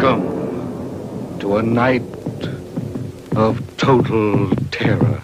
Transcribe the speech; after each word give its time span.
Welcome 0.00 1.40
to 1.40 1.56
a 1.56 1.62
night 1.62 2.04
of 3.34 3.60
total 3.76 4.48
terror. 4.70 5.20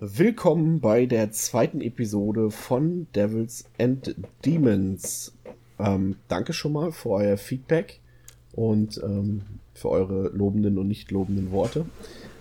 Willkommen 0.00 0.80
bei 0.80 1.04
der 1.04 1.32
zweiten 1.32 1.82
Episode 1.82 2.50
von 2.50 3.08
Devils 3.14 3.66
and 3.78 4.14
Demons. 4.46 5.34
Ähm, 5.78 6.16
danke 6.28 6.54
schon 6.54 6.72
mal 6.72 6.90
für 6.90 7.10
euer 7.10 7.36
Feedback 7.36 8.00
und 8.52 8.98
ähm, 9.04 9.42
für 9.74 9.90
eure 9.90 10.28
lobenden 10.28 10.78
und 10.78 10.88
nicht 10.88 11.10
lobenden 11.10 11.52
Worte. 11.52 11.84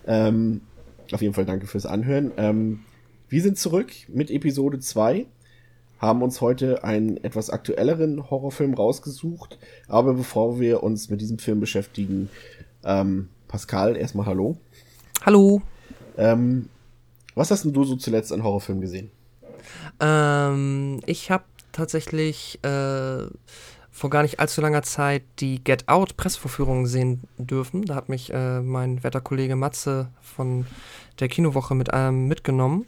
Ähm, 0.08 0.62
auf 1.12 1.22
jeden 1.22 1.34
Fall 1.34 1.46
danke 1.46 1.68
fürs 1.68 1.86
Anhören. 1.86 2.32
Ähm, 2.38 2.86
wir 3.28 3.42
sind 3.42 3.58
zurück 3.58 3.92
mit 4.08 4.32
Episode 4.32 4.80
2, 4.80 5.26
haben 6.04 6.22
uns 6.22 6.42
heute 6.42 6.84
einen 6.84 7.18
etwas 7.24 7.50
aktuelleren 7.50 8.30
Horrorfilm 8.30 8.74
rausgesucht. 8.74 9.58
Aber 9.88 10.14
bevor 10.14 10.60
wir 10.60 10.84
uns 10.84 11.10
mit 11.10 11.22
diesem 11.22 11.40
Film 11.40 11.60
beschäftigen, 11.60 12.30
ähm, 12.84 13.30
Pascal, 13.48 13.96
erstmal 13.96 14.26
hallo. 14.26 14.58
Hallo. 15.26 15.62
Ähm, 16.18 16.70
was 17.36 17.52
hast 17.52 17.64
denn 17.64 17.74
du 17.74 17.84
so 17.84 17.96
zuletzt 17.96 18.34
an 18.34 18.44
Horrorfilm 18.44 18.82
gesehen? 18.82 19.12
Ähm, 20.00 21.00
ich 21.06 21.32
habe 21.32 21.46
tatsächlich 21.72 22.60
äh, 22.64 23.26
vor 23.92 24.10
gar 24.10 24.24
nicht 24.24 24.40
allzu 24.40 24.60
langer 24.60 24.84
Zeit 24.84 25.24
die 25.40 25.64
Get 25.64 25.88
Out 25.88 26.18
Pressevorführung 26.18 26.86
sehen 26.86 27.22
dürfen. 27.38 27.86
Da 27.86 27.96
hat 27.96 28.10
mich 28.10 28.34
äh, 28.34 28.60
mein 28.62 29.04
Wetterkollege 29.04 29.56
Matze 29.56 30.10
von 30.22 30.66
der 31.20 31.30
Kinowoche 31.30 31.76
mit 31.76 31.90
ähm, 31.94 32.28
mitgenommen. 32.28 32.86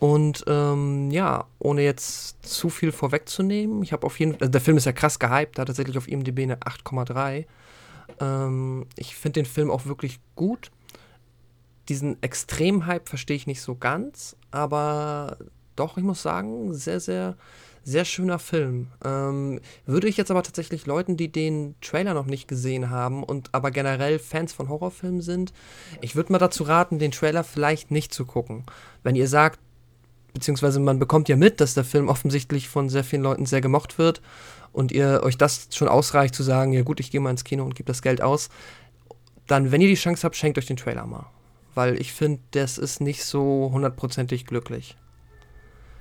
Und 0.00 0.44
ähm, 0.46 1.10
ja, 1.10 1.44
ohne 1.58 1.82
jetzt 1.82 2.42
zu 2.42 2.70
viel 2.70 2.90
vorwegzunehmen, 2.90 3.82
ich 3.82 3.92
habe 3.92 4.06
auf 4.06 4.18
jeden 4.18 4.32
Fall, 4.32 4.40
also 4.40 4.50
der 4.50 4.62
Film 4.62 4.78
ist 4.78 4.86
ja 4.86 4.92
krass 4.92 5.18
gehypt, 5.18 5.58
da 5.58 5.60
hat 5.60 5.66
tatsächlich 5.68 5.98
auf 5.98 6.08
IMDb 6.08 6.40
eine 6.40 6.56
8,3. 6.56 7.44
Ähm, 8.18 8.86
ich 8.96 9.14
finde 9.14 9.40
den 9.40 9.46
Film 9.46 9.70
auch 9.70 9.84
wirklich 9.84 10.18
gut. 10.36 10.70
Diesen 11.90 12.20
Extrem-Hype 12.22 13.10
verstehe 13.10 13.36
ich 13.36 13.46
nicht 13.46 13.60
so 13.60 13.74
ganz, 13.74 14.36
aber 14.50 15.36
doch, 15.76 15.98
ich 15.98 16.02
muss 16.02 16.22
sagen, 16.22 16.72
sehr, 16.72 17.00
sehr, 17.00 17.36
sehr 17.84 18.06
schöner 18.06 18.38
Film. 18.38 18.86
Ähm, 19.04 19.60
würde 19.84 20.08
ich 20.08 20.16
jetzt 20.16 20.30
aber 20.30 20.42
tatsächlich 20.42 20.86
Leuten, 20.86 21.18
die 21.18 21.30
den 21.30 21.74
Trailer 21.82 22.14
noch 22.14 22.26
nicht 22.26 22.48
gesehen 22.48 22.88
haben 22.88 23.22
und 23.22 23.50
aber 23.52 23.70
generell 23.70 24.18
Fans 24.18 24.54
von 24.54 24.70
Horrorfilmen 24.70 25.20
sind, 25.20 25.52
ich 26.00 26.16
würde 26.16 26.32
mal 26.32 26.38
dazu 26.38 26.62
raten, 26.62 26.98
den 26.98 27.10
Trailer 27.10 27.44
vielleicht 27.44 27.90
nicht 27.90 28.14
zu 28.14 28.24
gucken. 28.24 28.64
Wenn 29.02 29.14
ihr 29.14 29.28
sagt, 29.28 29.58
beziehungsweise 30.32 30.80
man 30.80 30.98
bekommt 30.98 31.28
ja 31.28 31.36
mit, 31.36 31.60
dass 31.60 31.74
der 31.74 31.84
Film 31.84 32.08
offensichtlich 32.08 32.68
von 32.68 32.88
sehr 32.88 33.04
vielen 33.04 33.22
Leuten 33.22 33.46
sehr 33.46 33.60
gemocht 33.60 33.98
wird 33.98 34.20
und 34.72 34.92
ihr 34.92 35.20
euch 35.22 35.36
das 35.36 35.68
schon 35.72 35.88
ausreicht 35.88 36.34
zu 36.34 36.42
sagen, 36.42 36.72
ja 36.72 36.82
gut, 36.82 37.00
ich 37.00 37.10
gehe 37.10 37.20
mal 37.20 37.30
ins 37.30 37.44
Kino 37.44 37.64
und 37.64 37.74
gebe 37.74 37.86
das 37.86 38.02
Geld 38.02 38.22
aus, 38.22 38.48
dann, 39.46 39.72
wenn 39.72 39.80
ihr 39.80 39.88
die 39.88 39.94
Chance 39.94 40.22
habt, 40.24 40.36
schenkt 40.36 40.58
euch 40.58 40.66
den 40.66 40.76
Trailer 40.76 41.06
mal. 41.06 41.26
Weil 41.74 42.00
ich 42.00 42.12
finde, 42.12 42.40
das 42.52 42.78
ist 42.78 43.00
nicht 43.00 43.24
so 43.24 43.70
hundertprozentig 43.72 44.46
glücklich. 44.46 44.96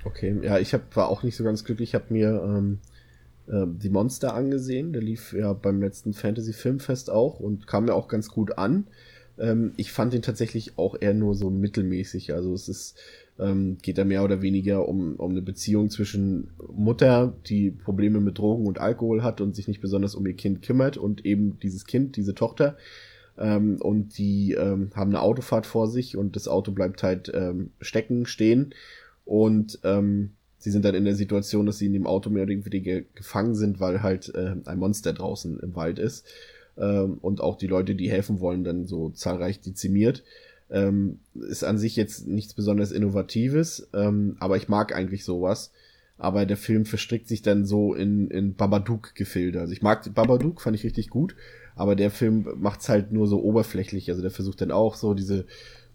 Okay, 0.03 0.35
ja, 0.41 0.59
ich 0.59 0.73
hab, 0.73 0.95
war 0.95 1.09
auch 1.09 1.23
nicht 1.23 1.35
so 1.35 1.43
ganz 1.43 1.63
glücklich. 1.63 1.89
Ich 1.89 1.95
habe 1.95 2.05
mir 2.09 2.41
ähm, 2.43 2.79
äh, 3.47 3.65
die 3.67 3.89
Monster 3.89 4.33
angesehen. 4.33 4.93
Der 4.93 5.01
lief 5.01 5.33
ja 5.33 5.53
beim 5.53 5.81
letzten 5.81 6.13
Fantasy 6.13 6.53
Filmfest 6.53 7.09
auch 7.09 7.39
und 7.39 7.67
kam 7.67 7.85
mir 7.85 7.93
auch 7.93 8.07
ganz 8.07 8.29
gut 8.29 8.57
an. 8.57 8.87
Ähm, 9.37 9.73
ich 9.77 9.91
fand 9.91 10.13
ihn 10.13 10.21
tatsächlich 10.21 10.77
auch 10.77 10.95
eher 10.99 11.13
nur 11.13 11.35
so 11.35 11.49
mittelmäßig. 11.49 12.33
Also 12.33 12.53
es 12.53 12.69
ist, 12.69 12.97
ähm, 13.39 13.77
geht 13.81 13.97
da 13.97 14.05
mehr 14.05 14.23
oder 14.23 14.41
weniger 14.41 14.87
um, 14.87 15.15
um 15.15 15.31
eine 15.31 15.41
Beziehung 15.41 15.89
zwischen 15.89 16.49
Mutter, 16.71 17.33
die 17.47 17.71
Probleme 17.71 18.19
mit 18.19 18.37
Drogen 18.37 18.65
und 18.65 18.79
Alkohol 18.79 19.23
hat 19.23 19.41
und 19.41 19.55
sich 19.55 19.67
nicht 19.67 19.81
besonders 19.81 20.15
um 20.15 20.25
ihr 20.25 20.35
Kind 20.35 20.61
kümmert 20.61 20.97
und 20.97 21.25
eben 21.25 21.57
dieses 21.59 21.85
Kind, 21.85 22.15
diese 22.17 22.35
Tochter. 22.35 22.77
Ähm, 23.37 23.77
und 23.81 24.17
die 24.17 24.53
ähm, 24.53 24.91
haben 24.95 25.11
eine 25.11 25.21
Autofahrt 25.21 25.65
vor 25.65 25.87
sich 25.87 26.17
und 26.17 26.35
das 26.35 26.47
Auto 26.47 26.71
bleibt 26.71 27.03
halt 27.03 27.31
ähm, 27.33 27.71
stecken, 27.79 28.25
stehen 28.25 28.73
und 29.25 29.79
ähm, 29.83 30.31
sie 30.57 30.71
sind 30.71 30.83
dann 30.83 30.95
in 30.95 31.05
der 31.05 31.15
Situation, 31.15 31.65
dass 31.65 31.77
sie 31.77 31.85
in 31.85 31.93
dem 31.93 32.07
Auto 32.07 32.29
mehr 32.29 32.43
oder 32.43 32.51
weniger 32.51 33.01
gefangen 33.15 33.55
sind, 33.55 33.79
weil 33.79 34.03
halt 34.03 34.33
äh, 34.35 34.55
ein 34.65 34.79
Monster 34.79 35.13
draußen 35.13 35.59
im 35.61 35.75
Wald 35.75 35.99
ist 35.99 36.25
ähm, 36.77 37.17
und 37.21 37.41
auch 37.41 37.55
die 37.55 37.67
Leute, 37.67 37.95
die 37.95 38.09
helfen 38.09 38.39
wollen, 38.39 38.63
dann 38.63 38.87
so 38.87 39.09
zahlreich 39.09 39.61
dezimiert. 39.61 40.23
Ähm, 40.71 41.19
ist 41.33 41.63
an 41.63 41.77
sich 41.77 41.95
jetzt 41.95 42.27
nichts 42.27 42.53
besonders 42.53 42.91
Innovatives, 42.91 43.89
ähm, 43.93 44.37
aber 44.39 44.57
ich 44.57 44.67
mag 44.67 44.95
eigentlich 44.95 45.25
sowas. 45.25 45.71
Aber 46.17 46.45
der 46.45 46.57
Film 46.57 46.85
verstrickt 46.85 47.29
sich 47.29 47.41
dann 47.41 47.65
so 47.65 47.93
in, 47.93 48.29
in 48.29 48.53
Babadook-Gefilde. 48.53 49.61
Also 49.61 49.71
ich 49.71 49.81
mag 49.81 50.13
Babadook, 50.13 50.61
fand 50.61 50.75
ich 50.75 50.83
richtig 50.83 51.09
gut, 51.09 51.35
aber 51.75 51.95
der 51.95 52.11
Film 52.11 52.45
macht's 52.57 52.89
halt 52.89 53.13
nur 53.13 53.25
so 53.27 53.41
oberflächlich. 53.41 54.09
Also 54.09 54.21
der 54.21 54.31
versucht 54.31 54.59
dann 54.59 54.71
auch 54.71 54.95
so 54.95 55.13
diese 55.13 55.45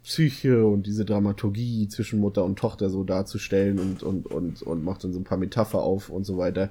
Psyche 0.05 0.67
und 0.67 0.87
diese 0.87 1.07
Dramaturgie 1.07 1.89
zwischen 1.89 2.21
Mutter 2.21 2.45
und 2.45 2.59
Tochter 2.59 2.91
so 2.91 3.05
darzustellen 3.05 3.79
und, 3.79 4.03
und, 4.03 4.27
und, 4.27 4.63
und 4.63 4.85
macht 4.85 5.03
dann 5.03 5.15
so 5.15 5.19
ein 5.19 5.25
paar 5.25 5.39
Metapher 5.39 5.83
auf 5.83 6.11
und 6.11 6.25
so 6.25 6.37
weiter. 6.37 6.71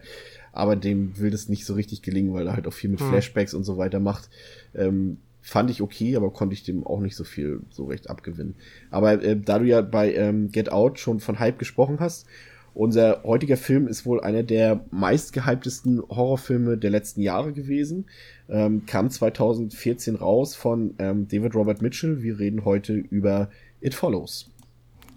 Aber 0.52 0.76
dem 0.76 1.18
will 1.18 1.32
das 1.32 1.50
nicht 1.50 1.66
so 1.66 1.74
richtig 1.74 2.04
gelingen, 2.04 2.34
weil 2.34 2.46
er 2.48 2.54
halt 2.54 2.68
auch 2.68 2.74
viel 2.74 2.92
mit 2.92 3.00
hm. 3.00 3.10
Flashbacks 3.10 3.56
und 3.56 3.64
so 3.64 3.78
weiter 3.78 4.00
macht. 4.00 4.30
Ähm, 4.76 5.18
fand 5.44 5.70
ich 5.70 5.82
okay, 5.82 6.16
aber 6.16 6.32
konnte 6.32 6.54
ich 6.54 6.64
dem 6.64 6.88
auch 6.88 7.00
nicht 7.00 7.16
so 7.16 7.24
viel 7.24 7.60
so 7.70 7.86
recht 7.86 8.10
abgewinnen. 8.10 8.56
Aber 8.90 9.22
äh, 9.22 9.38
da 9.40 9.60
du 9.60 9.66
ja 9.66 9.82
bei 9.82 10.14
ähm, 10.14 10.52
Get 10.52 10.72
Out 10.72 11.00
schon 11.00 11.20
von 11.20 11.38
Hype 11.40 11.60
gesprochen 11.60 12.00
hast, 12.00 12.26
unser 12.74 13.22
heutiger 13.24 13.58
Film 13.58 13.88
ist 13.88 14.06
wohl 14.06 14.22
einer 14.22 14.42
der 14.42 14.86
meistgehyptesten 14.90 16.02
Horrorfilme 16.10 16.78
der 16.78 16.90
letzten 16.90 17.22
Jahre 17.22 17.54
gewesen. 17.54 18.06
Ähm, 18.50 18.86
kam 18.88 19.12
2014 19.12 20.16
raus 20.16 20.56
von 20.56 20.96
ähm, 20.98 21.28
David 21.28 21.54
Robert 21.54 21.82
Mitchell. 21.84 22.24
Wir 22.24 22.40
reden 22.40 22.66
heute 22.66 22.94
über 22.94 23.50
It 23.80 23.94
Follows. 23.94 24.50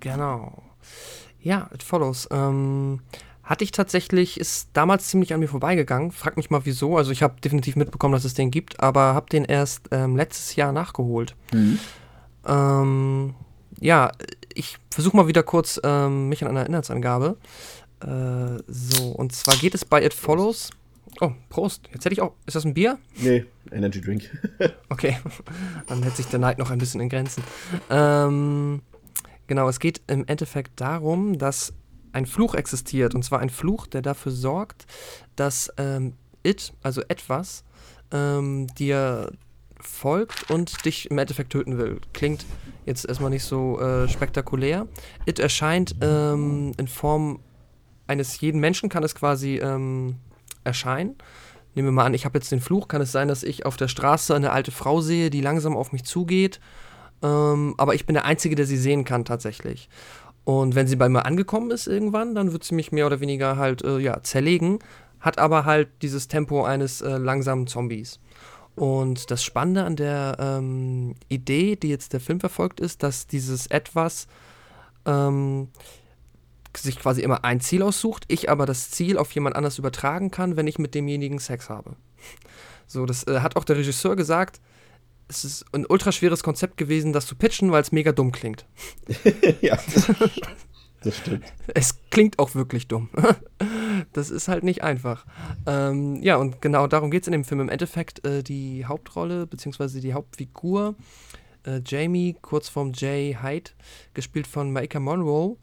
Genau. 0.01 0.63
Ja, 1.41 1.71
It 1.73 1.83
Follows. 1.83 2.29
Ähm, 2.31 3.01
hatte 3.47 3.63
ich 3.63 3.71
tatsächlich, 3.71 4.39
ist 4.41 4.71
damals 4.73 5.07
ziemlich 5.07 5.33
an 5.33 5.41
mir 5.41 5.49
vorbeigegangen. 5.49 6.11
Frag 6.11 6.37
mich 6.37 6.51
mal 6.51 6.63
wieso. 6.65 6.97
Also 6.97 7.13
ich 7.13 7.23
habe 7.23 7.41
definitiv 7.41 7.77
mitbekommen, 7.77 8.13
dass 8.13 8.25
es 8.25 8.35
den 8.35 8.51
gibt, 8.51 8.81
aber 8.81 9.15
habe 9.15 9.31
den 9.31 9.45
erst 9.45 9.89
ähm, 9.93 10.17
letztes 10.17 10.57
Jahr 10.57 10.73
nachgeholt. 10.73 11.37
Mhm. 11.55 11.79
Ähm, 12.45 13.35
ja, 13.79 14.11
ich 14.53 14.79
versuche 14.91 15.17
mal 15.17 15.29
wieder 15.29 15.45
kurz 15.45 15.81
ähm, 15.85 16.29
mich 16.29 16.45
an 16.45 16.51
eine 16.51 16.67
Inhaltsangabe. 16.67 17.37
Äh, 18.01 18.63
so, 18.67 19.11
und 19.13 19.33
zwar 19.33 19.57
geht 19.57 19.75
es 19.75 19.85
bei 19.85 20.05
It 20.05 20.13
Follows. 20.13 20.71
Oh, 21.21 21.31
Prost. 21.49 21.89
Jetzt 21.93 22.05
hätte 22.05 22.15
ich 22.15 22.21
auch. 22.21 22.33
Ist 22.47 22.57
das 22.57 22.65
ein 22.65 22.75
Bier? 22.75 22.99
Nee, 23.17 23.47
Energy 23.71 24.01
Drink. 24.01 24.29
okay. 24.89 25.19
Dann 25.87 26.03
hält 26.03 26.17
sich 26.17 26.27
der 26.27 26.41
Neid 26.41 26.59
noch 26.59 26.71
ein 26.71 26.79
bisschen 26.79 27.01
in 27.01 27.09
Grenzen. 27.09 27.45
Ähm, 27.91 28.83
genau, 29.47 29.69
es 29.69 29.79
geht 29.79 30.03
im 30.09 30.27
Endeffekt 30.27 30.81
darum, 30.81 31.39
dass 31.39 31.73
ein 32.13 32.27
Fluch 32.27 32.55
existiert. 32.55 33.15
Und 33.15 33.23
zwar 33.23 33.41
ein 33.41 33.51
Fluch, 33.51 33.87
der 33.87 34.03
dafür 34.03 34.33
sorgt, 34.33 34.87
dass 35.37 35.73
ähm, 35.77 36.15
It, 36.43 36.73
also 36.83 37.03
etwas, 37.09 37.65
ähm, 38.13 38.69
dir 38.79 39.33
folgt 39.81 40.51
und 40.51 40.85
dich 40.85 41.11
im 41.11 41.19
Endeffekt 41.19 41.51
töten 41.51 41.79
will. 41.79 42.01
Klingt 42.13 42.47
jetzt 42.85 43.07
erstmal 43.07 43.31
nicht 43.31 43.45
so 43.45 43.81
äh, 43.81 44.09
spektakulär. 44.09 44.87
It 45.27 45.39
erscheint 45.39 45.97
ähm, 46.01 46.73
in 46.77 46.89
Form 46.89 47.41
eines 48.07 48.41
jeden 48.41 48.61
Menschen, 48.61 48.89
kann 48.89 49.03
es 49.03 49.15
quasi 49.15 49.57
ähm, 49.57 50.17
erscheinen. 50.65 51.17
Nehmen 51.75 51.89
wir 51.89 51.93
mal 51.93 52.07
an, 52.07 52.15
ich 52.15 52.25
habe 52.25 52.39
jetzt 52.39 52.51
den 52.53 52.61
Fluch, 52.61 52.89
kann 52.89 53.03
es 53.03 53.13
sein, 53.13 53.29
dass 53.29 53.43
ich 53.43 53.67
auf 53.67 53.77
der 53.77 53.89
Straße 53.89 54.35
eine 54.35 54.53
alte 54.53 54.71
Frau 54.71 55.01
sehe, 55.01 55.29
die 55.29 55.41
langsam 55.41 55.77
auf 55.77 55.93
mich 55.93 56.05
zugeht. 56.05 56.61
Ähm, 57.23 57.75
aber 57.77 57.95
ich 57.95 58.07
bin 58.07 58.15
der 58.15 58.25
Einzige, 58.25 58.55
der 58.55 58.67
sie 58.67 58.77
sehen 58.77 59.05
kann 59.05 59.25
tatsächlich. 59.25 59.89
Und 60.47 60.77
wenn 60.77 60.87
sie 60.87 60.95
bei 60.95 61.09
mir 61.09 61.27
angekommen 61.27 61.73
ist 61.73 61.89
irgendwann, 61.89 62.37
dann 62.37 62.53
wird 62.53 62.63
sie 62.63 62.77
mich 62.77 62.93
mehr 62.93 63.07
oder 63.07 63.19
weniger 63.19 63.57
halt 63.57 63.83
äh, 63.83 63.99
ja, 63.99 64.23
zerlegen, 64.23 64.79
hat 65.19 65.41
aber 65.41 65.65
halt 65.65 65.89
dieses 66.03 66.29
Tempo 66.29 66.65
eines 66.65 67.01
äh, 67.01 67.17
langsamen 67.17 67.67
Zombies. 67.67 68.21
Und 68.77 69.33
das 69.33 69.43
Spannende 69.43 69.83
an 69.83 69.97
der 69.97 70.37
ähm, 70.39 71.17
Idee, 71.29 71.75
die 71.75 71.89
jetzt 71.89 72.13
der 72.13 72.21
Film 72.21 72.39
verfolgt, 72.39 72.79
ist, 72.79 73.03
dass 73.03 73.27
dieses 73.27 73.67
Etwas 73.67 74.29
ähm, 75.05 75.67
sich 76.77 77.01
quasi 77.01 77.23
immer 77.23 77.43
ein 77.43 77.61
Ziel 77.61 77.83
aussucht, 77.83 78.23
ich 78.29 78.49
aber 78.49 78.67
das 78.67 78.93
Ziel 78.93 79.19
auf 79.19 79.33
jemand 79.33 79.57
anders 79.57 79.79
übertragen 79.79 80.31
kann, 80.31 80.55
wenn 80.55 80.69
ich 80.69 80.79
mit 80.79 80.95
demjenigen 80.95 81.41
Sex 81.41 81.69
habe. 81.71 81.97
So, 82.87 83.05
das 83.05 83.27
äh, 83.27 83.41
hat 83.41 83.57
auch 83.57 83.65
der 83.65 83.79
Regisseur 83.79 84.15
gesagt. 84.15 84.61
Es 85.29 85.45
ist 85.45 85.65
ein 85.73 85.87
ultraschweres 85.87 86.43
Konzept 86.43 86.77
gewesen, 86.77 87.13
das 87.13 87.27
zu 87.27 87.35
pitchen, 87.35 87.73
weil 87.73 87.83
es 87.83 87.93
mega 87.93 88.13
dumm 88.13 88.33
klingt. 88.33 88.67
ja. 89.61 89.79
Das 91.03 91.19
stimmt. 91.19 91.45
Es 91.75 92.01
klingt 92.11 92.39
auch 92.39 92.55
wirklich 92.55 92.89
dumm. 92.89 93.11
das 94.13 94.31
ist 94.31 94.49
halt 94.49 94.65
nicht 94.65 94.83
einfach. 94.83 95.27
Ähm, 95.67 96.23
ja, 96.23 96.37
und 96.37 96.61
genau 96.61 96.87
darum 96.87 97.11
geht 97.11 97.23
es 97.23 97.29
in 97.29 97.33
dem 97.33 97.45
Film. 97.45 97.61
Im 97.61 97.69
Endeffekt 97.69 98.27
äh, 98.27 98.43
die 98.43 98.87
Hauptrolle, 98.87 99.47
beziehungsweise 99.47 100.01
die 100.01 100.15
Hauptfigur, 100.15 100.97
äh, 101.65 101.81
Jamie, 101.85 102.37
kurz 102.41 102.69
vorm 102.69 102.93
Jay 102.95 103.37
Hyde, 103.41 103.71
gespielt 104.15 104.47
von 104.47 104.73
Maika 104.73 104.99
Monroe, 104.99 105.57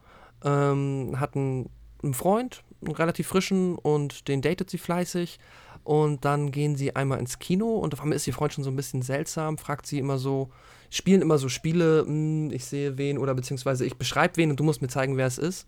ähm, 0.43 1.19
hat 1.19 1.35
einen, 1.35 1.69
einen 2.03 2.13
Freund, 2.13 2.63
einen 2.81 2.95
relativ 2.95 3.27
frischen 3.27 3.75
und 3.75 4.27
den 4.27 4.41
datet 4.41 4.69
sie 4.69 4.77
fleißig. 4.77 5.39
Und 5.83 6.23
dann 6.23 6.51
gehen 6.51 6.75
sie 6.75 6.95
einmal 6.95 7.19
ins 7.19 7.39
Kino 7.39 7.75
und 7.75 7.93
auf 7.93 8.01
einmal 8.01 8.15
ist 8.15 8.25
ihr 8.27 8.33
Freund 8.33 8.53
schon 8.53 8.63
so 8.63 8.69
ein 8.69 8.75
bisschen 8.75 9.01
seltsam, 9.01 9.57
fragt 9.57 9.85
sie 9.85 9.99
immer 9.99 10.17
so, 10.17 10.49
spielen 10.89 11.21
immer 11.21 11.37
so 11.37 11.49
Spiele, 11.49 12.05
hm, 12.05 12.51
ich 12.51 12.65
sehe 12.65 12.97
wen 12.97 13.17
oder 13.17 13.33
beziehungsweise 13.33 13.85
ich 13.85 13.97
beschreibe 13.97 14.37
wen 14.37 14.49
und 14.49 14.59
du 14.59 14.63
musst 14.63 14.81
mir 14.81 14.87
zeigen, 14.87 15.17
wer 15.17 15.27
es 15.27 15.37
ist. 15.37 15.67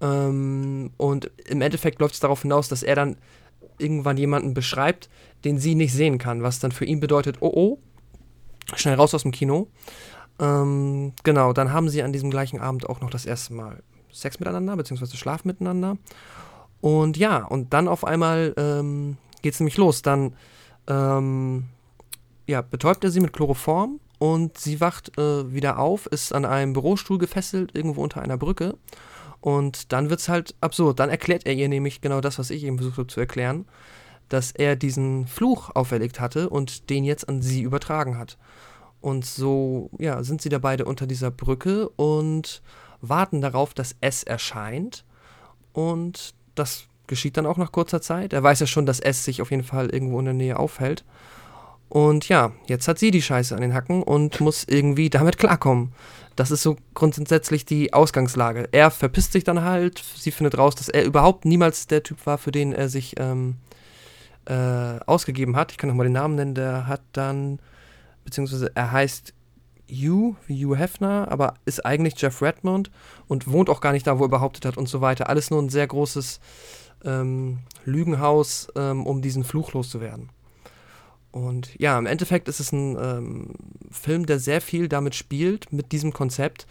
Ähm, 0.00 0.90
und 0.98 1.30
im 1.46 1.62
Endeffekt 1.62 2.00
läuft 2.00 2.14
es 2.14 2.20
darauf 2.20 2.42
hinaus, 2.42 2.68
dass 2.68 2.82
er 2.82 2.96
dann 2.96 3.16
irgendwann 3.78 4.18
jemanden 4.18 4.52
beschreibt, 4.52 5.08
den 5.44 5.58
sie 5.58 5.74
nicht 5.74 5.92
sehen 5.92 6.18
kann, 6.18 6.42
was 6.42 6.58
dann 6.58 6.72
für 6.72 6.84
ihn 6.84 7.00
bedeutet, 7.00 7.38
oh 7.40 7.52
oh, 7.54 7.78
schnell 8.76 8.94
raus 8.94 9.14
aus 9.14 9.22
dem 9.22 9.32
Kino. 9.32 9.68
Ähm, 10.38 11.12
genau, 11.22 11.52
dann 11.52 11.72
haben 11.72 11.88
sie 11.88 12.02
an 12.02 12.12
diesem 12.12 12.30
gleichen 12.30 12.60
Abend 12.60 12.88
auch 12.88 13.00
noch 13.00 13.10
das 13.10 13.24
erste 13.24 13.54
Mal 13.54 13.82
Sex 14.12 14.38
miteinander, 14.38 14.76
beziehungsweise 14.76 15.16
Schlaf 15.16 15.44
miteinander. 15.44 15.96
Und 16.84 17.16
ja, 17.16 17.38
und 17.38 17.72
dann 17.72 17.88
auf 17.88 18.04
einmal 18.04 18.52
ähm, 18.58 19.16
geht 19.40 19.54
es 19.54 19.60
nämlich 19.60 19.78
los. 19.78 20.02
Dann 20.02 20.34
ähm, 20.86 21.64
ja, 22.46 22.60
betäubt 22.60 23.02
er 23.04 23.10
sie 23.10 23.20
mit 23.20 23.32
Chloroform 23.32 24.00
und 24.18 24.58
sie 24.58 24.82
wacht 24.82 25.16
äh, 25.16 25.50
wieder 25.50 25.78
auf, 25.78 26.04
ist 26.04 26.34
an 26.34 26.44
einem 26.44 26.74
Bürostuhl 26.74 27.16
gefesselt, 27.16 27.74
irgendwo 27.74 28.02
unter 28.02 28.20
einer 28.20 28.36
Brücke. 28.36 28.76
Und 29.40 29.94
dann 29.94 30.10
wird 30.10 30.20
es 30.20 30.28
halt 30.28 30.54
absurd. 30.60 31.00
Dann 31.00 31.08
erklärt 31.08 31.46
er 31.46 31.54
ihr 31.54 31.70
nämlich 31.70 32.02
genau 32.02 32.20
das, 32.20 32.38
was 32.38 32.50
ich 32.50 32.64
eben 32.64 32.76
versucht 32.76 32.98
habe 32.98 33.06
zu 33.06 33.20
erklären, 33.20 33.64
dass 34.28 34.50
er 34.50 34.76
diesen 34.76 35.26
Fluch 35.26 35.70
auferlegt 35.74 36.20
hatte 36.20 36.50
und 36.50 36.90
den 36.90 37.04
jetzt 37.04 37.30
an 37.30 37.40
sie 37.40 37.62
übertragen 37.62 38.18
hat. 38.18 38.36
Und 39.00 39.24
so, 39.24 39.88
ja, 39.98 40.22
sind 40.22 40.42
sie 40.42 40.50
da 40.50 40.58
beide 40.58 40.84
unter 40.84 41.06
dieser 41.06 41.30
Brücke 41.30 41.88
und 41.88 42.60
warten 43.00 43.40
darauf, 43.40 43.72
dass 43.72 43.96
S 44.02 44.22
erscheint. 44.22 45.06
Und 45.72 46.34
das 46.54 46.86
geschieht 47.06 47.36
dann 47.36 47.46
auch 47.46 47.56
nach 47.56 47.72
kurzer 47.72 48.00
Zeit. 48.00 48.32
Er 48.32 48.42
weiß 48.42 48.60
ja 48.60 48.66
schon, 48.66 48.86
dass 48.86 49.00
S 49.00 49.24
sich 49.24 49.42
auf 49.42 49.50
jeden 49.50 49.64
Fall 49.64 49.90
irgendwo 49.90 50.18
in 50.18 50.24
der 50.24 50.34
Nähe 50.34 50.58
aufhält. 50.58 51.04
Und 51.88 52.28
ja, 52.28 52.52
jetzt 52.66 52.88
hat 52.88 52.98
sie 52.98 53.10
die 53.10 53.22
Scheiße 53.22 53.54
an 53.54 53.60
den 53.60 53.74
Hacken 53.74 54.02
und 54.02 54.40
muss 54.40 54.64
irgendwie 54.64 55.10
damit 55.10 55.38
klarkommen. 55.38 55.92
Das 56.34 56.50
ist 56.50 56.62
so 56.62 56.76
grundsätzlich 56.94 57.64
die 57.64 57.92
Ausgangslage. 57.92 58.68
Er 58.72 58.90
verpisst 58.90 59.32
sich 59.32 59.44
dann 59.44 59.62
halt, 59.62 60.02
sie 60.16 60.32
findet 60.32 60.58
raus, 60.58 60.74
dass 60.74 60.88
er 60.88 61.04
überhaupt 61.04 61.44
niemals 61.44 61.86
der 61.86 62.02
Typ 62.02 62.26
war, 62.26 62.38
für 62.38 62.50
den 62.50 62.72
er 62.72 62.88
sich 62.88 63.14
ähm, 63.18 63.56
äh, 64.46 64.98
ausgegeben 65.06 65.54
hat. 65.56 65.70
Ich 65.70 65.78
kann 65.78 65.88
nochmal 65.88 66.06
den 66.06 66.14
Namen 66.14 66.34
nennen, 66.34 66.54
der 66.54 66.88
hat 66.88 67.02
dann, 67.12 67.60
beziehungsweise 68.24 68.72
er 68.74 68.90
heißt 68.90 69.32
Hugh, 69.88 70.36
wie 70.46 70.64
Hugh 70.64 70.76
Hefner, 70.76 71.28
aber 71.30 71.54
ist 71.64 71.86
eigentlich 71.86 72.20
Jeff 72.20 72.42
Redmond 72.42 72.90
und 73.28 73.50
wohnt 73.50 73.70
auch 73.70 73.80
gar 73.80 73.92
nicht 73.92 74.06
da, 74.06 74.18
wo 74.18 74.24
er 74.24 74.28
behauptet 74.28 74.64
hat 74.64 74.76
und 74.76 74.88
so 74.88 75.00
weiter. 75.00 75.28
Alles 75.28 75.50
nur 75.50 75.60
ein 75.60 75.68
sehr 75.68 75.86
großes 75.86 76.40
ähm, 77.04 77.58
Lügenhaus, 77.84 78.68
ähm, 78.76 79.06
um 79.06 79.22
diesen 79.22 79.44
Fluch 79.44 79.72
loszuwerden. 79.72 80.30
Und 81.30 81.74
ja, 81.80 81.98
im 81.98 82.06
Endeffekt 82.06 82.48
ist 82.48 82.60
es 82.60 82.70
ein 82.72 82.96
ähm, 82.96 83.50
Film, 83.90 84.24
der 84.26 84.38
sehr 84.38 84.60
viel 84.60 84.88
damit 84.88 85.14
spielt, 85.16 85.72
mit 85.72 85.90
diesem 85.90 86.12
Konzept, 86.12 86.66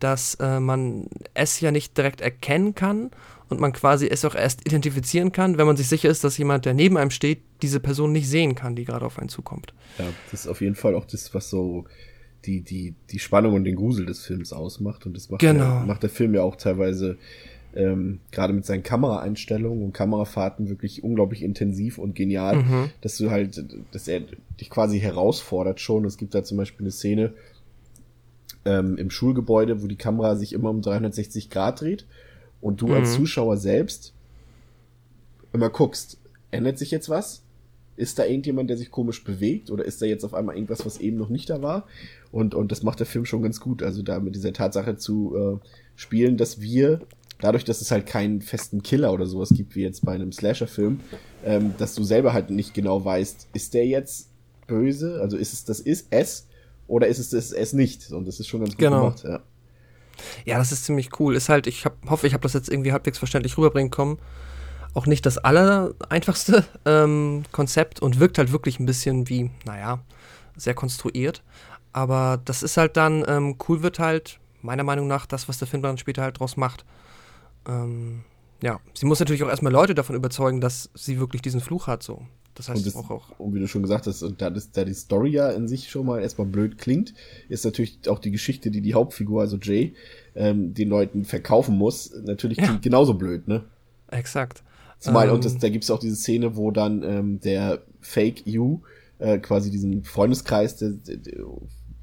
dass 0.00 0.34
äh, 0.36 0.60
man 0.60 1.08
es 1.34 1.60
ja 1.60 1.70
nicht 1.70 1.96
direkt 1.96 2.20
erkennen 2.20 2.74
kann 2.74 3.10
und 3.48 3.60
man 3.60 3.72
quasi 3.72 4.08
es 4.08 4.24
auch 4.24 4.34
erst 4.34 4.66
identifizieren 4.66 5.32
kann, 5.32 5.56
wenn 5.56 5.66
man 5.66 5.76
sich 5.76 5.88
sicher 5.88 6.08
ist, 6.08 6.24
dass 6.24 6.36
jemand, 6.36 6.64
der 6.64 6.74
neben 6.74 6.96
einem 6.96 7.10
steht, 7.10 7.42
diese 7.62 7.80
Person 7.80 8.12
nicht 8.12 8.28
sehen 8.28 8.54
kann, 8.54 8.76
die 8.76 8.84
gerade 8.84 9.06
auf 9.06 9.18
einen 9.18 9.28
zukommt. 9.28 9.72
Ja, 9.98 10.06
das 10.30 10.40
ist 10.40 10.46
auf 10.48 10.60
jeden 10.60 10.74
Fall 10.74 10.94
auch 10.94 11.04
das, 11.04 11.32
was 11.34 11.48
so 11.48 11.84
die, 12.44 12.60
die, 12.60 12.94
die 13.10 13.18
Spannung 13.18 13.54
und 13.54 13.64
den 13.64 13.76
Grusel 13.76 14.06
des 14.06 14.24
Films 14.24 14.52
ausmacht. 14.52 15.06
Und 15.06 15.16
das 15.16 15.30
macht, 15.30 15.40
genau. 15.40 15.78
der, 15.78 15.86
macht 15.86 16.02
der 16.02 16.10
Film 16.10 16.34
ja 16.34 16.42
auch 16.42 16.56
teilweise 16.56 17.18
ähm, 17.74 18.20
gerade 18.30 18.52
mit 18.52 18.64
seinen 18.64 18.82
Kameraeinstellungen 18.82 19.84
und 19.84 19.92
Kamerafahrten 19.92 20.68
wirklich 20.68 21.04
unglaublich 21.04 21.42
intensiv 21.42 21.98
und 21.98 22.14
genial, 22.14 22.56
mhm. 22.56 22.90
dass 23.02 23.16
du 23.18 23.30
halt, 23.30 23.64
dass 23.92 24.08
er 24.08 24.22
dich 24.60 24.70
quasi 24.70 25.00
herausfordert 25.00 25.80
schon. 25.80 26.04
Es 26.04 26.16
gibt 26.16 26.34
da 26.34 26.42
zum 26.42 26.56
Beispiel 26.56 26.84
eine 26.84 26.90
Szene 26.90 27.34
ähm, 28.64 28.96
im 28.96 29.10
Schulgebäude, 29.10 29.82
wo 29.82 29.86
die 29.86 29.96
Kamera 29.96 30.36
sich 30.36 30.52
immer 30.52 30.70
um 30.70 30.80
360 30.80 31.50
Grad 31.50 31.80
dreht 31.80 32.06
und 32.60 32.80
du 32.80 32.88
mhm. 32.88 32.94
als 32.94 33.14
Zuschauer 33.14 33.56
selbst 33.56 34.14
immer 35.52 35.70
guckst, 35.70 36.18
ändert 36.50 36.78
sich 36.78 36.90
jetzt 36.90 37.08
was? 37.08 37.42
Ist 37.98 38.18
da 38.18 38.24
irgendjemand, 38.24 38.70
der 38.70 38.76
sich 38.76 38.90
komisch 38.90 39.24
bewegt 39.24 39.70
oder 39.70 39.84
ist 39.84 40.00
da 40.00 40.06
jetzt 40.06 40.24
auf 40.24 40.32
einmal 40.32 40.54
irgendwas, 40.54 40.86
was 40.86 40.98
eben 40.98 41.16
noch 41.16 41.28
nicht 41.28 41.50
da 41.50 41.60
war? 41.62 41.86
Und, 42.30 42.54
und 42.54 42.70
das 42.70 42.82
macht 42.82 43.00
der 43.00 43.06
Film 43.06 43.24
schon 43.24 43.42
ganz 43.42 43.60
gut. 43.60 43.82
Also 43.82 44.02
da 44.02 44.20
mit 44.20 44.34
dieser 44.34 44.52
Tatsache 44.52 44.96
zu 44.96 45.36
äh, 45.36 45.66
spielen, 45.96 46.36
dass 46.36 46.60
wir, 46.60 47.00
dadurch, 47.40 47.64
dass 47.64 47.80
es 47.80 47.90
halt 47.90 48.06
keinen 48.06 48.40
festen 48.40 48.82
Killer 48.82 49.12
oder 49.12 49.26
sowas 49.26 49.50
gibt, 49.54 49.74
wie 49.74 49.82
jetzt 49.82 50.04
bei 50.04 50.12
einem 50.12 50.32
Slasher-Film, 50.32 51.00
ähm, 51.44 51.74
dass 51.78 51.94
du 51.94 52.04
selber 52.04 52.32
halt 52.32 52.50
nicht 52.50 52.72
genau 52.72 53.04
weißt, 53.04 53.48
ist 53.52 53.74
der 53.74 53.86
jetzt 53.86 54.30
böse? 54.68 55.20
Also 55.20 55.36
ist 55.36 55.52
es 55.52 55.64
das 55.64 55.80
ist 55.80 56.06
es 56.10 56.46
oder 56.86 57.08
ist 57.08 57.18
es 57.18 57.30
das 57.30 57.52
es 57.52 57.72
nicht? 57.72 58.12
Und 58.12 58.28
das 58.28 58.38
ist 58.38 58.46
schon 58.46 58.60
ganz 58.60 58.72
gut 58.72 58.78
genau. 58.78 59.00
gemacht, 59.00 59.24
ja. 59.24 59.42
Ja, 60.44 60.58
das 60.58 60.72
ist 60.72 60.84
ziemlich 60.84 61.18
cool. 61.20 61.36
Ist 61.36 61.48
halt, 61.48 61.66
ich 61.66 61.84
hab, 61.84 61.94
hoffe, 62.08 62.26
ich 62.26 62.32
habe 62.34 62.42
das 62.42 62.52
jetzt 62.52 62.68
irgendwie 62.68 62.92
halbwegs 62.92 63.18
verständlich 63.18 63.56
rüberbringen 63.56 63.90
können. 63.90 64.18
Auch 64.98 65.06
nicht 65.06 65.24
das 65.26 65.38
allereinfachste 65.38 66.64
ähm, 66.84 67.44
Konzept 67.52 68.02
und 68.02 68.18
wirkt 68.18 68.36
halt 68.36 68.50
wirklich 68.50 68.80
ein 68.80 68.86
bisschen 68.86 69.28
wie, 69.28 69.48
naja, 69.64 70.00
sehr 70.56 70.74
konstruiert. 70.74 71.44
Aber 71.92 72.40
das 72.44 72.64
ist 72.64 72.76
halt 72.76 72.96
dann, 72.96 73.24
ähm, 73.28 73.54
cool 73.68 73.84
wird 73.84 74.00
halt, 74.00 74.40
meiner 74.60 74.82
Meinung 74.82 75.06
nach, 75.06 75.24
das, 75.26 75.48
was 75.48 75.58
der 75.58 75.68
Film 75.68 75.82
dann 75.82 75.98
später 75.98 76.22
halt 76.22 76.40
draus 76.40 76.56
macht. 76.56 76.84
Ähm, 77.68 78.24
ja, 78.60 78.80
sie 78.92 79.06
muss 79.06 79.20
natürlich 79.20 79.44
auch 79.44 79.48
erstmal 79.48 79.72
Leute 79.72 79.94
davon 79.94 80.16
überzeugen, 80.16 80.60
dass 80.60 80.90
sie 80.94 81.20
wirklich 81.20 81.42
diesen 81.42 81.60
Fluch 81.60 81.86
hat, 81.86 82.02
so. 82.02 82.22
Das 82.56 82.68
heißt 82.68 82.78
und, 82.78 82.86
das, 82.86 82.96
auch, 82.96 83.08
auch. 83.12 83.38
und 83.38 83.54
wie 83.54 83.60
du 83.60 83.68
schon 83.68 83.82
gesagt 83.82 84.08
hast, 84.08 84.24
und 84.24 84.42
da, 84.42 84.50
das, 84.50 84.72
da 84.72 84.84
die 84.84 84.94
Story 84.94 85.30
ja 85.30 85.50
in 85.50 85.68
sich 85.68 85.90
schon 85.90 86.06
mal 86.06 86.20
erstmal 86.20 86.48
blöd 86.48 86.76
klingt, 86.76 87.14
ist 87.48 87.64
natürlich 87.64 88.00
auch 88.08 88.18
die 88.18 88.32
Geschichte, 88.32 88.72
die 88.72 88.80
die 88.80 88.94
Hauptfigur, 88.94 89.42
also 89.42 89.58
Jay, 89.58 89.94
ähm, 90.34 90.74
den 90.74 90.88
Leuten 90.88 91.24
verkaufen 91.24 91.78
muss, 91.78 92.12
natürlich 92.24 92.58
klingt 92.58 92.72
ja. 92.72 92.80
genauso 92.80 93.14
blöd, 93.14 93.46
ne? 93.46 93.62
Exakt. 94.08 94.64
Zumal, 94.98 95.28
ähm, 95.28 95.34
und 95.34 95.44
das, 95.44 95.58
da 95.58 95.68
gibt's 95.68 95.90
auch 95.90 96.00
diese 96.00 96.16
Szene, 96.16 96.56
wo 96.56 96.70
dann 96.70 97.02
ähm, 97.02 97.40
der 97.40 97.82
Fake 98.00 98.46
You, 98.46 98.80
äh, 99.18 99.38
quasi 99.38 99.70
diesen 99.70 100.04
Freundeskreis, 100.04 100.76
der, 100.76 100.90
der, 100.90 101.18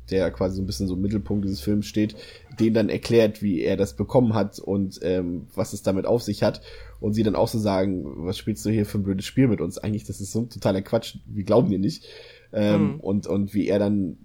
der 0.10 0.32
quasi 0.32 0.58
so 0.58 0.62
ein 0.62 0.66
bisschen 0.66 0.88
so 0.88 0.96
im 0.96 1.02
Mittelpunkt 1.02 1.46
dieses 1.46 1.62
Films 1.62 1.88
steht, 1.88 2.16
den 2.60 2.74
dann 2.74 2.90
erklärt, 2.90 3.42
wie 3.42 3.62
er 3.62 3.76
das 3.76 3.96
bekommen 3.96 4.34
hat 4.34 4.60
und 4.60 5.00
ähm, 5.02 5.48
was 5.56 5.74
es 5.74 5.82
damit 5.82 6.06
auf 6.06 6.22
sich 6.22 6.44
hat. 6.44 6.62
Und 7.02 7.14
sie 7.14 7.24
dann 7.24 7.36
auch 7.36 7.48
so 7.48 7.60
sagen, 7.60 8.04
was 8.26 8.38
spielst 8.38 8.66
du 8.66 8.70
hier 8.70 8.86
für 8.86 8.98
ein 8.98 9.04
blödes 9.04 9.26
Spiel 9.26 9.48
mit 9.48 9.62
uns? 9.62 9.78
Eigentlich, 9.78 10.06
das 10.06 10.22
ist 10.22 10.32
so 10.32 10.40
ein 10.40 10.50
totaler 10.50 10.82
Quatsch, 10.82 11.18
wir 11.26 11.44
glauben 11.44 11.70
dir 11.70 11.80
nicht. 11.80 12.06
Ähm, 12.54 12.94
mhm. 12.94 13.00
und, 13.02 13.28
und 13.28 13.54
wie 13.54 13.68
er 13.68 13.80
dann 13.80 14.18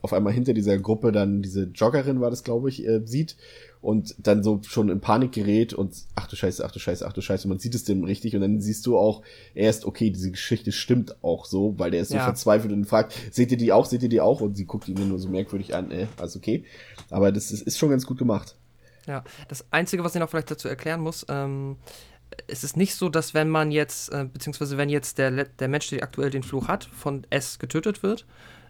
auf 0.00 0.12
einmal 0.12 0.32
hinter 0.32 0.54
dieser 0.54 0.78
Gruppe 0.78 1.12
dann 1.12 1.42
diese 1.42 1.64
Joggerin 1.64 2.20
war 2.20 2.30
das, 2.30 2.44
glaube 2.44 2.68
ich, 2.68 2.86
äh, 2.86 3.02
sieht 3.04 3.36
und 3.80 4.14
dann 4.18 4.42
so 4.42 4.60
schon 4.66 4.88
in 4.88 5.00
Panik 5.00 5.32
gerät 5.32 5.72
und 5.72 5.94
ach 6.14 6.26
du 6.26 6.36
Scheiße, 6.36 6.64
ach 6.64 6.72
du 6.72 6.78
Scheiße, 6.78 7.06
ach 7.06 7.12
du 7.12 7.20
Scheiße, 7.20 7.44
und 7.44 7.50
man 7.50 7.58
sieht 7.58 7.74
es 7.74 7.84
dem 7.84 8.04
richtig 8.04 8.34
und 8.34 8.40
dann 8.40 8.60
siehst 8.60 8.86
du 8.86 8.98
auch 8.98 9.22
erst, 9.54 9.84
okay, 9.84 10.10
diese 10.10 10.30
Geschichte 10.30 10.72
stimmt 10.72 11.22
auch 11.22 11.44
so, 11.44 11.74
weil 11.78 11.90
der 11.90 12.02
ist 12.02 12.08
so 12.08 12.16
ja. 12.16 12.24
verzweifelt 12.24 12.72
und 12.72 12.84
fragt, 12.86 13.14
seht 13.30 13.52
ihr 13.52 13.56
die 13.56 13.72
auch, 13.72 13.86
seht 13.86 14.02
ihr 14.02 14.08
die 14.08 14.20
auch? 14.20 14.40
Und 14.40 14.56
sie 14.56 14.64
guckt 14.64 14.88
ihn 14.88 15.08
nur 15.08 15.18
so 15.18 15.28
merkwürdig 15.28 15.74
an, 15.74 15.90
äh, 15.90 16.06
also 16.16 16.38
okay. 16.38 16.64
Aber 17.10 17.32
das 17.32 17.50
ist, 17.50 17.62
ist 17.62 17.78
schon 17.78 17.90
ganz 17.90 18.06
gut 18.06 18.18
gemacht. 18.18 18.56
Ja, 19.06 19.24
das 19.48 19.64
Einzige, 19.70 20.04
was 20.04 20.14
ich 20.14 20.20
noch 20.20 20.28
vielleicht 20.28 20.50
dazu 20.50 20.68
erklären 20.68 21.00
muss, 21.00 21.24
ähm, 21.28 21.76
es 22.46 22.62
ist 22.62 22.76
nicht 22.76 22.94
so, 22.94 23.08
dass 23.08 23.32
wenn 23.32 23.48
man 23.48 23.70
jetzt, 23.70 24.12
äh, 24.12 24.26
beziehungsweise 24.30 24.76
wenn 24.76 24.88
jetzt 24.88 25.18
der, 25.18 25.44
der 25.44 25.68
Mensch, 25.68 25.88
der 25.88 26.02
aktuell 26.02 26.30
den 26.30 26.42
Fluch 26.42 26.68
hat, 26.68 26.84
von 26.84 27.26
S 27.30 27.58
getötet 27.58 28.02
wird, 28.02 28.26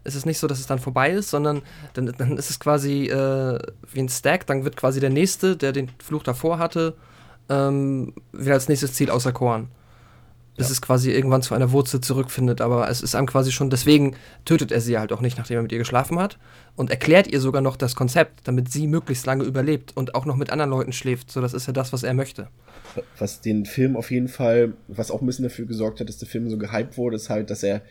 ist 0.09 0.15
es 0.15 0.27
nicht 0.27 0.39
so, 0.39 0.47
dass 0.47 0.59
es 0.59 0.67
dann 0.67 0.79
vorbei 0.79 1.11
ist, 1.11 1.31
sondern 1.31 1.63
dann, 1.95 2.13
dann 2.19 2.37
ist 2.37 2.51
es 2.51 2.59
quasi 2.59 3.07
äh, 3.07 3.59
wie 3.93 4.01
ein 4.01 4.09
Stack, 4.09 4.47
dann 4.47 4.65
wird 4.65 4.77
quasi 4.77 5.01
der 5.01 5.11
Nächste, 5.11 5.57
der 5.57 5.73
den 5.73 5.91
Fluch 6.03 6.23
davor 6.23 6.59
hatte, 6.59 6.95
ähm, 7.49 8.15
wieder 8.33 8.55
als 8.55 8.69
nächstes 8.69 8.95
Ziel 8.95 9.11
auserkoren. 9.11 9.69
Bis 10.57 10.67
ja. 10.67 10.73
es 10.73 10.83
quasi 10.83 11.13
irgendwann 11.13 11.43
zu 11.43 11.55
einer 11.55 11.71
Wurzel 11.71 12.01
zurückfindet, 12.01 12.61
aber 12.61 12.91
es 12.91 13.01
ist 13.01 13.15
einem 13.15 13.29
quasi 13.29 13.53
schon, 13.53 13.71
deswegen 13.71 14.17
tötet 14.45 14.73
er 14.73 14.81
sie 14.81 14.99
halt 14.99 15.13
auch 15.13 15.21
nicht, 15.21 15.39
nachdem 15.39 15.59
er 15.59 15.63
mit 15.63 15.71
ihr 15.71 15.79
geschlafen 15.79 16.19
hat 16.19 16.37
und 16.75 16.91
erklärt 16.91 17.29
ihr 17.29 17.41
sogar 17.41 17.63
noch 17.63 17.77
das 17.77 17.95
Konzept, 17.95 18.41
damit 18.49 18.73
sie 18.73 18.89
möglichst 18.89 19.25
lange 19.25 19.45
überlebt 19.45 19.97
und 19.97 20.17
auch 20.17 20.25
noch 20.25 20.35
mit 20.35 20.51
anderen 20.51 20.71
Leuten 20.71 20.93
schläft. 20.93 21.31
So, 21.31 21.41
das 21.41 21.55
ist 21.55 21.69
ja 21.69 21.73
das, 21.73 21.93
was 21.93 22.03
er 22.03 22.13
möchte. 22.13 22.49
Was 23.19 23.41
den 23.41 23.67
Film 23.67 23.97
auf 23.97 24.11
jeden 24.11 24.27
Fall, 24.27 24.73
was 24.89 25.13
auch 25.13 25.21
ein 25.21 25.27
bisschen 25.27 25.45
dafür 25.45 25.67
gesorgt 25.67 26.01
hat, 26.01 26.09
dass 26.09 26.19
der 26.19 26.27
Film 26.27 26.51
so 26.51 26.59
gehypt 26.59 26.97
wurde, 26.97 27.15
ist 27.15 27.31
halt, 27.31 27.51
dass 27.51 27.63
er 27.63 27.83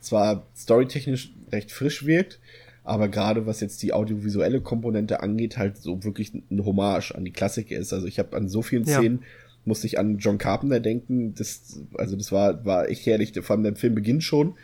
zwar 0.00 0.46
storytechnisch 0.56 1.32
recht 1.54 1.72
frisch 1.72 2.06
wirkt, 2.06 2.40
aber 2.82 3.08
gerade 3.08 3.46
was 3.46 3.60
jetzt 3.60 3.82
die 3.82 3.92
audiovisuelle 3.92 4.60
Komponente 4.60 5.22
angeht, 5.22 5.56
halt 5.56 5.78
so 5.78 6.04
wirklich 6.04 6.32
ein 6.34 6.64
Hommage 6.64 7.12
an 7.14 7.24
die 7.24 7.32
Klassiker 7.32 7.76
ist. 7.76 7.92
Also 7.92 8.06
ich 8.06 8.18
habe 8.18 8.36
an 8.36 8.48
so 8.48 8.62
vielen 8.62 8.84
Szenen 8.84 9.20
ja. 9.20 9.26
musste 9.64 9.86
ich 9.86 9.98
an 9.98 10.18
John 10.18 10.38
Carpenter 10.38 10.80
denken. 10.80 11.34
Das, 11.34 11.80
also 11.94 12.16
das 12.16 12.30
war, 12.30 12.64
war 12.64 12.88
echt 12.88 13.06
herrlich. 13.06 13.32
Vor 13.40 13.56
allem 13.56 13.64
der 13.64 13.76
Film 13.76 13.94
beginnt 13.94 14.22
schon 14.22 14.54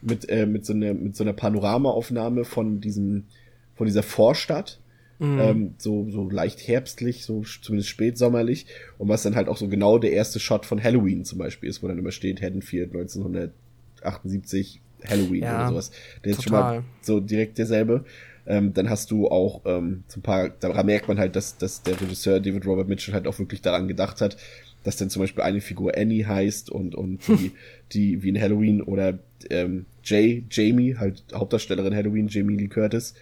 mit, 0.00 0.28
äh, 0.30 0.46
mit 0.46 0.64
so 0.64 0.72
einer, 0.72 0.94
mit 0.94 1.14
so 1.14 1.24
einer 1.24 1.34
Panoramaaufnahme 1.34 2.44
von 2.44 2.80
diesem, 2.80 3.24
von 3.74 3.86
dieser 3.86 4.02
Vorstadt 4.02 4.78
Mhm. 5.18 5.38
Ähm, 5.40 5.74
so, 5.78 6.08
so 6.10 6.30
leicht 6.30 6.66
herbstlich, 6.66 7.24
so 7.24 7.42
zumindest 7.42 7.88
spätsommerlich. 7.88 8.66
Und 8.98 9.08
was 9.08 9.22
dann 9.22 9.34
halt 9.34 9.48
auch 9.48 9.56
so 9.56 9.68
genau 9.68 9.98
der 9.98 10.12
erste 10.12 10.38
Shot 10.38 10.64
von 10.64 10.82
Halloween 10.82 11.24
zum 11.24 11.38
Beispiel 11.38 11.68
ist, 11.68 11.82
wo 11.82 11.88
dann 11.88 11.98
immer 11.98 12.12
steht, 12.12 12.40
Haddonfield 12.40 12.94
1978, 12.94 14.80
Halloween 15.06 15.42
ja, 15.42 15.56
oder 15.56 15.68
sowas. 15.68 15.90
Der 16.24 16.32
ist 16.32 16.42
total. 16.42 16.74
schon 16.74 16.76
mal 16.76 16.84
so 17.02 17.20
direkt 17.20 17.58
derselbe. 17.58 18.04
Ähm, 18.46 18.72
dann 18.72 18.88
hast 18.88 19.10
du 19.10 19.28
auch 19.28 19.60
ähm, 19.66 20.04
so 20.08 20.20
ein 20.20 20.22
paar, 20.22 20.48
da 20.48 20.82
merkt 20.82 21.06
man 21.06 21.18
halt, 21.18 21.36
dass, 21.36 21.58
dass 21.58 21.82
der 21.82 22.00
Regisseur 22.00 22.40
David 22.40 22.64
Robert 22.66 22.88
Mitchell 22.88 23.12
halt 23.12 23.26
auch 23.26 23.38
wirklich 23.38 23.60
daran 23.60 23.88
gedacht 23.88 24.22
hat, 24.22 24.38
dass 24.84 24.96
dann 24.96 25.10
zum 25.10 25.20
Beispiel 25.20 25.42
eine 25.42 25.60
Figur 25.60 25.96
Annie 25.96 26.26
heißt 26.26 26.70
und, 26.70 26.94
und 26.94 27.20
die, 27.28 27.52
die 27.92 28.22
wie 28.22 28.30
in 28.30 28.40
Halloween 28.40 28.80
oder 28.80 29.18
ähm, 29.50 29.84
Jay, 30.02 30.44
Jamie, 30.50 30.96
halt 30.96 31.22
Hauptdarstellerin 31.34 31.94
Halloween, 31.94 32.28
Jamie 32.28 32.56
Lee 32.56 32.68
Curtis, 32.68 33.12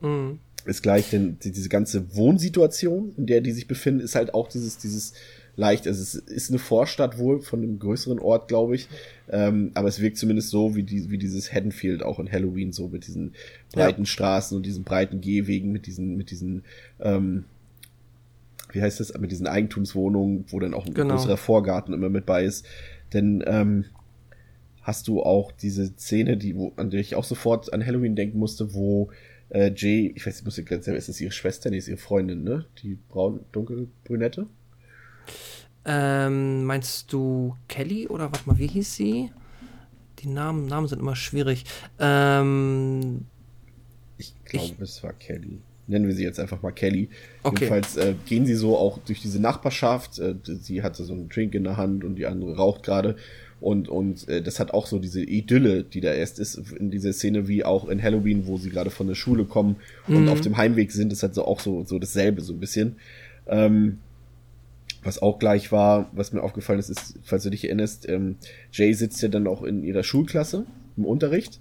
mhm. 0.00 0.38
ist 0.64 0.82
gleich, 0.82 1.10
denn 1.10 1.38
die, 1.42 1.52
diese 1.52 1.68
ganze 1.68 2.16
Wohnsituation, 2.16 3.12
in 3.18 3.26
der 3.26 3.42
die 3.42 3.52
sich 3.52 3.66
befinden, 3.66 4.00
ist 4.00 4.14
halt 4.14 4.32
auch 4.32 4.48
dieses, 4.48 4.78
dieses 4.78 5.12
leicht, 5.60 5.86
also 5.86 6.02
es 6.02 6.14
ist 6.14 6.50
eine 6.50 6.58
Vorstadt 6.58 7.18
wohl 7.18 7.40
von 7.42 7.62
einem 7.62 7.78
größeren 7.78 8.18
Ort, 8.18 8.48
glaube 8.48 8.74
ich, 8.74 8.88
ähm, 9.28 9.70
aber 9.74 9.88
es 9.88 10.00
wirkt 10.00 10.16
zumindest 10.16 10.48
so 10.48 10.74
wie, 10.74 10.82
die, 10.82 11.10
wie 11.10 11.18
dieses 11.18 11.52
Haddonfield 11.52 12.02
auch 12.02 12.18
in 12.18 12.32
Halloween, 12.32 12.72
so 12.72 12.88
mit 12.88 13.06
diesen 13.06 13.34
breiten 13.72 14.02
ja. 14.02 14.06
Straßen 14.06 14.56
und 14.56 14.64
diesen 14.64 14.84
breiten 14.84 15.20
Gehwegen, 15.20 15.70
mit 15.70 15.86
diesen, 15.86 16.16
mit 16.16 16.30
diesen, 16.30 16.64
ähm, 16.98 17.44
wie 18.72 18.80
heißt 18.80 19.00
das, 19.00 19.16
mit 19.18 19.30
diesen 19.30 19.46
Eigentumswohnungen, 19.46 20.46
wo 20.48 20.58
dann 20.60 20.72
auch 20.72 20.86
ein 20.86 20.94
genau. 20.94 21.14
größerer 21.14 21.36
Vorgarten 21.36 21.92
immer 21.92 22.08
mit 22.08 22.24
bei 22.24 22.44
ist. 22.44 22.66
Denn 23.12 23.44
ähm, 23.46 23.84
hast 24.80 25.08
du 25.08 25.22
auch 25.22 25.52
diese 25.52 25.94
Szene, 25.98 26.38
die, 26.38 26.56
wo, 26.56 26.72
an 26.76 26.88
der 26.88 27.00
ich 27.00 27.16
auch 27.16 27.24
sofort 27.24 27.72
an 27.72 27.84
Halloween 27.84 28.16
denken 28.16 28.38
musste, 28.38 28.72
wo 28.72 29.10
äh, 29.50 29.72
Jay, 29.76 30.12
ich 30.16 30.26
weiß 30.26 30.36
nicht, 30.36 30.44
muss 30.46 30.56
ich 30.56 30.64
ganz 30.64 30.88
ist 30.88 31.08
es 31.10 31.20
ihre 31.20 31.32
Schwester, 31.32 31.68
nee, 31.68 31.76
ist 31.76 31.88
ihre 31.88 31.98
Freundin, 31.98 32.44
ne? 32.44 32.64
Die 32.82 32.96
braun, 33.10 33.40
dunkel, 33.52 33.88
brünette? 34.04 34.46
Ähm, 35.84 36.64
meinst 36.64 37.12
du 37.12 37.56
Kelly 37.68 38.06
oder 38.06 38.30
warte 38.32 38.48
mal, 38.48 38.58
wie 38.58 38.66
hieß 38.66 38.94
sie? 38.94 39.30
Die 40.18 40.28
Namen, 40.28 40.66
Namen 40.66 40.88
sind 40.88 41.00
immer 41.00 41.16
schwierig. 41.16 41.64
Ähm, 41.98 43.26
ich 44.18 44.34
glaube, 44.44 44.84
es 44.84 45.02
war 45.02 45.14
Kelly 45.14 45.60
nennen 45.90 46.06
wir 46.06 46.14
sie 46.14 46.22
jetzt 46.22 46.40
einfach 46.40 46.62
mal 46.62 46.70
Kelly. 46.70 47.08
Okay. 47.42 47.64
Jedenfalls 47.64 47.96
äh, 47.96 48.14
gehen 48.26 48.46
sie 48.46 48.54
so 48.54 48.76
auch 48.76 48.98
durch 48.98 49.20
diese 49.20 49.40
Nachbarschaft. 49.40 50.18
Äh, 50.18 50.36
sie 50.44 50.82
hatte 50.82 51.04
so 51.04 51.12
einen 51.12 51.28
Drink 51.28 51.54
in 51.54 51.64
der 51.64 51.76
Hand 51.76 52.04
und 52.04 52.14
die 52.14 52.26
andere 52.26 52.56
raucht 52.56 52.82
gerade. 52.82 53.16
Und, 53.60 53.88
und 53.88 54.26
äh, 54.28 54.40
das 54.40 54.58
hat 54.58 54.72
auch 54.72 54.86
so 54.86 54.98
diese 54.98 55.22
Idylle, 55.22 55.84
die 55.84 56.00
da 56.00 56.14
erst 56.14 56.38
ist 56.38 56.56
in 56.72 56.90
dieser 56.90 57.12
Szene, 57.12 57.46
wie 57.46 57.64
auch 57.64 57.88
in 57.88 58.02
Halloween, 58.02 58.46
wo 58.46 58.56
sie 58.56 58.70
gerade 58.70 58.88
von 58.88 59.06
der 59.06 59.14
Schule 59.14 59.44
kommen 59.44 59.76
und 60.08 60.22
mhm. 60.22 60.28
auf 60.28 60.40
dem 60.40 60.56
Heimweg 60.56 60.92
sind. 60.92 61.12
Das 61.12 61.22
hat 61.22 61.34
so 61.34 61.44
auch 61.44 61.60
so, 61.60 61.84
so 61.84 61.98
dasselbe, 61.98 62.40
so 62.40 62.54
ein 62.54 62.60
bisschen. 62.60 62.96
Ähm, 63.46 63.98
was 65.02 65.20
auch 65.22 65.38
gleich 65.38 65.72
war, 65.72 66.10
was 66.12 66.32
mir 66.32 66.42
aufgefallen 66.42 66.78
ist, 66.78 66.90
ist, 66.90 67.18
falls 67.22 67.42
du 67.42 67.50
dich 67.50 67.64
erinnerst, 67.64 68.08
ähm, 68.08 68.36
Jay 68.72 68.92
sitzt 68.92 69.22
ja 69.22 69.28
dann 69.28 69.46
auch 69.46 69.62
in 69.62 69.82
ihrer 69.82 70.02
Schulklasse 70.02 70.66
im 70.96 71.04
Unterricht 71.04 71.60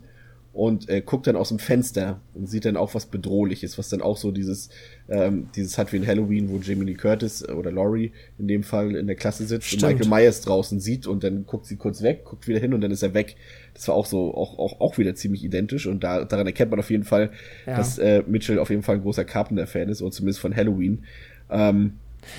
und 0.51 0.89
äh, 0.89 1.01
guckt 1.01 1.27
dann 1.27 1.35
aus 1.35 1.49
dem 1.49 1.59
Fenster 1.59 2.19
und 2.33 2.49
sieht 2.49 2.65
dann 2.65 2.75
auch 2.75 2.95
was 2.95 3.05
Bedrohliches, 3.05 3.77
was 3.77 3.89
dann 3.89 4.01
auch 4.01 4.17
so 4.17 4.31
dieses, 4.31 4.69
ähm, 5.07 5.47
dieses 5.55 5.77
hat 5.77 5.93
wie 5.93 5.97
in 5.97 6.07
Halloween, 6.07 6.49
wo 6.49 6.57
Jamie 6.57 6.85
Lee 6.85 6.95
Curtis 6.95 7.43
äh, 7.43 7.51
oder 7.51 7.71
Laurie 7.71 8.11
in 8.39 8.47
dem 8.47 8.63
Fall 8.63 8.95
in 8.95 9.05
der 9.05 9.15
Klasse 9.15 9.45
sitzt 9.45 9.67
Stimmt. 9.67 9.83
und 9.83 9.89
Michael 9.89 10.09
Myers 10.09 10.41
draußen 10.41 10.79
sieht 10.79 11.05
und 11.05 11.23
dann 11.23 11.45
guckt 11.45 11.67
sie 11.67 11.75
kurz 11.75 12.01
weg, 12.01 12.25
guckt 12.25 12.47
wieder 12.47 12.59
hin 12.59 12.73
und 12.73 12.81
dann 12.81 12.91
ist 12.91 13.03
er 13.03 13.13
weg. 13.13 13.35
Das 13.75 13.87
war 13.87 13.95
auch 13.95 14.07
so, 14.07 14.33
auch, 14.33 14.57
auch, 14.57 14.81
auch 14.81 14.97
wieder 14.97 15.13
ziemlich 15.13 15.43
identisch 15.43 15.85
und 15.85 16.03
da, 16.03 16.25
daran 16.25 16.47
erkennt 16.47 16.71
man 16.71 16.79
auf 16.79 16.89
jeden 16.89 17.05
Fall, 17.05 17.31
ja. 17.67 17.77
dass 17.77 17.99
äh, 17.99 18.23
Mitchell 18.27 18.59
auf 18.59 18.71
jeden 18.71 18.83
Fall 18.83 18.95
ein 18.95 19.01
großer 19.01 19.25
Carpenter-Fan 19.25 19.87
ist 19.87 20.01
oder 20.01 20.11
zumindest 20.11 20.39
von 20.39 20.55
Halloween. 20.55 21.03
Ähm, 21.51 21.93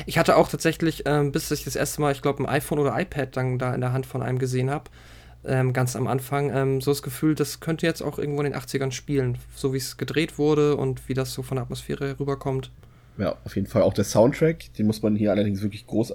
ich 0.07 0.19
hatte 0.19 0.37
auch 0.37 0.49
tatsächlich, 0.49 1.05
ähm, 1.07 1.33
bis 1.33 1.51
ich 1.51 1.65
das 1.65 1.77
erste 1.77 2.01
Mal, 2.01 2.13
ich 2.13 2.23
glaube, 2.23 2.43
ein 2.43 2.47
iPhone 2.47 2.79
oder 2.79 2.99
iPad 2.99 3.37
dann 3.37 3.59
da 3.59 3.75
in 3.75 3.81
der 3.81 3.93
Hand 3.93 4.07
von 4.07 4.23
einem 4.23 4.39
gesehen 4.39 4.71
habe, 4.71 4.91
ähm, 5.45 5.73
ganz 5.73 5.97
am 5.97 6.07
Anfang, 6.07 6.51
ähm, 6.55 6.81
so 6.81 6.91
das 6.91 7.03
Gefühl, 7.03 7.35
das 7.35 7.61
könnte 7.61 7.87
jetzt 7.87 8.03
auch 8.03 8.19
irgendwo 8.19 8.43
in 8.43 8.53
den 8.53 8.61
80ern 8.61 8.93
spielen, 8.93 9.39
so 9.55 9.73
wie 9.73 9.79
es 9.79 9.97
gedreht 9.97 10.39
wurde 10.39 10.77
und 10.77 11.09
wie 11.09 11.15
das 11.15 11.33
so 11.33 11.43
von 11.43 11.57
der 11.57 11.63
Atmosphäre 11.65 12.19
rüberkommt. 12.21 12.71
Ja, 13.19 13.37
auf 13.45 13.57
jeden 13.57 13.67
Fall. 13.67 13.83
Auch 13.83 13.95
der 13.95 14.05
Soundtrack, 14.05 14.73
den 14.75 14.87
muss 14.87 15.03
man 15.03 15.17
hier 15.17 15.31
allerdings 15.31 15.63
wirklich 15.63 15.87
groß, 15.87 16.15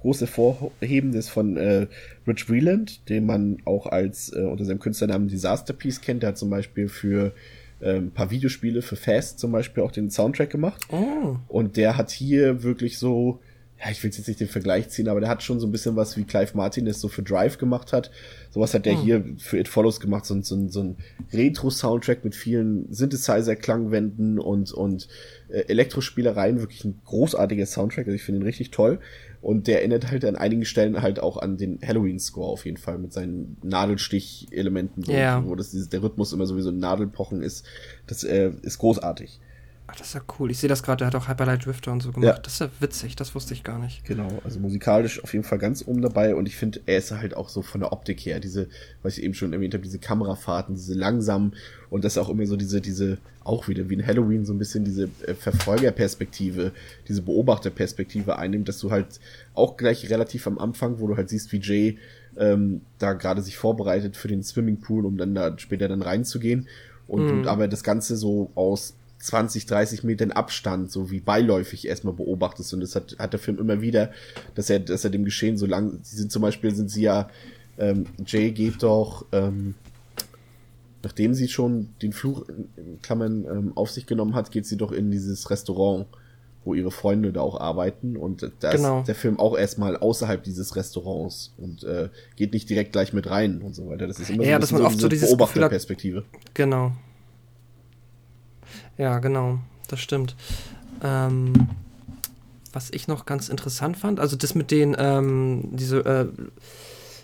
groß 0.00 0.20
hervorheben, 0.20 1.12
das 1.12 1.26
ist 1.26 1.30
von 1.30 1.56
äh, 1.56 1.86
Rich 2.26 2.46
Breland, 2.46 3.08
den 3.08 3.26
man 3.26 3.58
auch 3.64 3.86
als 3.86 4.32
äh, 4.32 4.40
unter 4.40 4.64
seinem 4.64 4.80
Künstlernamen 4.80 5.28
Disaster 5.28 5.72
Piece 5.72 6.00
kennt, 6.00 6.22
der 6.22 6.30
hat 6.30 6.38
zum 6.38 6.50
Beispiel 6.50 6.88
für 6.88 7.32
äh, 7.80 7.96
ein 7.96 8.10
paar 8.10 8.30
Videospiele, 8.30 8.82
für 8.82 8.96
Fast 8.96 9.38
zum 9.38 9.52
Beispiel 9.52 9.82
auch 9.82 9.92
den 9.92 10.10
Soundtrack 10.10 10.50
gemacht. 10.50 10.82
Oh. 10.90 11.36
Und 11.48 11.76
der 11.76 11.96
hat 11.96 12.10
hier 12.10 12.62
wirklich 12.62 12.98
so 12.98 13.40
ja, 13.82 13.90
ich 13.90 14.02
will 14.02 14.10
jetzt 14.10 14.28
nicht 14.28 14.40
den 14.40 14.48
Vergleich 14.48 14.90
ziehen, 14.90 15.08
aber 15.08 15.20
der 15.20 15.30
hat 15.30 15.42
schon 15.42 15.58
so 15.58 15.66
ein 15.66 15.72
bisschen 15.72 15.96
was 15.96 16.16
wie 16.16 16.24
Clive 16.24 16.54
Martin 16.54 16.86
es 16.86 17.00
so 17.00 17.08
für 17.08 17.22
Drive 17.22 17.56
gemacht 17.56 17.94
hat. 17.94 18.10
Sowas 18.50 18.74
hat 18.74 18.84
der 18.84 18.94
hm. 18.94 19.02
hier 19.02 19.24
für 19.38 19.58
It 19.58 19.68
Follows 19.68 20.00
gemacht, 20.00 20.26
so, 20.26 20.40
so, 20.42 20.68
so 20.68 20.82
ein 20.82 20.96
Retro-Soundtrack 21.32 22.22
mit 22.22 22.34
vielen 22.34 22.92
Synthesizer-Klangwänden 22.92 24.38
und, 24.38 24.72
und 24.72 25.08
äh, 25.48 25.60
Elektrospielereien. 25.68 26.60
Wirklich 26.60 26.84
ein 26.84 27.00
großartiger 27.06 27.64
Soundtrack, 27.64 28.06
also 28.06 28.16
ich 28.16 28.22
finde 28.22 28.40
ihn 28.40 28.46
richtig 28.46 28.70
toll. 28.70 28.98
Und 29.42 29.66
der 29.66 29.78
erinnert 29.78 30.10
halt 30.10 30.24
an 30.24 30.36
einigen 30.36 30.64
Stellen 30.64 31.00
halt 31.00 31.18
auch 31.18 31.38
an 31.38 31.56
den 31.56 31.78
Halloween-Score 31.82 32.46
auf 32.46 32.66
jeden 32.66 32.76
Fall 32.76 32.98
mit 32.98 33.12
seinen 33.12 33.56
Nadelstich-Elementen, 33.62 35.02
so, 35.02 35.12
yeah. 35.12 35.42
wo 35.46 35.54
das, 35.54 35.70
der 35.72 36.02
Rhythmus 36.02 36.32
immer 36.32 36.46
sowieso 36.46 36.68
ein 36.68 36.78
Nadelpochen 36.78 37.42
ist. 37.42 37.64
Das 38.06 38.22
äh, 38.22 38.52
ist 38.62 38.78
großartig. 38.78 39.40
Ach, 39.90 39.96
das 39.96 40.08
ist 40.08 40.14
ja 40.14 40.20
cool. 40.38 40.50
Ich 40.50 40.58
sehe 40.58 40.68
das 40.68 40.82
gerade, 40.82 40.98
der 40.98 41.08
hat 41.08 41.14
auch 41.16 41.28
Hyperlight 41.28 41.66
Drifter 41.66 41.90
und 41.90 42.00
so 42.00 42.12
gemacht. 42.12 42.36
Ja. 42.36 42.40
Das 42.40 42.54
ist 42.54 42.60
ja 42.60 42.68
witzig, 42.78 43.16
das 43.16 43.34
wusste 43.34 43.54
ich 43.54 43.64
gar 43.64 43.78
nicht. 43.78 44.04
Genau, 44.04 44.28
also 44.44 44.60
musikalisch 44.60 45.22
auf 45.22 45.32
jeden 45.32 45.44
Fall 45.44 45.58
ganz 45.58 45.84
oben 45.86 46.00
dabei 46.00 46.34
und 46.34 46.46
ich 46.46 46.56
finde, 46.56 46.80
er 46.86 46.98
ist 46.98 47.10
halt 47.10 47.36
auch 47.36 47.48
so 47.48 47.62
von 47.62 47.80
der 47.80 47.92
Optik 47.92 48.20
her, 48.20 48.38
diese, 48.38 48.68
was 49.02 49.18
ich 49.18 49.24
eben 49.24 49.34
schon 49.34 49.52
erwähnt 49.52 49.74
habe, 49.74 49.82
diese 49.82 49.98
Kamerafahrten, 49.98 50.76
diese 50.76 50.94
langsamen 50.94 51.54
und 51.88 52.04
das 52.04 52.18
auch 52.18 52.28
immer 52.28 52.46
so 52.46 52.56
diese, 52.56 52.80
diese, 52.80 53.18
auch 53.42 53.66
wieder 53.66 53.88
wie 53.90 53.94
in 53.94 54.06
Halloween 54.06 54.44
so 54.44 54.52
ein 54.52 54.58
bisschen 54.58 54.84
diese 54.84 55.08
äh, 55.26 55.34
Verfolgerperspektive, 55.34 56.70
diese 57.08 57.22
Beobachterperspektive 57.22 58.38
einnimmt, 58.38 58.68
dass 58.68 58.78
du 58.78 58.92
halt 58.92 59.18
auch 59.54 59.76
gleich 59.76 60.08
relativ 60.08 60.46
am 60.46 60.58
Anfang, 60.58 61.00
wo 61.00 61.08
du 61.08 61.16
halt 61.16 61.30
siehst, 61.30 61.50
wie 61.50 61.58
Jay 61.58 61.98
ähm, 62.36 62.82
da 62.98 63.14
gerade 63.14 63.42
sich 63.42 63.56
vorbereitet 63.56 64.16
für 64.16 64.28
den 64.28 64.44
Swimmingpool, 64.44 65.04
um 65.04 65.16
dann 65.16 65.34
da 65.34 65.58
später 65.58 65.88
dann 65.88 66.02
reinzugehen 66.02 66.68
und, 67.08 67.42
mm. 67.42 67.48
aber 67.48 67.66
das 67.66 67.82
Ganze 67.82 68.16
so 68.16 68.52
aus 68.54 68.94
20, 69.20 69.66
30 69.66 70.02
Metern 70.02 70.32
Abstand, 70.32 70.90
so 70.90 71.10
wie 71.10 71.20
beiläufig 71.20 71.86
erstmal 71.86 72.14
beobachtest. 72.14 72.72
Und 72.74 72.80
das 72.80 72.96
hat, 72.96 73.16
hat 73.18 73.32
der 73.32 73.40
Film 73.40 73.58
immer 73.58 73.80
wieder, 73.82 74.10
dass 74.54 74.70
er, 74.70 74.80
dass 74.80 75.04
er 75.04 75.10
dem 75.10 75.24
Geschehen 75.24 75.58
so 75.58 75.66
lang, 75.66 76.00
sie 76.02 76.16
sind 76.16 76.32
zum 76.32 76.42
Beispiel, 76.42 76.74
sind 76.74 76.90
sie 76.90 77.02
ja, 77.02 77.28
ähm, 77.78 78.06
Jay 78.26 78.50
geht 78.50 78.82
doch, 78.82 79.26
ähm, 79.32 79.74
nachdem 81.02 81.34
sie 81.34 81.48
schon 81.48 81.90
den 82.02 82.12
Fluch 82.12 82.46
in 82.48 83.00
Klammern 83.02 83.44
ähm, 83.44 83.72
auf 83.74 83.90
sich 83.90 84.06
genommen 84.06 84.34
hat, 84.34 84.50
geht 84.50 84.66
sie 84.66 84.76
doch 84.76 84.92
in 84.92 85.10
dieses 85.10 85.50
Restaurant, 85.50 86.06
wo 86.64 86.74
ihre 86.74 86.90
Freunde 86.90 87.32
da 87.32 87.40
auch 87.42 87.60
arbeiten. 87.60 88.16
Und 88.16 88.50
da 88.60 88.70
genau. 88.72 89.00
ist 89.00 89.08
der 89.08 89.14
Film 89.14 89.38
auch 89.38 89.56
erstmal 89.56 89.96
außerhalb 89.96 90.42
dieses 90.42 90.76
Restaurants 90.76 91.52
und 91.58 91.84
äh, 91.84 92.08
geht 92.36 92.54
nicht 92.54 92.68
direkt 92.70 92.92
gleich 92.92 93.12
mit 93.12 93.28
rein 93.28 93.60
und 93.60 93.74
so 93.74 93.88
weiter. 93.88 94.06
Das 94.06 94.18
ist 94.18 94.30
immer 94.30 94.44
ja, 94.44 94.56
so, 94.56 94.60
dass 94.60 94.72
man 94.72 94.82
oft 94.82 94.98
so 94.98 95.08
diese 95.08 95.26
Beobachterperspektive. 95.26 96.24
Genau. 96.54 96.92
Ja, 99.00 99.18
genau, 99.18 99.58
das 99.88 100.00
stimmt. 100.00 100.36
Ähm, 101.02 101.54
was 102.70 102.90
ich 102.90 103.08
noch 103.08 103.24
ganz 103.24 103.48
interessant 103.48 103.96
fand, 103.96 104.20
also 104.20 104.36
das 104.36 104.54
mit 104.54 104.70
den, 104.70 104.94
ähm, 104.98 105.70
diese, 105.72 106.00
äh, 106.04 106.26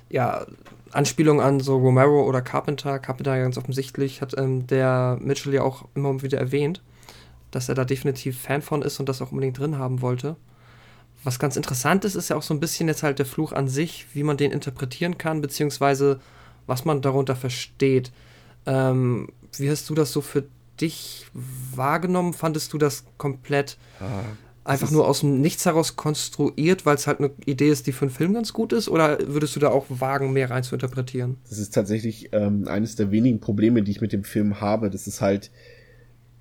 ja, 0.08 0.46
Anspielung 0.92 1.42
an 1.42 1.60
so 1.60 1.76
Romero 1.76 2.24
oder 2.26 2.40
Carpenter, 2.40 2.98
Carpenter 2.98 3.38
ganz 3.38 3.58
offensichtlich, 3.58 4.22
hat 4.22 4.38
ähm, 4.38 4.66
der 4.66 5.18
Mitchell 5.20 5.52
ja 5.52 5.64
auch 5.64 5.84
immer 5.94 6.22
wieder 6.22 6.38
erwähnt, 6.38 6.80
dass 7.50 7.68
er 7.68 7.74
da 7.74 7.84
definitiv 7.84 8.40
Fan 8.40 8.62
von 8.62 8.80
ist 8.80 8.98
und 8.98 9.10
das 9.10 9.20
auch 9.20 9.30
unbedingt 9.30 9.58
drin 9.58 9.76
haben 9.76 10.00
wollte. 10.00 10.36
Was 11.24 11.38
ganz 11.38 11.56
interessant 11.56 12.06
ist, 12.06 12.14
ist 12.14 12.30
ja 12.30 12.36
auch 12.36 12.42
so 12.42 12.54
ein 12.54 12.60
bisschen 12.60 12.88
jetzt 12.88 13.02
halt 13.02 13.18
der 13.18 13.26
Fluch 13.26 13.52
an 13.52 13.68
sich, 13.68 14.06
wie 14.14 14.22
man 14.22 14.38
den 14.38 14.50
interpretieren 14.50 15.18
kann, 15.18 15.42
beziehungsweise 15.42 16.20
was 16.66 16.86
man 16.86 17.02
darunter 17.02 17.36
versteht. 17.36 18.12
Ähm, 18.64 19.28
wie 19.58 19.70
hast 19.70 19.90
du 19.90 19.94
das 19.94 20.10
so 20.10 20.22
für 20.22 20.44
dich 20.80 21.26
wahrgenommen? 21.32 22.32
Fandest 22.32 22.72
du 22.72 22.78
das 22.78 23.04
komplett 23.18 23.76
ah, 24.00 24.22
einfach 24.64 24.90
nur 24.90 25.08
aus 25.08 25.20
dem 25.20 25.40
Nichts 25.40 25.64
heraus 25.64 25.96
konstruiert, 25.96 26.86
weil 26.86 26.96
es 26.96 27.06
halt 27.06 27.20
eine 27.20 27.30
Idee 27.44 27.70
ist, 27.70 27.86
die 27.86 27.92
für 27.92 28.06
einen 28.06 28.14
Film 28.14 28.34
ganz 28.34 28.52
gut 28.52 28.72
ist? 28.72 28.88
Oder 28.88 29.18
würdest 29.26 29.56
du 29.56 29.60
da 29.60 29.68
auch 29.68 29.86
wagen, 29.88 30.32
mehr 30.32 30.50
rein 30.50 30.62
zu 30.62 30.74
interpretieren? 30.74 31.36
Das 31.48 31.58
ist 31.58 31.74
tatsächlich 31.74 32.30
ähm, 32.32 32.66
eines 32.68 32.96
der 32.96 33.10
wenigen 33.10 33.40
Probleme, 33.40 33.82
die 33.82 33.92
ich 33.92 34.00
mit 34.00 34.12
dem 34.12 34.24
Film 34.24 34.60
habe. 34.60 34.90
Das 34.90 35.06
ist 35.06 35.20
halt, 35.20 35.50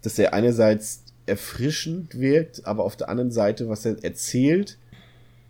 dass 0.01 0.17
er 0.19 0.33
einerseits 0.33 1.03
erfrischend 1.25 2.19
wirkt, 2.19 2.65
aber 2.65 2.83
auf 2.83 2.95
der 2.95 3.09
anderen 3.09 3.31
Seite, 3.31 3.67
was 3.69 3.85
er 3.85 4.03
erzählt, 4.03 4.77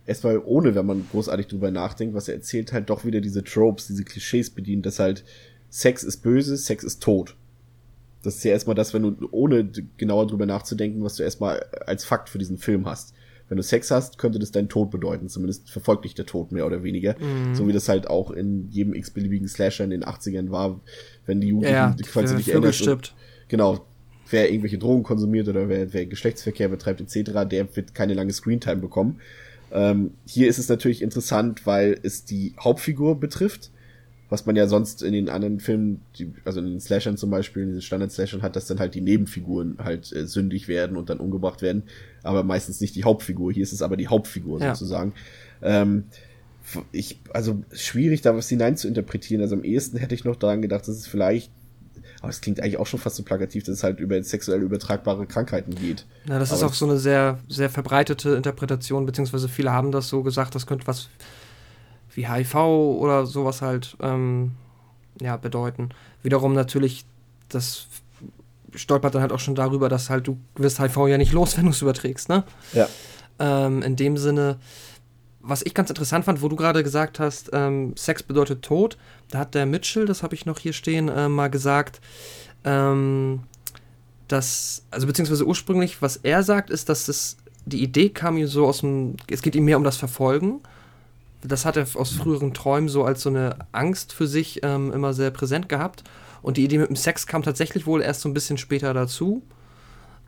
erstmal 0.06 0.38
ohne, 0.38 0.74
wenn 0.74 0.86
man 0.86 1.06
großartig 1.10 1.48
drüber 1.48 1.70
nachdenkt, 1.70 2.14
was 2.14 2.28
er 2.28 2.34
erzählt, 2.34 2.72
halt 2.72 2.88
doch 2.88 3.04
wieder 3.04 3.20
diese 3.20 3.44
Tropes, 3.44 3.88
diese 3.88 4.04
Klischees 4.04 4.50
bedient, 4.50 4.86
dass 4.86 4.98
halt 4.98 5.24
Sex 5.68 6.02
ist 6.02 6.18
böse, 6.18 6.56
Sex 6.56 6.84
ist 6.84 7.02
tot. 7.02 7.36
Das 8.22 8.36
ist 8.36 8.44
ja 8.44 8.52
erstmal 8.52 8.74
das, 8.74 8.92
wenn 8.94 9.02
du, 9.02 9.28
ohne 9.30 9.70
genauer 9.96 10.26
drüber 10.26 10.46
nachzudenken, 10.46 11.04
was 11.04 11.16
du 11.16 11.22
erstmal 11.22 11.64
als 11.86 12.04
Fakt 12.04 12.28
für 12.28 12.38
diesen 12.38 12.58
Film 12.58 12.86
hast. 12.86 13.14
Wenn 13.48 13.56
du 13.56 13.62
Sex 13.62 13.92
hast, 13.92 14.18
könnte 14.18 14.40
das 14.40 14.50
deinen 14.50 14.68
Tod 14.68 14.90
bedeuten. 14.90 15.28
Zumindest 15.28 15.70
verfolgt 15.70 16.04
dich 16.04 16.14
der 16.14 16.26
Tod 16.26 16.50
mehr 16.50 16.66
oder 16.66 16.82
weniger. 16.82 17.14
Mhm. 17.18 17.54
So 17.54 17.68
wie 17.68 17.72
das 17.72 17.88
halt 17.88 18.08
auch 18.08 18.32
in 18.32 18.68
jedem 18.70 18.94
x-beliebigen 18.94 19.46
Slasher 19.46 19.84
in 19.84 19.90
den 19.90 20.04
80ern 20.04 20.50
war, 20.50 20.80
wenn 21.26 21.40
die 21.40 21.48
Jugendlichen, 21.48 21.74
ja, 21.74 21.96
falls 22.06 22.32
du 22.32 22.36
dich 22.38 22.48
erinnerst. 22.48 23.14
Genau, 23.48 23.86
wer 24.30 24.50
irgendwelche 24.50 24.78
Drogen 24.78 25.04
konsumiert 25.04 25.48
oder 25.48 25.68
wer, 25.68 25.92
wer 25.92 26.06
Geschlechtsverkehr 26.06 26.68
betreibt 26.68 27.00
etc., 27.00 27.48
der 27.48 27.76
wird 27.76 27.94
keine 27.94 28.14
lange 28.14 28.32
Screentime 28.32 28.76
bekommen. 28.76 29.20
Ähm, 29.72 30.12
hier 30.24 30.48
ist 30.48 30.58
es 30.58 30.68
natürlich 30.68 31.02
interessant, 31.02 31.66
weil 31.66 31.98
es 32.02 32.24
die 32.24 32.54
Hauptfigur 32.58 33.18
betrifft, 33.18 33.70
was 34.28 34.46
man 34.46 34.56
ja 34.56 34.66
sonst 34.66 35.02
in 35.02 35.12
den 35.12 35.28
anderen 35.28 35.60
Filmen, 35.60 36.00
die, 36.18 36.32
also 36.44 36.60
in 36.60 36.66
den 36.66 36.80
Slashern 36.80 37.16
zum 37.16 37.30
Beispiel, 37.30 37.62
in 37.62 37.72
den 37.72 37.82
Standard-Slashern 37.82 38.42
hat, 38.42 38.56
dass 38.56 38.66
dann 38.66 38.80
halt 38.80 38.94
die 38.94 39.00
Nebenfiguren 39.00 39.76
halt 39.78 40.12
äh, 40.12 40.26
sündig 40.26 40.68
werden 40.68 40.96
und 40.96 41.10
dann 41.10 41.18
umgebracht 41.18 41.62
werden, 41.62 41.84
aber 42.22 42.42
meistens 42.42 42.80
nicht 42.80 42.96
die 42.96 43.04
Hauptfigur. 43.04 43.52
Hier 43.52 43.62
ist 43.62 43.72
es 43.72 43.82
aber 43.82 43.96
die 43.96 44.08
Hauptfigur 44.08 44.60
ja. 44.60 44.74
sozusagen. 44.74 45.12
Ähm, 45.62 46.04
ich, 46.90 47.20
also 47.32 47.62
schwierig, 47.72 48.22
da 48.22 48.36
was 48.36 48.48
hinein 48.48 48.76
zu 48.76 48.88
interpretieren. 48.88 49.40
Also 49.40 49.54
am 49.54 49.62
ehesten 49.62 49.98
hätte 49.98 50.16
ich 50.16 50.24
noch 50.24 50.34
daran 50.34 50.62
gedacht, 50.62 50.82
dass 50.82 50.96
es 50.96 51.06
vielleicht 51.06 51.50
aber 52.20 52.30
es 52.30 52.40
klingt 52.40 52.60
eigentlich 52.60 52.78
auch 52.78 52.86
schon 52.86 52.98
fast 52.98 53.16
so 53.16 53.22
plakativ, 53.22 53.64
dass 53.64 53.74
es 53.74 53.82
halt 53.82 54.00
über 54.00 54.20
sexuell 54.22 54.62
übertragbare 54.62 55.26
Krankheiten 55.26 55.74
geht. 55.74 56.06
Ja, 56.28 56.38
das 56.38 56.50
Aber 56.50 56.58
ist 56.58 56.64
auch 56.64 56.74
so 56.74 56.86
eine 56.86 56.98
sehr, 56.98 57.38
sehr 57.48 57.70
verbreitete 57.70 58.30
Interpretation, 58.30 59.06
beziehungsweise 59.06 59.48
viele 59.48 59.70
haben 59.70 59.92
das 59.92 60.08
so 60.08 60.22
gesagt, 60.22 60.54
das 60.54 60.66
könnte 60.66 60.86
was 60.86 61.08
wie 62.16 62.28
HIV 62.28 62.54
oder 62.54 63.26
sowas 63.26 63.62
halt 63.62 63.96
ähm, 64.00 64.52
ja, 65.20 65.36
bedeuten. 65.36 65.90
Wiederum 66.22 66.54
natürlich, 66.54 67.04
das 67.48 67.86
stolpert 68.74 69.14
dann 69.14 69.22
halt 69.22 69.32
auch 69.32 69.40
schon 69.40 69.54
darüber, 69.54 69.88
dass 69.88 70.10
halt 70.10 70.26
du 70.26 70.38
wirst 70.56 70.80
HIV 70.80 71.08
ja 71.08 71.18
nicht 71.18 71.32
los, 71.32 71.56
wenn 71.56 71.64
du 71.64 71.70
es 71.70 71.82
überträgst, 71.82 72.28
ne? 72.28 72.44
Ja. 72.72 72.88
Ähm, 73.38 73.82
in 73.82 73.96
dem 73.96 74.16
Sinne, 74.16 74.58
was 75.40 75.62
ich 75.62 75.74
ganz 75.74 75.90
interessant 75.90 76.24
fand, 76.24 76.42
wo 76.42 76.48
du 76.48 76.56
gerade 76.56 76.82
gesagt 76.82 77.20
hast, 77.20 77.50
ähm, 77.52 77.94
Sex 77.96 78.22
bedeutet 78.22 78.62
Tod, 78.62 78.96
da 79.30 79.40
hat 79.40 79.54
der 79.54 79.66
Mitchell, 79.66 80.06
das 80.06 80.22
habe 80.22 80.34
ich 80.34 80.46
noch 80.46 80.58
hier 80.58 80.72
stehen, 80.72 81.08
äh, 81.08 81.28
mal 81.28 81.48
gesagt, 81.48 82.00
ähm, 82.64 83.42
dass, 84.26 84.84
also 84.90 85.06
beziehungsweise 85.06 85.46
ursprünglich, 85.46 86.02
was 86.02 86.16
er 86.16 86.42
sagt, 86.42 86.70
ist, 86.70 86.88
dass 86.88 87.06
das, 87.06 87.36
die 87.64 87.82
Idee 87.82 88.08
kam 88.08 88.36
ihm 88.38 88.48
so 88.48 88.66
aus 88.66 88.80
dem, 88.80 89.16
es 89.30 89.42
geht 89.42 89.54
ihm 89.54 89.66
mehr 89.66 89.76
um 89.76 89.84
das 89.84 89.96
Verfolgen. 89.96 90.60
Das 91.42 91.64
hat 91.64 91.76
er 91.76 91.86
aus 91.94 92.12
früheren 92.12 92.54
Träumen 92.54 92.88
so 92.88 93.04
als 93.04 93.22
so 93.22 93.30
eine 93.30 93.56
Angst 93.72 94.12
für 94.12 94.26
sich 94.26 94.60
ähm, 94.62 94.92
immer 94.92 95.12
sehr 95.12 95.30
präsent 95.30 95.68
gehabt. 95.68 96.04
Und 96.42 96.56
die 96.56 96.64
Idee 96.64 96.78
mit 96.78 96.88
dem 96.88 96.96
Sex 96.96 97.26
kam 97.26 97.42
tatsächlich 97.42 97.86
wohl 97.86 98.02
erst 98.02 98.20
so 98.20 98.28
ein 98.28 98.34
bisschen 98.34 98.58
später 98.58 98.94
dazu, 98.94 99.42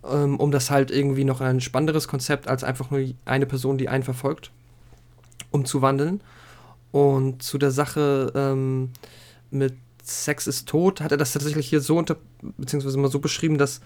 ähm, 0.09 0.39
um 0.39 0.51
das 0.51 0.71
halt 0.71 0.91
irgendwie 0.91 1.25
noch 1.25 1.41
ein 1.41 1.61
spannenderes 1.61 2.09
Konzept 2.09 2.49
als 2.49 2.65
einfach 2.65 2.91
nur 2.91 3.05
eine 3.25 3.47
Person, 3.47 3.79
die 3.79 3.89
einen 3.89 4.05
verfolgt 4.05 4.51
umzuwandeln. 5.51 6.21
Und 6.91 7.43
zu 7.43 7.59
der 7.59 7.71
Sache 7.71 8.33
ähm, 8.35 8.91
mit 9.51 9.75
Sex 10.03 10.47
ist 10.47 10.69
tot 10.69 11.01
hat 11.01 11.13
er 11.13 11.19
das 11.19 11.33
tatsächlich 11.33 11.69
hier 11.69 11.81
so 11.81 11.99
unter, 11.99 12.17
beziehungsweise 12.57 12.99
mal 12.99 13.11
so 13.11 13.19
beschrieben, 13.19 13.59
dass 13.59 13.81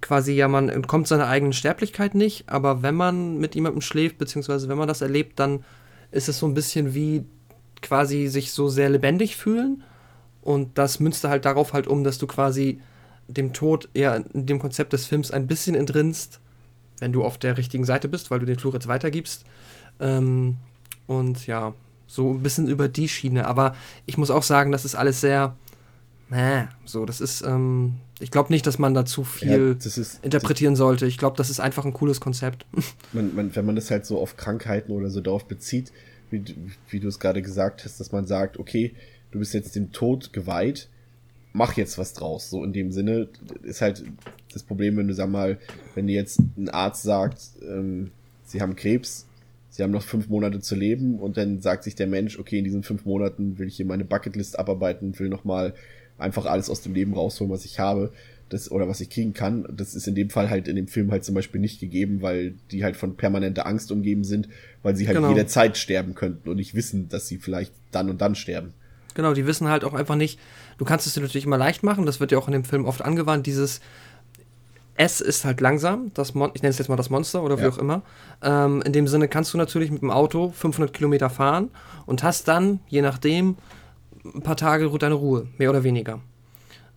quasi 0.00 0.32
ja 0.32 0.48
man 0.48 0.68
entkommt 0.68 1.08
seiner 1.08 1.28
eigenen 1.28 1.52
Sterblichkeit 1.52 2.14
nicht, 2.14 2.48
aber 2.48 2.82
wenn 2.82 2.94
man 2.94 3.38
mit 3.38 3.54
jemandem 3.54 3.80
schläft, 3.80 4.18
beziehungsweise 4.18 4.68
wenn 4.68 4.78
man 4.78 4.88
das 4.88 5.00
erlebt, 5.00 5.38
dann 5.38 5.64
ist 6.10 6.28
es 6.28 6.38
so 6.38 6.46
ein 6.46 6.54
bisschen 6.54 6.94
wie 6.94 7.24
quasi 7.82 8.26
sich 8.28 8.52
so 8.52 8.68
sehr 8.68 8.88
lebendig 8.88 9.36
fühlen. 9.36 9.82
Und 10.42 10.78
das 10.78 11.00
münzte 11.00 11.28
halt 11.28 11.44
darauf 11.44 11.72
halt 11.72 11.86
um, 11.86 12.04
dass 12.04 12.18
du 12.18 12.26
quasi 12.26 12.80
dem 13.28 13.52
Tod 13.52 13.88
eher 13.94 14.24
in 14.32 14.46
dem 14.46 14.58
Konzept 14.58 14.92
des 14.92 15.06
Films 15.06 15.30
ein 15.30 15.46
bisschen 15.46 15.74
entrinnst, 15.74 16.40
wenn 17.00 17.12
du 17.12 17.24
auf 17.24 17.38
der 17.38 17.58
richtigen 17.58 17.84
Seite 17.84 18.08
bist, 18.08 18.30
weil 18.30 18.38
du 18.38 18.46
den 18.46 18.58
Fluch 18.58 18.74
jetzt 18.74 18.88
weitergibst. 18.88 19.44
Ähm, 20.00 20.56
und 21.06 21.46
ja, 21.46 21.74
so 22.06 22.30
ein 22.30 22.42
bisschen 22.42 22.68
über 22.68 22.88
die 22.88 23.08
Schiene. 23.08 23.46
Aber 23.46 23.74
ich 24.06 24.18
muss 24.18 24.30
auch 24.30 24.42
sagen, 24.42 24.72
das 24.72 24.84
ist 24.84 24.94
alles 24.94 25.20
sehr. 25.20 25.56
So, 26.84 27.06
das 27.06 27.20
ist. 27.20 27.42
Ähm, 27.42 27.94
ich 28.18 28.30
glaube 28.30 28.52
nicht, 28.52 28.66
dass 28.66 28.78
man 28.78 28.94
da 28.94 29.04
zu 29.04 29.24
viel 29.24 29.76
ja, 29.78 29.86
ist, 29.86 30.24
interpretieren 30.24 30.72
das, 30.72 30.78
sollte. 30.78 31.06
Ich 31.06 31.18
glaube, 31.18 31.36
das 31.36 31.50
ist 31.50 31.60
einfach 31.60 31.84
ein 31.84 31.92
cooles 31.92 32.20
Konzept. 32.20 32.64
Man, 33.12 33.34
man, 33.34 33.54
wenn 33.54 33.66
man 33.66 33.76
das 33.76 33.90
halt 33.90 34.06
so 34.06 34.18
auf 34.18 34.36
Krankheiten 34.36 34.92
oder 34.92 35.10
so 35.10 35.20
darauf 35.20 35.46
bezieht, 35.46 35.92
wie, 36.30 36.42
wie 36.88 37.00
du 37.00 37.08
es 37.08 37.18
gerade 37.20 37.42
gesagt 37.42 37.84
hast, 37.84 38.00
dass 38.00 38.12
man 38.12 38.26
sagt, 38.26 38.58
okay, 38.58 38.94
du 39.30 39.38
bist 39.38 39.54
jetzt 39.54 39.76
dem 39.76 39.92
Tod 39.92 40.32
geweiht, 40.32 40.88
mach 41.52 41.76
jetzt 41.76 41.98
was 41.98 42.14
draus. 42.14 42.50
So 42.50 42.64
in 42.64 42.72
dem 42.72 42.90
Sinne 42.90 43.28
ist 43.62 43.80
halt 43.80 44.04
das 44.52 44.62
Problem, 44.62 44.96
wenn 44.96 45.08
du 45.08 45.14
sag 45.14 45.28
mal, 45.28 45.58
wenn 45.94 46.06
dir 46.06 46.14
jetzt 46.14 46.40
ein 46.56 46.68
Arzt 46.68 47.02
sagt, 47.02 47.40
ähm, 47.62 48.10
sie 48.44 48.60
haben 48.60 48.76
Krebs, 48.76 49.26
sie 49.70 49.82
haben 49.82 49.90
noch 49.90 50.02
fünf 50.02 50.28
Monate 50.28 50.60
zu 50.60 50.74
leben 50.74 51.18
und 51.18 51.36
dann 51.36 51.60
sagt 51.60 51.84
sich 51.84 51.94
der 51.94 52.06
Mensch, 52.06 52.38
okay, 52.38 52.58
in 52.58 52.64
diesen 52.64 52.82
fünf 52.82 53.04
Monaten 53.04 53.58
will 53.58 53.68
ich 53.68 53.76
hier 53.76 53.86
meine 53.86 54.04
Bucketlist 54.04 54.58
abarbeiten, 54.58 55.18
will 55.18 55.28
nochmal 55.28 55.74
einfach 56.18 56.46
alles 56.46 56.70
aus 56.70 56.82
dem 56.82 56.94
Leben 56.94 57.14
rausholen, 57.14 57.52
was 57.52 57.64
ich 57.64 57.78
habe. 57.78 58.12
Das, 58.48 58.70
oder 58.70 58.86
was 58.86 59.00
ich 59.00 59.10
kriegen 59.10 59.34
kann, 59.34 59.66
das 59.76 59.96
ist 59.96 60.06
in 60.06 60.14
dem 60.14 60.30
Fall 60.30 60.50
halt 60.50 60.68
in 60.68 60.76
dem 60.76 60.86
Film 60.86 61.10
halt 61.10 61.24
zum 61.24 61.34
Beispiel 61.34 61.60
nicht 61.60 61.80
gegeben, 61.80 62.22
weil 62.22 62.54
die 62.70 62.84
halt 62.84 62.96
von 62.96 63.16
permanenter 63.16 63.66
Angst 63.66 63.90
umgeben 63.90 64.22
sind, 64.22 64.48
weil 64.84 64.94
sie 64.94 65.08
halt 65.08 65.16
genau. 65.16 65.30
jederzeit 65.30 65.76
sterben 65.76 66.14
könnten 66.14 66.48
und 66.48 66.54
nicht 66.54 66.72
wissen, 66.76 67.08
dass 67.08 67.26
sie 67.26 67.38
vielleicht 67.38 67.72
dann 67.90 68.08
und 68.08 68.20
dann 68.20 68.36
sterben. 68.36 68.72
Genau, 69.14 69.34
die 69.34 69.48
wissen 69.48 69.66
halt 69.66 69.82
auch 69.82 69.94
einfach 69.94 70.14
nicht, 70.14 70.38
du 70.78 70.84
kannst 70.84 71.08
es 71.08 71.14
dir 71.14 71.22
natürlich 71.22 71.44
immer 71.44 71.58
leicht 71.58 71.82
machen, 71.82 72.06
das 72.06 72.20
wird 72.20 72.30
ja 72.30 72.38
auch 72.38 72.46
in 72.46 72.52
dem 72.52 72.62
Film 72.62 72.84
oft 72.84 73.02
angewandt, 73.02 73.46
dieses, 73.46 73.80
S 74.96 75.20
ist 75.20 75.44
halt 75.44 75.60
langsam, 75.60 76.10
das 76.14 76.34
Mon 76.34 76.50
ich 76.54 76.62
nenne 76.62 76.70
es 76.70 76.78
jetzt 76.78 76.88
mal 76.88 76.96
das 76.96 77.10
Monster 77.10 77.42
oder 77.42 77.58
wie 77.58 77.62
ja. 77.62 77.68
auch 77.68 77.78
immer. 77.78 78.02
Ähm, 78.42 78.82
in 78.82 78.92
dem 78.92 79.06
Sinne 79.06 79.28
kannst 79.28 79.52
du 79.52 79.58
natürlich 79.58 79.90
mit 79.90 80.02
dem 80.02 80.10
Auto 80.10 80.50
500 80.50 80.92
Kilometer 80.92 81.30
fahren 81.30 81.70
und 82.06 82.22
hast 82.22 82.48
dann, 82.48 82.80
je 82.88 83.02
nachdem, 83.02 83.56
ein 84.34 84.42
paar 84.42 84.56
Tage 84.56 84.90
deine 84.98 85.14
Ruhe, 85.14 85.48
mehr 85.58 85.70
oder 85.70 85.84
weniger. 85.84 86.20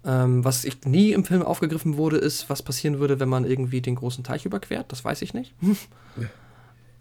Ähm, 0.06 0.46
was 0.46 0.64
ich 0.64 0.86
nie 0.86 1.12
im 1.12 1.26
Film 1.26 1.42
aufgegriffen 1.42 1.98
wurde, 1.98 2.18
ist, 2.18 2.50
was 2.50 2.64
passieren 2.64 3.00
würde, 3.00 3.20
wenn 3.20 3.30
man 3.30 3.44
irgendwie 3.44 3.82
den 3.82 3.96
großen 3.96 4.24
Teich 4.24 4.46
überquert. 4.46 4.92
Das 4.92 5.04
weiß 5.04 5.22
ich 5.22 5.34
nicht. 5.34 5.54
Ja. 5.62 5.74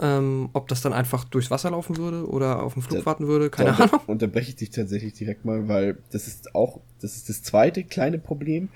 Ähm, 0.01 0.51
ob 0.53 0.69
das 0.69 0.81
dann 0.81 0.93
einfach 0.93 1.25
durchs 1.25 1.51
Wasser 1.51 1.73
laufen 1.73 1.97
würde 1.97 2.25
oder 2.29 2.63
auf 2.63 2.75
dem 2.75 2.83
Flug 2.83 3.01
da, 3.01 3.07
warten 3.07 3.27
würde, 3.27 3.51
keine 3.51 3.71
da 3.71 3.79
Ahnung. 3.79 4.01
Unterbreche 4.07 4.51
ich 4.51 4.55
dich 4.55 4.71
tatsächlich 4.71 5.15
direkt 5.15 5.45
mal, 5.45 5.67
weil 5.67 5.99
das 6.13 6.29
ist 6.29 6.55
auch, 6.55 6.79
das 7.01 7.17
ist 7.17 7.29
das 7.29 7.43
zweite 7.43 7.83
kleine 7.83 8.21
Problem 8.21 8.69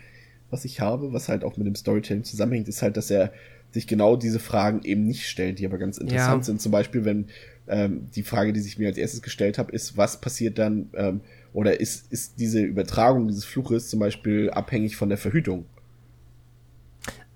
was 0.52 0.64
ich 0.64 0.80
habe, 0.80 1.12
was 1.12 1.28
halt 1.28 1.42
auch 1.42 1.56
mit 1.56 1.66
dem 1.66 1.74
Storytelling 1.74 2.24
zusammenhängt, 2.24 2.68
ist 2.68 2.82
halt, 2.82 2.96
dass 2.96 3.10
er 3.10 3.32
sich 3.72 3.86
genau 3.86 4.16
diese 4.16 4.38
Fragen 4.38 4.82
eben 4.84 5.06
nicht 5.06 5.26
stellt, 5.26 5.58
die 5.58 5.66
aber 5.66 5.78
ganz 5.78 5.96
interessant 5.96 6.42
ja. 6.42 6.44
sind. 6.44 6.60
Zum 6.60 6.70
Beispiel, 6.70 7.06
wenn 7.06 7.28
ähm, 7.66 8.08
die 8.14 8.22
Frage, 8.22 8.52
die 8.52 8.60
sich 8.60 8.78
mir 8.78 8.88
als 8.88 8.98
erstes 8.98 9.22
gestellt 9.22 9.56
habe, 9.56 9.72
ist, 9.72 9.96
was 9.96 10.20
passiert 10.20 10.58
dann, 10.58 10.90
ähm, 10.92 11.22
oder 11.52 11.80
ist, 11.80 12.10
ist 12.12 12.38
diese 12.38 12.60
Übertragung 12.60 13.28
dieses 13.28 13.44
Fluches 13.44 13.88
zum 13.88 14.00
Beispiel 14.00 14.50
abhängig 14.50 14.96
von 14.96 15.08
der 15.08 15.18
Verhütung? 15.18 15.66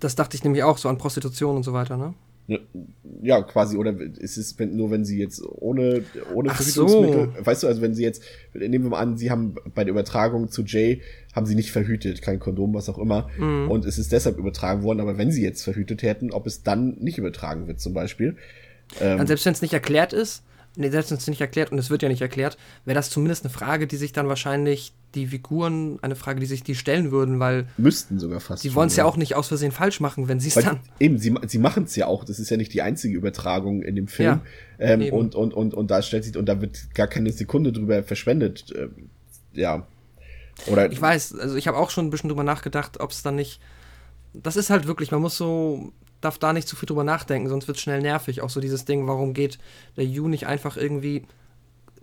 Das 0.00 0.14
dachte 0.14 0.36
ich 0.36 0.44
nämlich 0.44 0.62
auch, 0.62 0.78
so 0.78 0.88
an 0.88 0.98
Prostitution 0.98 1.56
und 1.56 1.62
so 1.62 1.72
weiter, 1.72 1.96
ne? 1.96 2.14
Ja, 3.22 3.42
quasi, 3.42 3.76
oder 3.76 3.92
ist 3.98 4.36
es 4.36 4.56
wenn, 4.58 4.76
nur, 4.76 4.92
wenn 4.92 5.04
sie 5.04 5.18
jetzt 5.18 5.42
ohne, 5.44 6.04
ohne 6.32 6.50
Verhütungsmittel, 6.50 7.30
so. 7.36 7.46
weißt 7.46 7.62
du, 7.64 7.66
also 7.66 7.82
wenn 7.82 7.92
sie 7.92 8.04
jetzt, 8.04 8.22
nehmen 8.54 8.84
wir 8.84 8.90
mal 8.90 9.00
an, 9.00 9.16
sie 9.16 9.32
haben 9.32 9.56
bei 9.74 9.82
der 9.82 9.92
Übertragung 9.92 10.48
zu 10.48 10.62
Jay, 10.62 11.02
haben 11.34 11.44
sie 11.44 11.56
nicht 11.56 11.72
verhütet, 11.72 12.22
kein 12.22 12.38
Kondom, 12.38 12.72
was 12.72 12.88
auch 12.88 12.98
immer, 12.98 13.28
mhm. 13.36 13.68
und 13.68 13.84
es 13.84 13.98
ist 13.98 14.12
deshalb 14.12 14.38
übertragen 14.38 14.84
worden, 14.84 15.00
aber 15.00 15.18
wenn 15.18 15.32
sie 15.32 15.42
jetzt 15.42 15.64
verhütet 15.64 16.02
hätten, 16.04 16.30
ob 16.30 16.46
es 16.46 16.62
dann 16.62 16.96
nicht 17.00 17.18
übertragen 17.18 17.66
wird, 17.66 17.80
zum 17.80 17.94
Beispiel. 17.94 18.36
Ähm, 19.00 19.26
selbst 19.26 19.44
wenn 19.44 19.52
es 19.52 19.62
nicht 19.62 19.74
erklärt 19.74 20.12
ist, 20.12 20.44
nee, 20.76 20.90
selbst 20.90 21.10
wenn 21.10 21.18
es 21.18 21.26
nicht 21.26 21.40
erklärt, 21.40 21.72
und 21.72 21.78
es 21.78 21.90
wird 21.90 22.02
ja 22.02 22.08
nicht 22.08 22.22
erklärt, 22.22 22.56
wäre 22.84 22.94
das 22.94 23.10
zumindest 23.10 23.44
eine 23.44 23.52
Frage, 23.52 23.86
die 23.86 23.96
sich 23.96 24.12
dann 24.12 24.28
wahrscheinlich 24.28 24.92
die 25.14 25.26
Figuren, 25.26 25.98
eine 26.02 26.14
Frage, 26.14 26.40
die 26.40 26.46
sich 26.46 26.62
die 26.62 26.74
stellen 26.74 27.10
würden, 27.10 27.40
weil. 27.40 27.66
Müssten 27.78 28.18
sogar 28.18 28.40
fast. 28.40 28.62
Die 28.62 28.74
wollen 28.74 28.88
es 28.88 28.96
ja 28.96 29.04
auch 29.04 29.16
nicht 29.16 29.34
aus 29.34 29.48
Versehen 29.48 29.72
falsch 29.72 30.00
machen, 30.00 30.28
wenn 30.28 30.38
sie 30.38 30.48
es 30.48 30.54
dann. 30.54 30.80
Eben, 31.00 31.18
sie, 31.18 31.34
sie 31.46 31.58
machen 31.58 31.84
es 31.84 31.96
ja 31.96 32.06
auch. 32.06 32.24
Das 32.24 32.38
ist 32.38 32.50
ja 32.50 32.56
nicht 32.56 32.72
die 32.74 32.82
einzige 32.82 33.16
Übertragung 33.16 33.82
in 33.82 33.96
dem 33.96 34.08
Film. 34.08 34.40
Ja, 34.78 34.86
ähm, 34.86 35.12
und, 35.12 35.34
und, 35.34 35.54
und, 35.54 35.74
und 35.74 35.90
da 35.90 36.02
stellt 36.02 36.24
sich, 36.24 36.36
und 36.36 36.46
da 36.46 36.60
wird 36.60 36.94
gar 36.94 37.06
keine 37.06 37.32
Sekunde 37.32 37.72
drüber 37.72 38.02
verschwendet. 38.02 38.72
Ähm, 38.76 39.08
ja. 39.52 39.86
Oder. 40.66 40.90
Ich 40.92 41.00
weiß, 41.00 41.34
also 41.38 41.56
ich 41.56 41.66
habe 41.66 41.78
auch 41.78 41.90
schon 41.90 42.06
ein 42.06 42.10
bisschen 42.10 42.28
drüber 42.28 42.44
nachgedacht, 42.44 43.00
ob 43.00 43.10
es 43.10 43.22
dann 43.22 43.36
nicht. 43.36 43.60
Das 44.34 44.56
ist 44.56 44.68
halt 44.68 44.86
wirklich, 44.86 45.10
man 45.10 45.22
muss 45.22 45.36
so 45.36 45.92
darf 46.20 46.38
da 46.38 46.52
nicht 46.52 46.68
zu 46.68 46.76
viel 46.76 46.86
drüber 46.86 47.04
nachdenken, 47.04 47.48
sonst 47.48 47.68
wird 47.68 47.76
es 47.76 47.82
schnell 47.82 48.00
nervig. 48.00 48.42
Auch 48.42 48.50
so 48.50 48.60
dieses 48.60 48.84
Ding, 48.84 49.06
warum 49.06 49.34
geht 49.34 49.58
der 49.96 50.04
Ju 50.04 50.28
nicht 50.28 50.46
einfach 50.46 50.76
irgendwie. 50.76 51.22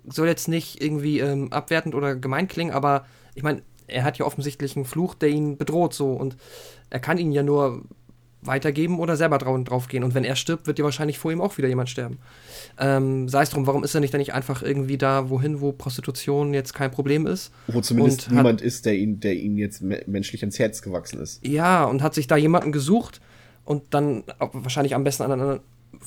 Soll 0.06 0.28
jetzt 0.28 0.47
nicht 0.47 0.82
irgendwie 0.82 1.19
ähm, 1.19 1.52
abwertend 1.54 1.95
oder 1.95 2.15
gemein 2.15 2.47
klingen, 2.47 2.73
aber 2.73 3.06
ich 3.36 3.43
meine, 3.43 3.62
er 3.88 4.04
hat 4.04 4.17
ja 4.17 4.26
offensichtlich 4.26 4.76
einen 4.76 4.86
Fluch, 4.86 5.13
der 5.13 5.30
ihn 5.30 5.58
bedroht, 5.58 5.93
so 5.93 6.12
und 6.12 6.36
er 6.89 6.99
kann 6.99 7.17
ihn 7.17 7.32
ja 7.32 7.43
nur 7.43 7.84
weitergeben 8.45 8.99
oder 8.99 9.15
selber 9.15 9.38
drauf, 9.38 9.88
gehen. 9.88 10.04
Und 10.04 10.15
wenn 10.15 10.23
er 10.23 10.36
stirbt, 10.36 10.67
wird 10.67 10.80
ja 10.80 10.86
wahrscheinlich 10.86 11.17
vor 11.19 11.32
ihm 11.32 11.41
auch 11.41 11.58
wieder 11.58 11.67
jemand 11.67 11.89
sterben. 11.89 12.19
Ähm, 12.78 13.30
sei 13.30 13.43
es 13.43 13.49
drum, 13.49 13.67
warum 13.67 13.84
ist 13.84 13.95
er 13.95 14.02
nicht 14.02 14.13
dann 14.13 14.19
nicht 14.19 14.34
einfach 14.34 14.62
irgendwie 14.62 14.97
da, 14.97 15.30
wohin, 15.30 15.62
wo 15.62 15.71
Prostitution 15.71 16.54
jetzt 16.54 16.73
kein 16.73 16.91
Problem 16.91 17.26
ist? 17.26 17.52
Wo 17.67 17.82
zumindest 17.82 18.32
niemand 18.32 18.62
ist, 18.62 18.86
der 18.86 18.95
ihn, 18.95 19.19
der 19.19 19.36
ihm 19.36 19.58
jetzt 19.58 19.82
menschlich 19.82 20.43
ins 20.43 20.60
Herz 20.60 20.82
gewachsen 20.82 21.19
ist. 21.19 21.45
Ja, 21.45 21.86
und 21.86 22.02
hat 22.02 22.13
sich 22.13 22.28
da 22.28 22.38
jemanden 22.38 22.71
gesucht 22.71 23.21
und 23.65 23.93
dann 23.93 24.23
wahrscheinlich 24.39 24.95
am 24.95 25.04
besten 25.04 25.23
an 25.23 25.60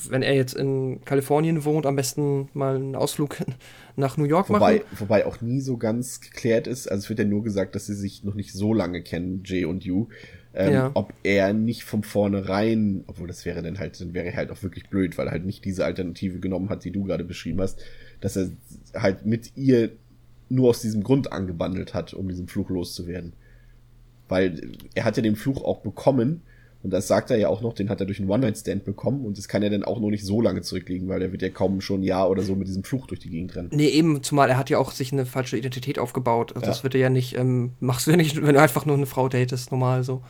wenn 0.09 0.21
er 0.21 0.35
jetzt 0.35 0.53
in 0.53 1.03
Kalifornien 1.05 1.63
wohnt, 1.65 1.85
am 1.85 1.95
besten 1.95 2.49
mal 2.53 2.75
einen 2.75 2.95
Ausflug 2.95 3.37
nach 3.95 4.17
New 4.17 4.25
York 4.25 4.49
wobei, 4.49 4.77
machen. 4.77 4.85
Wobei 4.99 5.25
auch 5.25 5.41
nie 5.41 5.61
so 5.61 5.77
ganz 5.77 6.21
geklärt 6.21 6.67
ist, 6.67 6.89
also 6.89 7.03
es 7.03 7.09
wird 7.09 7.19
ja 7.19 7.25
nur 7.25 7.43
gesagt, 7.43 7.75
dass 7.75 7.85
sie 7.85 7.95
sich 7.95 8.23
noch 8.23 8.35
nicht 8.35 8.53
so 8.53 8.73
lange 8.73 9.01
kennen, 9.01 9.43
Jay 9.45 9.65
und 9.65 9.83
Yu. 9.85 10.07
Ähm, 10.53 10.73
ja. 10.73 10.91
Ob 10.93 11.13
er 11.23 11.53
nicht 11.53 11.83
von 11.83 12.03
vornherein, 12.03 13.03
obwohl 13.07 13.27
das 13.27 13.45
wäre 13.45 13.61
dann 13.61 13.79
halt, 13.79 13.99
dann 14.01 14.13
wäre 14.13 14.25
er 14.25 14.35
halt 14.35 14.51
auch 14.51 14.63
wirklich 14.63 14.89
blöd, 14.89 15.17
weil 15.17 15.27
er 15.27 15.31
halt 15.31 15.45
nicht 15.45 15.63
diese 15.65 15.85
Alternative 15.85 16.39
genommen 16.39 16.69
hat, 16.69 16.83
die 16.83 16.91
du 16.91 17.03
gerade 17.03 17.23
beschrieben 17.23 17.61
hast, 17.61 17.79
dass 18.21 18.35
er 18.35 18.49
halt 18.95 19.25
mit 19.25 19.55
ihr 19.55 19.91
nur 20.49 20.69
aus 20.69 20.81
diesem 20.81 21.03
Grund 21.03 21.31
angebandelt 21.31 21.93
hat, 21.93 22.13
um 22.13 22.27
diesen 22.27 22.47
Fluch 22.47 22.69
loszuwerden. 22.69 23.33
Weil 24.29 24.71
er 24.95 25.05
hat 25.05 25.15
ja 25.17 25.23
den 25.23 25.35
Fluch 25.35 25.63
auch 25.63 25.81
bekommen, 25.81 26.41
und 26.87 26.91
das 26.91 27.05
sagt 27.05 27.31
er 27.31 27.37
ja 27.37 27.49
auch 27.49 27.59
noch, 27.59 27.73
den 27.73 27.89
hat 27.89 27.99
er 27.99 28.05
durch 28.05 28.21
einen 28.21 28.29
One-Night-Stand 28.29 28.85
bekommen 28.85 29.25
und 29.25 29.37
das 29.37 29.49
kann 29.49 29.61
er 29.61 29.69
dann 29.69 29.83
auch 29.83 29.99
noch 29.99 30.09
nicht 30.09 30.25
so 30.25 30.39
lange 30.39 30.61
zurückliegen, 30.61 31.09
weil 31.09 31.21
er 31.21 31.33
wird 31.33 31.41
ja 31.41 31.49
kaum 31.49 31.81
schon 31.81 31.99
ein 31.99 32.03
Jahr 32.03 32.29
oder 32.29 32.43
so 32.43 32.55
mit 32.55 32.65
diesem 32.69 32.85
Fluch 32.85 33.07
durch 33.07 33.19
die 33.19 33.29
Gegend 33.29 33.57
rennen. 33.57 33.71
Nee, 33.73 33.89
eben, 33.89 34.23
zumal 34.23 34.49
er 34.49 34.55
hat 34.55 34.69
ja 34.69 34.77
auch 34.77 34.91
sich 34.91 35.11
eine 35.11 35.25
falsche 35.25 35.57
Identität 35.57 35.99
aufgebaut. 35.99 36.55
Also 36.55 36.61
ja. 36.65 36.71
Das 36.71 36.83
wird 36.85 36.95
er 36.95 37.01
ja 37.01 37.09
nicht, 37.09 37.35
ähm, 37.35 37.73
machst 37.81 38.07
du 38.07 38.11
ja 38.11 38.15
nicht, 38.15 38.41
wenn 38.41 38.53
du 38.53 38.61
einfach 38.61 38.85
nur 38.85 38.95
eine 38.95 39.05
Frau 39.05 39.27
datest, 39.27 39.69
normal 39.69 40.05
so. 40.05 40.21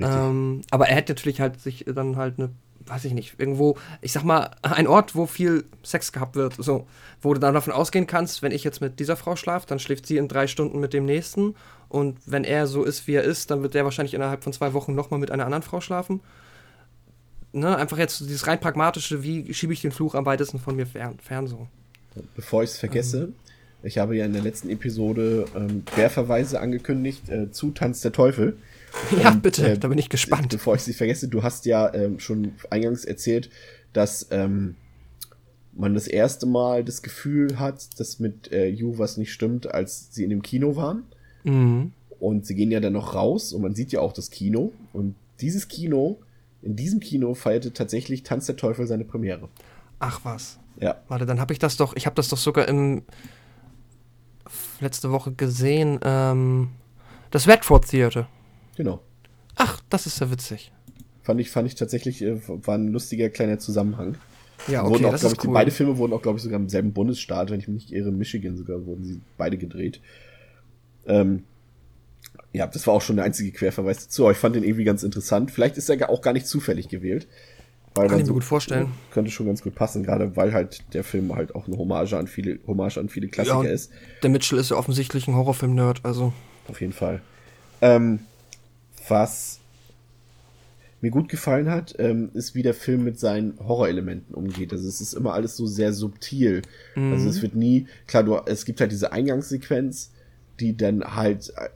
Ähm, 0.00 0.62
aber 0.72 0.88
er 0.88 0.96
hätte 0.96 1.12
natürlich 1.12 1.40
halt 1.40 1.60
sich 1.60 1.84
dann 1.86 2.16
halt 2.16 2.40
eine, 2.40 2.50
weiß 2.86 3.04
ich 3.04 3.14
nicht, 3.14 3.38
irgendwo, 3.38 3.76
ich 4.00 4.10
sag 4.10 4.24
mal, 4.24 4.50
ein 4.62 4.88
Ort, 4.88 5.14
wo 5.14 5.26
viel 5.26 5.64
Sex 5.84 6.10
gehabt 6.10 6.34
wird, 6.34 6.56
so, 6.58 6.88
wo 7.22 7.34
du 7.34 7.38
dann 7.38 7.54
davon 7.54 7.72
ausgehen 7.72 8.08
kannst, 8.08 8.42
wenn 8.42 8.50
ich 8.50 8.64
jetzt 8.64 8.80
mit 8.80 8.98
dieser 8.98 9.14
Frau 9.14 9.36
schlafe, 9.36 9.68
dann 9.68 9.78
schläft 9.78 10.06
sie 10.06 10.16
in 10.16 10.26
drei 10.26 10.48
Stunden 10.48 10.80
mit 10.80 10.92
dem 10.92 11.04
nächsten 11.04 11.54
und 11.94 12.18
wenn 12.26 12.42
er 12.42 12.66
so 12.66 12.82
ist, 12.82 13.06
wie 13.06 13.12
er 13.12 13.22
ist, 13.22 13.52
dann 13.52 13.62
wird 13.62 13.76
er 13.76 13.84
wahrscheinlich 13.84 14.14
innerhalb 14.14 14.42
von 14.42 14.52
zwei 14.52 14.72
Wochen 14.72 14.96
nochmal 14.96 15.20
mit 15.20 15.30
einer 15.30 15.44
anderen 15.44 15.62
Frau 15.62 15.80
schlafen. 15.80 16.18
Ne, 17.52 17.76
einfach 17.76 17.98
jetzt 17.98 18.18
dieses 18.18 18.48
rein 18.48 18.58
pragmatische, 18.58 19.22
wie 19.22 19.54
schiebe 19.54 19.72
ich 19.72 19.80
den 19.80 19.92
Fluch 19.92 20.16
am 20.16 20.26
weitesten 20.26 20.58
von 20.58 20.74
mir 20.74 20.86
fern, 20.86 21.18
fern 21.22 21.46
so. 21.46 21.68
Bevor 22.34 22.64
ich 22.64 22.70
es 22.70 22.78
vergesse, 22.78 23.22
ähm. 23.22 23.34
ich 23.84 23.98
habe 23.98 24.16
ja 24.16 24.24
in 24.24 24.32
der 24.32 24.42
letzten 24.42 24.70
Episode 24.70 25.44
ähm, 25.54 25.84
Querverweise 25.84 26.58
angekündigt 26.58 27.28
äh, 27.28 27.52
zu 27.52 27.70
Tanz 27.70 28.00
der 28.00 28.10
Teufel. 28.10 28.56
Ja, 29.20 29.30
Und, 29.30 29.42
bitte, 29.42 29.70
äh, 29.70 29.78
da 29.78 29.88
bin 29.88 29.98
ich 29.98 30.08
gespannt. 30.08 30.50
Bevor 30.50 30.74
ich 30.74 30.82
sie 30.82 30.94
vergesse, 30.94 31.28
du 31.28 31.42
hast 31.42 31.64
ja 31.66 31.92
ähm, 31.94 32.18
schon 32.20 32.54
eingangs 32.70 33.04
erzählt, 33.04 33.50
dass 33.92 34.28
ähm, 34.30 34.76
man 35.72 35.94
das 35.94 36.06
erste 36.06 36.46
Mal 36.46 36.84
das 36.84 37.02
Gefühl 37.02 37.58
hat, 37.58 37.98
dass 37.98 38.20
mit 38.20 38.52
äh, 38.52 38.66
Yu 38.66 38.98
was 38.98 39.16
nicht 39.16 39.32
stimmt, 39.32 39.72
als 39.72 40.08
sie 40.12 40.22
in 40.24 40.30
dem 40.30 40.42
Kino 40.42 40.76
waren. 40.76 41.04
Mhm. 41.44 41.92
Und 42.18 42.46
sie 42.46 42.54
gehen 42.54 42.70
ja 42.70 42.80
dann 42.80 42.92
noch 42.94 43.14
raus 43.14 43.52
und 43.52 43.62
man 43.62 43.74
sieht 43.74 43.92
ja 43.92 44.00
auch 44.00 44.12
das 44.12 44.30
Kino. 44.30 44.72
Und 44.92 45.14
dieses 45.40 45.68
Kino, 45.68 46.18
in 46.62 46.76
diesem 46.76 47.00
Kino 47.00 47.34
feierte 47.34 47.72
tatsächlich 47.72 48.22
Tanz 48.22 48.46
der 48.46 48.56
Teufel 48.56 48.86
seine 48.86 49.04
Premiere. 49.04 49.48
Ach 49.98 50.20
was. 50.24 50.58
Ja. 50.80 50.96
Warte, 51.08 51.26
dann 51.26 51.40
habe 51.40 51.52
ich 51.52 51.58
das 51.58 51.76
doch, 51.76 51.94
ich 51.96 52.06
habe 52.06 52.16
das 52.16 52.28
doch 52.28 52.38
sogar 52.38 52.68
im 52.68 53.02
letzte 54.80 55.10
Woche 55.10 55.32
gesehen, 55.32 55.98
ähm, 56.02 56.70
das 57.30 57.48
Redford 57.48 57.88
Theater. 57.88 58.28
Genau. 58.76 59.00
Ach, 59.56 59.80
das 59.88 60.06
ist 60.06 60.20
ja 60.20 60.30
witzig. 60.30 60.72
Fand 61.22 61.40
ich, 61.40 61.50
fand 61.50 61.66
ich 61.66 61.74
tatsächlich, 61.74 62.22
äh, 62.22 62.38
war 62.46 62.76
ein 62.76 62.88
lustiger 62.88 63.28
kleiner 63.30 63.58
Zusammenhang. 63.58 64.16
Ja, 64.68 64.82
okay, 64.82 64.90
wurden 64.90 65.04
auch, 65.06 65.12
das 65.12 65.24
ist 65.24 65.32
ich, 65.32 65.44
cool. 65.44 65.54
Beide 65.54 65.70
Filme 65.70 65.96
wurden 65.96 66.12
auch, 66.12 66.22
glaube 66.22 66.38
ich, 66.38 66.42
sogar 66.42 66.58
im 66.58 66.68
selben 66.68 66.92
Bundesstaat, 66.92 67.50
wenn 67.50 67.60
ich 67.60 67.68
mich 67.68 67.84
nicht 67.84 67.92
irre, 67.92 68.12
Michigan 68.12 68.56
sogar, 68.56 68.84
wurden 68.86 69.04
sie 69.04 69.20
beide 69.36 69.56
gedreht. 69.58 70.00
Ähm, 71.06 71.44
ja, 72.52 72.66
das 72.66 72.86
war 72.86 72.94
auch 72.94 73.02
schon 73.02 73.16
der 73.16 73.24
einzige 73.24 73.50
Querverweis 73.50 74.04
dazu. 74.04 74.24
Aber 74.24 74.32
ich 74.32 74.38
fand 74.38 74.56
den 74.56 74.64
irgendwie 74.64 74.84
ganz 74.84 75.02
interessant. 75.02 75.50
Vielleicht 75.50 75.76
ist 75.76 75.90
er 75.90 76.08
auch 76.08 76.22
gar 76.22 76.32
nicht 76.32 76.46
zufällig 76.46 76.88
gewählt. 76.88 77.26
Weil 77.94 78.08
Kann 78.08 78.18
ich 78.18 78.22
mir 78.24 78.28
so, 78.28 78.34
gut 78.34 78.44
vorstellen. 78.44 78.92
Könnte 79.12 79.30
schon 79.30 79.46
ganz 79.46 79.62
gut 79.62 79.74
passen, 79.74 80.02
gerade 80.02 80.34
weil 80.36 80.52
halt 80.52 80.82
der 80.94 81.04
Film 81.04 81.34
halt 81.34 81.54
auch 81.54 81.68
eine 81.68 81.76
Hommage 81.78 82.14
an 82.14 82.26
viele, 82.26 82.58
Hommage 82.66 82.98
an 82.98 83.08
viele 83.08 83.28
Klassiker 83.28 83.64
ja, 83.64 83.70
ist. 83.70 83.92
Der 84.22 84.30
Mitchell 84.30 84.58
ist 84.58 84.70
ja 84.70 84.76
offensichtlich 84.76 85.28
ein 85.28 85.34
Horrorfilm-Nerd, 85.34 86.00
also. 86.02 86.32
Auf 86.66 86.80
jeden 86.80 86.92
Fall. 86.92 87.22
Ähm, 87.80 88.20
was 89.08 89.60
mir 91.00 91.10
gut 91.10 91.28
gefallen 91.28 91.70
hat, 91.70 91.94
ähm, 91.98 92.30
ist, 92.34 92.54
wie 92.56 92.62
der 92.62 92.74
Film 92.74 93.04
mit 93.04 93.20
seinen 93.20 93.58
Horrorelementen 93.60 94.34
umgeht. 94.34 94.72
Also 94.72 94.88
es 94.88 95.00
ist 95.00 95.12
immer 95.12 95.34
alles 95.34 95.56
so 95.56 95.66
sehr 95.66 95.92
subtil. 95.92 96.62
Mhm. 96.96 97.12
Also 97.12 97.28
es 97.28 97.42
wird 97.42 97.54
nie, 97.54 97.86
klar, 98.06 98.24
du, 98.24 98.36
es 98.46 98.64
gibt 98.64 98.80
halt 98.80 98.90
diese 98.90 99.12
Eingangssequenz, 99.12 100.10
die 100.60 100.76
dann 100.76 101.02
halt 101.16 101.52
äh, 101.56 101.68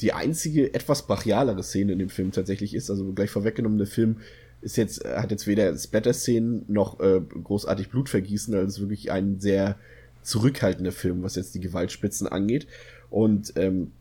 die 0.00 0.12
einzige 0.12 0.74
etwas 0.74 1.06
brachialere 1.06 1.62
Szene 1.62 1.92
in 1.92 1.98
dem 1.98 2.10
Film 2.10 2.32
tatsächlich 2.32 2.74
ist. 2.74 2.90
Also 2.90 3.12
gleich 3.12 3.30
vorweggenommen, 3.30 3.78
der 3.78 3.86
Film 3.86 4.16
ist 4.60 4.76
jetzt, 4.76 5.04
äh, 5.04 5.16
hat 5.16 5.30
jetzt 5.30 5.46
weder 5.46 5.76
Splatter-Szenen 5.76 6.64
noch 6.68 7.00
äh, 7.00 7.20
großartig 7.20 7.90
Blutvergießen, 7.90 8.54
also 8.54 8.66
ist 8.66 8.80
wirklich 8.80 9.10
ein 9.10 9.40
sehr 9.40 9.76
zurückhaltender 10.22 10.92
Film, 10.92 11.22
was 11.22 11.36
jetzt 11.36 11.54
die 11.54 11.60
Gewaltspitzen 11.60 12.26
angeht. 12.26 12.66
Und 13.10 13.52
ähm, 13.56 13.92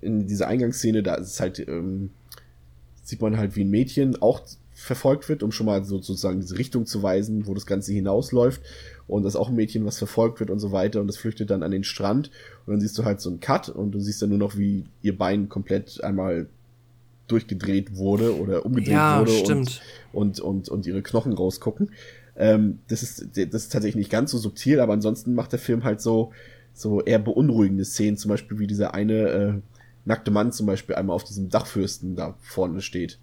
in 0.00 0.26
dieser 0.26 0.48
Eingangsszene, 0.48 1.02
da 1.02 1.14
ist 1.14 1.28
es 1.28 1.40
halt, 1.40 1.58
ähm, 1.60 2.10
sieht 3.02 3.20
man 3.20 3.38
halt, 3.38 3.56
wie 3.56 3.64
ein 3.64 3.70
Mädchen 3.70 4.20
auch 4.20 4.42
verfolgt 4.82 5.28
wird, 5.28 5.42
um 5.42 5.52
schon 5.52 5.66
mal 5.66 5.84
sozusagen 5.84 6.40
diese 6.40 6.58
Richtung 6.58 6.86
zu 6.86 7.02
weisen, 7.02 7.46
wo 7.46 7.54
das 7.54 7.66
Ganze 7.66 7.92
hinausläuft. 7.92 8.62
Und 9.06 9.22
das 9.22 9.34
ist 9.34 9.40
auch 9.40 9.48
ein 9.48 9.54
Mädchen, 9.54 9.84
was 9.84 9.98
verfolgt 9.98 10.40
wird 10.40 10.50
und 10.50 10.58
so 10.58 10.72
weiter. 10.72 11.00
Und 11.00 11.06
das 11.06 11.16
flüchtet 11.16 11.50
dann 11.50 11.62
an 11.62 11.70
den 11.70 11.84
Strand. 11.84 12.30
Und 12.66 12.74
dann 12.74 12.80
siehst 12.80 12.98
du 12.98 13.04
halt 13.04 13.20
so 13.20 13.30
einen 13.30 13.40
Cut 13.40 13.68
und 13.68 13.92
du 13.92 14.00
siehst 14.00 14.22
dann 14.22 14.30
nur 14.30 14.38
noch, 14.38 14.56
wie 14.56 14.84
ihr 15.00 15.16
Bein 15.16 15.48
komplett 15.48 16.02
einmal 16.02 16.46
durchgedreht 17.28 17.96
wurde 17.96 18.38
oder 18.38 18.66
umgedreht 18.66 18.92
ja, 18.92 19.20
wurde. 19.20 19.54
Und, 19.54 19.82
und, 20.12 20.40
und, 20.40 20.68
und 20.68 20.86
ihre 20.86 21.02
Knochen 21.02 21.32
rausgucken. 21.32 21.92
Ähm, 22.36 22.80
das, 22.88 23.02
ist, 23.02 23.28
das 23.36 23.62
ist 23.62 23.72
tatsächlich 23.72 23.96
nicht 23.96 24.10
ganz 24.10 24.32
so 24.32 24.38
subtil, 24.38 24.80
aber 24.80 24.94
ansonsten 24.94 25.34
macht 25.34 25.52
der 25.52 25.58
Film 25.58 25.84
halt 25.84 26.00
so, 26.00 26.32
so 26.74 27.00
eher 27.02 27.18
beunruhigende 27.18 27.84
Szenen, 27.84 28.16
zum 28.16 28.30
Beispiel 28.30 28.58
wie 28.58 28.66
dieser 28.66 28.94
eine 28.94 29.28
äh, 29.28 29.52
nackte 30.04 30.30
Mann 30.30 30.50
zum 30.50 30.66
Beispiel 30.66 30.96
einmal 30.96 31.14
auf 31.14 31.24
diesem 31.24 31.50
Dachfürsten 31.50 32.16
da 32.16 32.34
vorne 32.40 32.80
steht 32.80 33.18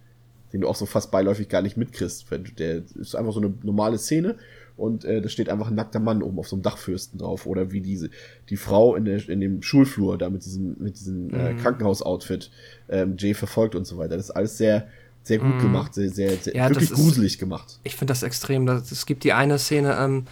den 0.54 0.62
du 0.62 0.68
auch 0.68 0.76
so 0.76 0.86
fast 0.86 1.12
beiläufig 1.12 1.50
gar 1.50 1.62
nicht 1.62 1.78
mitkriegst. 1.78 2.26
Der 2.58 2.84
ist 2.96 3.16
einfach 3.16 3.34
so 3.34 3.40
eine 3.40 3.54
normale 3.64 3.98
Szene 3.98 4.36
und 4.80 5.04
äh, 5.04 5.22
da 5.22 5.28
steht 5.28 5.50
einfach 5.50 5.68
ein 5.68 5.76
nackter 5.76 6.00
Mann 6.00 6.24
oben 6.24 6.40
auf 6.40 6.48
so 6.48 6.56
einem 6.56 6.64
Dachfürsten 6.64 7.20
drauf. 7.20 7.46
Oder 7.46 7.72
wie 7.72 7.82
diese, 7.82 8.10
die 8.50 8.56
Frau 8.56 8.96
in, 8.96 9.04
der, 9.04 9.28
in 9.28 9.42
dem 9.42 9.62
Schulflur 9.62 10.18
da 10.18 10.30
mit 10.30 10.46
diesem, 10.46 10.78
mit 10.80 10.98
diesem 10.98 11.34
äh, 11.34 11.54
mhm. 11.54 11.58
Krankenhausoutfit 11.58 12.50
ähm, 12.88 13.16
Jay 13.18 13.34
verfolgt 13.34 13.76
und 13.76 13.86
so 13.86 13.98
weiter. 13.98 14.16
Das 14.16 14.30
ist 14.30 14.32
alles 14.32 14.58
sehr, 14.58 14.88
sehr 15.24 15.40
gut 15.40 15.56
mhm. 15.56 15.62
gemacht, 15.62 15.94
sehr, 15.94 16.10
sehr, 16.10 16.32
sehr 16.38 16.56
ja, 16.56 16.70
wirklich 16.70 16.92
gruselig 16.92 17.38
gemacht. 17.38 17.80
Ich 17.84 17.98
finde 17.98 18.12
das 18.12 18.24
extrem. 18.24 18.68
Es 18.70 19.06
gibt 19.06 19.26
die 19.26 19.34
eine 19.34 19.60
Szene, 19.60 19.98
ähm, 20.00 20.26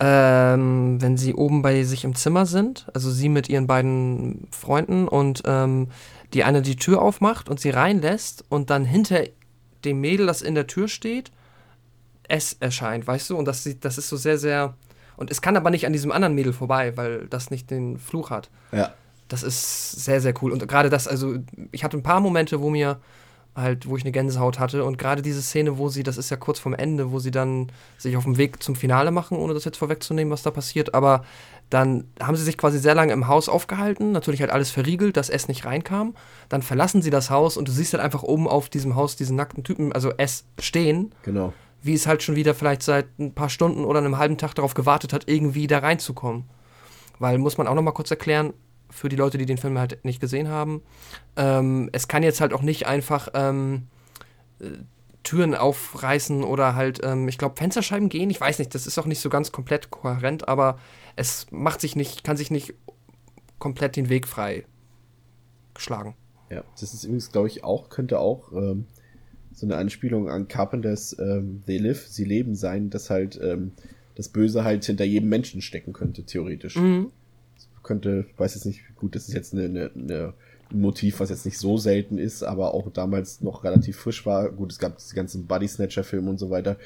ähm, 0.00 0.96
wenn 1.00 1.18
sie 1.18 1.34
oben 1.34 1.60
bei 1.60 1.84
sich 1.84 2.04
im 2.04 2.14
Zimmer 2.14 2.46
sind, 2.46 2.86
also 2.94 3.10
sie 3.10 3.28
mit 3.28 3.50
ihren 3.50 3.66
beiden 3.66 4.48
Freunden 4.50 5.06
und 5.06 5.42
ähm, 5.44 5.88
die 6.34 6.44
eine 6.44 6.62
die 6.62 6.76
Tür 6.76 7.02
aufmacht 7.02 7.48
und 7.48 7.60
sie 7.60 7.70
reinlässt 7.70 8.44
und 8.48 8.70
dann 8.70 8.84
hinter 8.84 9.24
dem 9.84 10.00
Mädel, 10.00 10.26
das 10.26 10.42
in 10.42 10.54
der 10.54 10.66
Tür 10.66 10.88
steht, 10.88 11.30
es 12.28 12.54
erscheint, 12.54 13.06
weißt 13.06 13.30
du? 13.30 13.36
Und 13.36 13.46
das, 13.46 13.68
das 13.80 13.98
ist 13.98 14.08
so 14.08 14.16
sehr, 14.16 14.38
sehr. 14.38 14.74
Und 15.16 15.30
es 15.30 15.42
kann 15.42 15.56
aber 15.56 15.70
nicht 15.70 15.86
an 15.86 15.92
diesem 15.92 16.12
anderen 16.12 16.34
Mädel 16.34 16.52
vorbei, 16.52 16.96
weil 16.96 17.26
das 17.26 17.50
nicht 17.50 17.70
den 17.70 17.98
Fluch 17.98 18.30
hat. 18.30 18.48
Ja. 18.70 18.92
Das 19.28 19.42
ist 19.42 19.92
sehr, 20.04 20.20
sehr 20.20 20.34
cool. 20.42 20.52
Und 20.52 20.66
gerade 20.66 20.88
das, 20.88 21.08
also, 21.08 21.36
ich 21.72 21.84
hatte 21.84 21.96
ein 21.96 22.02
paar 22.02 22.20
Momente, 22.20 22.60
wo 22.60 22.70
mir 22.70 22.98
halt, 23.54 23.86
wo 23.88 23.96
ich 23.96 24.02
eine 24.02 24.12
Gänsehaut 24.12 24.58
hatte. 24.58 24.84
Und 24.84 24.98
gerade 24.98 25.22
diese 25.22 25.42
Szene, 25.42 25.78
wo 25.78 25.88
sie, 25.88 26.02
das 26.02 26.16
ist 26.16 26.30
ja 26.30 26.36
kurz 26.36 26.58
vorm 26.58 26.74
Ende, 26.74 27.12
wo 27.12 27.18
sie 27.18 27.30
dann 27.30 27.70
sich 27.98 28.16
auf 28.16 28.24
dem 28.24 28.38
Weg 28.38 28.62
zum 28.62 28.76
Finale 28.76 29.10
machen, 29.10 29.36
ohne 29.36 29.54
das 29.54 29.64
jetzt 29.64 29.76
vorwegzunehmen, 29.76 30.32
was 30.32 30.42
da 30.42 30.50
passiert. 30.50 30.94
Aber 30.94 31.24
dann 31.72 32.04
haben 32.20 32.36
sie 32.36 32.44
sich 32.44 32.58
quasi 32.58 32.78
sehr 32.78 32.94
lange 32.94 33.14
im 33.14 33.28
Haus 33.28 33.48
aufgehalten, 33.48 34.12
natürlich 34.12 34.42
halt 34.42 34.50
alles 34.50 34.70
verriegelt, 34.70 35.16
dass 35.16 35.30
es 35.30 35.48
nicht 35.48 35.64
reinkam. 35.64 36.14
Dann 36.50 36.60
verlassen 36.60 37.00
sie 37.00 37.08
das 37.08 37.30
Haus 37.30 37.56
und 37.56 37.66
du 37.66 37.72
siehst 37.72 37.94
halt 37.94 38.02
einfach 38.04 38.22
oben 38.22 38.46
auf 38.46 38.68
diesem 38.68 38.94
Haus 38.94 39.16
diesen 39.16 39.36
nackten 39.36 39.64
Typen, 39.64 39.90
also 39.90 40.12
es 40.18 40.44
stehen. 40.58 41.14
Genau. 41.22 41.54
Wie 41.80 41.94
es 41.94 42.06
halt 42.06 42.22
schon 42.22 42.36
wieder 42.36 42.54
vielleicht 42.54 42.82
seit 42.82 43.06
ein 43.18 43.32
paar 43.32 43.48
Stunden 43.48 43.86
oder 43.86 44.00
einem 44.00 44.18
halben 44.18 44.36
Tag 44.36 44.54
darauf 44.54 44.74
gewartet 44.74 45.14
hat, 45.14 45.30
irgendwie 45.30 45.66
da 45.66 45.78
reinzukommen. 45.78 46.44
Weil, 47.18 47.38
muss 47.38 47.56
man 47.56 47.66
auch 47.66 47.74
noch 47.74 47.82
mal 47.82 47.92
kurz 47.92 48.10
erklären, 48.10 48.52
für 48.90 49.08
die 49.08 49.16
Leute, 49.16 49.38
die 49.38 49.46
den 49.46 49.56
Film 49.56 49.78
halt 49.78 50.04
nicht 50.04 50.20
gesehen 50.20 50.48
haben. 50.48 50.82
Ähm, 51.36 51.88
es 51.92 52.06
kann 52.06 52.22
jetzt 52.22 52.42
halt 52.42 52.52
auch 52.52 52.60
nicht 52.60 52.86
einfach 52.86 53.28
ähm, 53.32 53.86
äh, 54.60 54.66
Türen 55.22 55.54
aufreißen 55.54 56.44
oder 56.44 56.74
halt, 56.74 57.00
ähm, 57.02 57.28
ich 57.28 57.38
glaube, 57.38 57.56
Fensterscheiben 57.56 58.10
gehen. 58.10 58.28
Ich 58.28 58.40
weiß 58.40 58.58
nicht, 58.58 58.74
das 58.74 58.86
ist 58.86 58.98
auch 58.98 59.06
nicht 59.06 59.20
so 59.20 59.30
ganz 59.30 59.52
komplett 59.52 59.90
kohärent, 59.90 60.48
aber 60.48 60.78
es 61.16 61.46
macht 61.50 61.80
sich 61.80 61.96
nicht, 61.96 62.24
kann 62.24 62.36
sich 62.36 62.50
nicht 62.50 62.74
komplett 63.58 63.96
den 63.96 64.08
Weg 64.08 64.26
frei 64.26 64.64
schlagen. 65.76 66.14
Ja, 66.50 66.64
das 66.78 66.94
ist 66.94 67.04
übrigens, 67.04 67.32
glaube 67.32 67.48
ich, 67.48 67.64
auch, 67.64 67.88
könnte 67.88 68.18
auch 68.18 68.52
ähm, 68.52 68.86
so 69.52 69.66
eine 69.66 69.76
Anspielung 69.76 70.28
an 70.28 70.48
Carpenters 70.48 71.16
ähm, 71.18 71.62
They 71.66 71.78
Live, 71.78 72.06
sie 72.08 72.24
leben 72.24 72.54
sein, 72.54 72.90
dass 72.90 73.10
halt 73.10 73.40
ähm, 73.42 73.72
das 74.14 74.28
Böse 74.28 74.64
halt 74.64 74.84
hinter 74.84 75.04
jedem 75.04 75.28
Menschen 75.28 75.62
stecken 75.62 75.92
könnte, 75.92 76.24
theoretisch. 76.24 76.76
Mhm. 76.76 77.10
Könnte, 77.82 78.26
weiß 78.36 78.54
jetzt 78.54 78.66
nicht, 78.66 78.82
gut, 78.96 79.14
das 79.14 79.28
ist 79.28 79.34
jetzt 79.34 79.54
eine, 79.54 79.64
eine, 79.64 79.90
eine 79.94 80.34
ein 80.72 80.80
Motiv, 80.80 81.20
was 81.20 81.30
jetzt 81.30 81.44
nicht 81.44 81.58
so 81.58 81.78
selten 81.78 82.18
ist, 82.18 82.42
aber 82.42 82.74
auch 82.74 82.90
damals 82.90 83.40
noch 83.40 83.64
relativ 83.64 83.96
frisch 83.96 84.26
war. 84.26 84.50
Gut, 84.50 84.72
es 84.72 84.78
gab 84.78 84.96
die 84.98 85.14
ganzen 85.14 85.46
Body 85.46 85.68
Snatcher 85.68 86.04
Filme 86.04 86.30
und 86.30 86.38
so 86.38 86.50
weiter. 86.50 86.76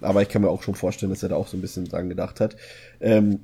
Aber 0.00 0.22
ich 0.22 0.28
kann 0.28 0.42
mir 0.42 0.48
auch 0.48 0.62
schon 0.62 0.74
vorstellen, 0.74 1.10
dass 1.10 1.22
er 1.22 1.30
da 1.30 1.36
auch 1.36 1.48
so 1.48 1.56
ein 1.56 1.60
bisschen 1.60 1.84
dran 1.84 2.08
gedacht 2.08 2.40
hat. 2.40 2.56
Ähm, 3.00 3.40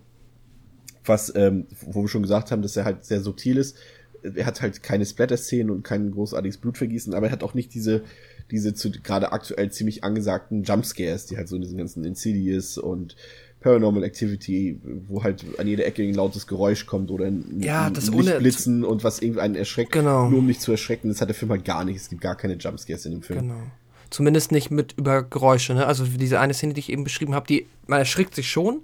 was, 1.08 1.32
ähm, 1.34 1.66
wo 1.86 2.02
wir 2.02 2.08
schon 2.08 2.22
gesagt 2.22 2.50
haben, 2.50 2.62
dass 2.62 2.76
er 2.76 2.84
halt 2.84 3.04
sehr 3.04 3.20
subtil 3.20 3.56
ist. 3.56 3.76
Er 4.22 4.46
hat 4.46 4.60
halt 4.62 4.82
keine 4.82 5.06
Splatter-Szenen 5.06 5.70
und 5.70 5.84
kein 5.84 6.10
großartiges 6.10 6.58
Blutvergießen, 6.58 7.14
aber 7.14 7.26
er 7.26 7.32
hat 7.32 7.42
auch 7.44 7.54
nicht 7.54 7.72
diese, 7.74 8.02
diese 8.50 8.74
zu 8.74 8.90
gerade 8.90 9.32
aktuell 9.32 9.70
ziemlich 9.70 10.02
angesagten 10.04 10.64
Jumpscares, 10.64 11.26
die 11.26 11.36
halt 11.36 11.48
so 11.48 11.56
in 11.56 11.62
diesen 11.62 11.78
ganzen 11.78 12.04
Insidious 12.04 12.78
und 12.78 13.14
Paranormal 13.60 14.04
Activity, 14.04 14.78
wo 15.08 15.24
halt 15.24 15.44
an 15.58 15.66
jeder 15.66 15.84
Ecke 15.84 16.02
ein 16.02 16.14
lautes 16.14 16.46
Geräusch 16.46 16.86
kommt 16.86 17.10
oder 17.10 17.26
ein, 17.26 17.60
Ja, 17.60 17.86
ein 17.86 17.94
Lichtblitzen 17.94 18.84
und 18.84 19.02
was 19.02 19.20
irgendwie 19.20 19.40
einen 19.40 19.56
erschreckt, 19.56 19.92
Genau. 19.92 20.28
nur 20.28 20.38
um 20.40 20.46
nicht 20.46 20.60
zu 20.60 20.70
erschrecken. 20.70 21.08
Das 21.08 21.20
hat 21.20 21.28
der 21.28 21.34
Film 21.34 21.50
halt 21.50 21.64
gar 21.64 21.84
nicht. 21.84 21.96
Es 21.96 22.08
gibt 22.08 22.20
gar 22.20 22.36
keine 22.36 22.54
Jumpscares 22.54 23.04
in 23.06 23.12
dem 23.12 23.22
Film. 23.22 23.40
Genau. 23.40 23.62
Zumindest 24.10 24.52
nicht 24.52 24.70
mit 24.70 24.94
über 24.96 25.22
Geräusche, 25.22 25.74
ne? 25.74 25.86
Also 25.86 26.04
diese 26.04 26.40
eine 26.40 26.54
Szene, 26.54 26.72
die 26.72 26.80
ich 26.80 26.90
eben 26.90 27.04
beschrieben 27.04 27.34
habe, 27.34 27.46
die, 27.46 27.66
man 27.86 27.98
erschrickt 27.98 28.34
sich 28.34 28.48
schon 28.50 28.82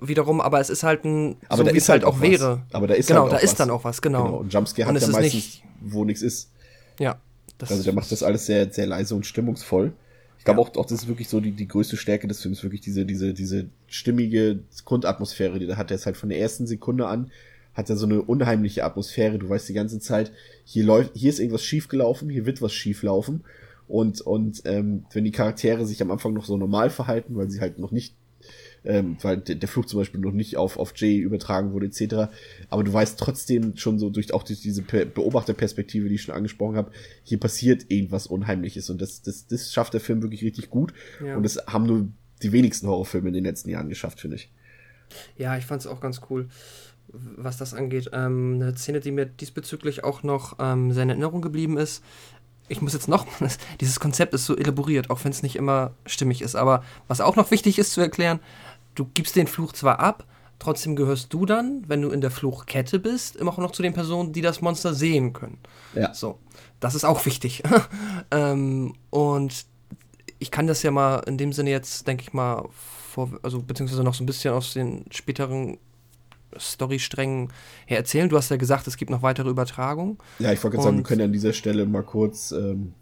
wiederum, 0.00 0.40
aber 0.40 0.60
es 0.60 0.70
ist 0.70 0.82
halt 0.82 1.04
ein, 1.04 1.36
Aber 1.48 1.58
so 1.58 1.62
da 1.64 1.72
wie 1.72 1.76
ist 1.76 1.84
es 1.84 1.88
halt 1.88 2.04
halt 2.04 2.12
auch 2.14 2.18
auch 2.18 2.22
wäre. 2.22 2.62
was. 2.68 2.74
Aber 2.74 2.86
da 2.86 2.94
ist 2.94 3.06
genau, 3.08 3.22
halt 3.22 3.28
auch 3.32 3.36
da 3.36 3.42
ist 3.42 3.50
was. 3.52 3.56
dann 3.58 3.70
auch 3.70 3.84
was, 3.84 4.02
genau. 4.02 4.24
Genau. 4.24 4.36
Und 4.38 4.52
Jumpscare 4.52 4.88
Und 4.88 4.94
hat 4.96 5.02
ja 5.02 5.08
ist 5.08 5.12
meistens, 5.12 5.34
nicht- 5.34 5.62
wo 5.80 6.04
nichts 6.04 6.22
ist. 6.22 6.50
Ja. 6.98 7.20
Das, 7.58 7.70
Also 7.70 7.82
der 7.84 7.92
macht 7.94 8.10
das 8.12 8.22
alles 8.22 8.46
sehr, 8.46 8.70
sehr 8.72 8.86
leise 8.86 9.14
und 9.14 9.24
stimmungsvoll. 9.26 9.92
Ich 10.38 10.44
glaube 10.44 10.60
auch, 10.60 10.68
auch, 10.76 10.86
das 10.86 11.00
ist 11.02 11.08
wirklich 11.08 11.28
so 11.28 11.40
die, 11.40 11.52
die 11.52 11.66
größte 11.66 11.96
Stärke 11.96 12.28
des 12.28 12.40
Films, 12.42 12.62
wirklich 12.62 12.80
diese, 12.82 13.04
diese, 13.04 13.32
diese 13.34 13.66
stimmige 13.88 14.60
Grundatmosphäre, 14.84 15.58
die 15.58 15.66
der 15.66 15.76
hat. 15.76 15.90
Der 15.90 15.96
ist 15.96 16.06
halt 16.06 16.16
von 16.16 16.28
der 16.28 16.38
ersten 16.38 16.66
Sekunde 16.66 17.06
an, 17.08 17.30
hat 17.74 17.90
er 17.90 17.96
so 17.96 18.06
eine 18.06 18.22
unheimliche 18.22 18.84
Atmosphäre. 18.84 19.38
Du 19.38 19.48
weißt 19.48 19.68
die 19.68 19.72
ganze 19.74 19.98
Zeit, 19.98 20.30
hier 20.64 20.84
läuft, 20.84 21.12
hier 21.14 21.30
ist 21.30 21.40
irgendwas 21.40 21.64
schiefgelaufen, 21.64 22.28
hier 22.30 22.46
wird 22.46 22.62
was 22.62 22.72
schieflaufen. 22.72 23.44
Und, 23.88 24.20
und 24.20 24.62
ähm, 24.66 25.04
wenn 25.12 25.24
die 25.24 25.30
Charaktere 25.32 25.84
sich 25.86 26.00
am 26.02 26.10
Anfang 26.10 26.32
noch 26.32 26.44
so 26.44 26.56
normal 26.56 26.90
verhalten, 26.90 27.36
weil 27.36 27.50
sie 27.50 27.60
halt 27.60 27.78
noch 27.78 27.90
nicht 27.90 28.14
ähm, 28.86 29.16
weil 29.22 29.38
der, 29.38 29.68
Flug 29.68 29.88
zum 29.88 30.00
Beispiel 30.00 30.20
noch 30.20 30.32
nicht 30.32 30.56
auf, 30.56 30.78
auf 30.78 30.92
Jay 30.96 31.18
übertragen 31.18 31.72
wurde, 31.72 31.86
etc. 31.86 32.32
Aber 32.68 32.84
du 32.84 32.92
weißt 32.92 33.18
trotzdem 33.18 33.76
schon 33.76 33.98
so 33.98 34.10
durch 34.10 34.32
auch 34.32 34.42
durch 34.42 34.60
diese 34.60 34.82
Pe 34.82 35.06
Beobachterperspektive, 35.06 36.08
die 36.08 36.14
ich 36.14 36.22
schon 36.22 36.34
angesprochen 36.34 36.76
habe, 36.76 36.90
hier 37.22 37.38
passiert 37.38 37.86
irgendwas 37.88 38.26
Unheimliches 38.26 38.90
und 38.90 39.00
das, 39.00 39.22
das, 39.22 39.46
das 39.46 39.72
schafft 39.72 39.94
der 39.94 40.00
Film 40.00 40.22
wirklich 40.22 40.42
richtig 40.42 40.70
gut. 40.70 40.92
Ja. 41.24 41.36
Und 41.36 41.42
das 41.42 41.58
haben 41.66 41.86
nur 41.86 42.08
die 42.42 42.52
wenigsten 42.52 42.86
Horrorfilme 42.86 43.28
in 43.28 43.34
den 43.34 43.44
letzten 43.44 43.70
Jahren 43.70 43.88
geschafft, 43.88 44.20
finde 44.20 44.36
ich. 44.36 44.50
Ja, 45.36 45.56
ich 45.56 45.64
fand 45.64 45.80
es 45.80 45.86
auch 45.86 46.00
ganz 46.00 46.20
cool, 46.30 46.48
was 47.08 47.56
das 47.56 47.74
angeht. 47.74 48.10
Ähm, 48.12 48.54
eine 48.54 48.76
Szene, 48.76 49.00
die 49.00 49.12
mir 49.12 49.26
diesbezüglich 49.26 50.04
auch 50.04 50.22
noch 50.22 50.56
ähm, 50.58 50.92
sehr 50.92 51.04
in 51.04 51.10
Erinnerung 51.10 51.42
geblieben 51.42 51.76
ist. 51.78 52.02
Ich 52.68 52.82
muss 52.82 52.94
jetzt 52.94 53.08
noch, 53.08 53.26
dieses 53.80 54.00
Konzept 54.00 54.34
ist 54.34 54.46
so 54.46 54.56
elaboriert, 54.56 55.10
auch 55.10 55.24
wenn 55.24 55.30
es 55.30 55.42
nicht 55.42 55.56
immer 55.56 55.92
stimmig 56.04 56.42
ist. 56.42 56.56
Aber 56.56 56.84
was 57.08 57.20
auch 57.20 57.36
noch 57.36 57.50
wichtig 57.50 57.78
ist 57.78 57.92
zu 57.92 58.00
erklären, 58.00 58.40
du 58.96 59.06
gibst 59.14 59.36
den 59.36 59.46
Fluch 59.46 59.72
zwar 59.72 60.00
ab, 60.00 60.26
trotzdem 60.58 60.96
gehörst 60.96 61.32
du 61.32 61.46
dann, 61.46 61.84
wenn 61.86 62.02
du 62.02 62.10
in 62.10 62.20
der 62.20 62.30
Fluchkette 62.30 62.98
bist, 62.98 63.36
immer 63.36 63.52
auch 63.52 63.58
noch 63.58 63.70
zu 63.70 63.82
den 63.82 63.92
Personen, 63.92 64.32
die 64.32 64.42
das 64.42 64.60
Monster 64.60 64.94
sehen 64.94 65.32
können. 65.32 65.58
Ja. 65.94 66.12
So, 66.12 66.38
das 66.80 66.94
ist 66.94 67.04
auch 67.04 67.24
wichtig. 67.26 67.62
ähm, 68.30 68.94
und 69.10 69.66
ich 70.38 70.50
kann 70.50 70.66
das 70.66 70.82
ja 70.82 70.90
mal 70.90 71.18
in 71.26 71.38
dem 71.38 71.52
Sinne 71.52 71.70
jetzt, 71.70 72.06
denke 72.06 72.22
ich 72.22 72.32
mal, 72.32 72.68
vor, 72.72 73.30
also 73.42 73.62
beziehungsweise 73.62 74.02
noch 74.02 74.14
so 74.14 74.22
ein 74.22 74.26
bisschen 74.26 74.52
aus 74.52 74.74
den 74.74 75.04
späteren 75.10 75.78
Storysträngen 76.58 77.52
her 77.86 77.98
erzählen. 77.98 78.28
Du 78.28 78.36
hast 78.36 78.50
ja 78.50 78.56
gesagt, 78.56 78.86
es 78.86 78.96
gibt 78.96 79.10
noch 79.10 79.22
weitere 79.22 79.48
Übertragungen. 79.48 80.18
Ja, 80.38 80.52
ich 80.52 80.62
wollte 80.62 80.76
gerade 80.76 80.88
sagen, 80.88 80.96
wir 80.98 81.04
können 81.04 81.22
an 81.22 81.32
dieser 81.32 81.52
Stelle 81.52 81.86
mal 81.86 82.02
kurz 82.02 82.52
ähm, 82.52 82.94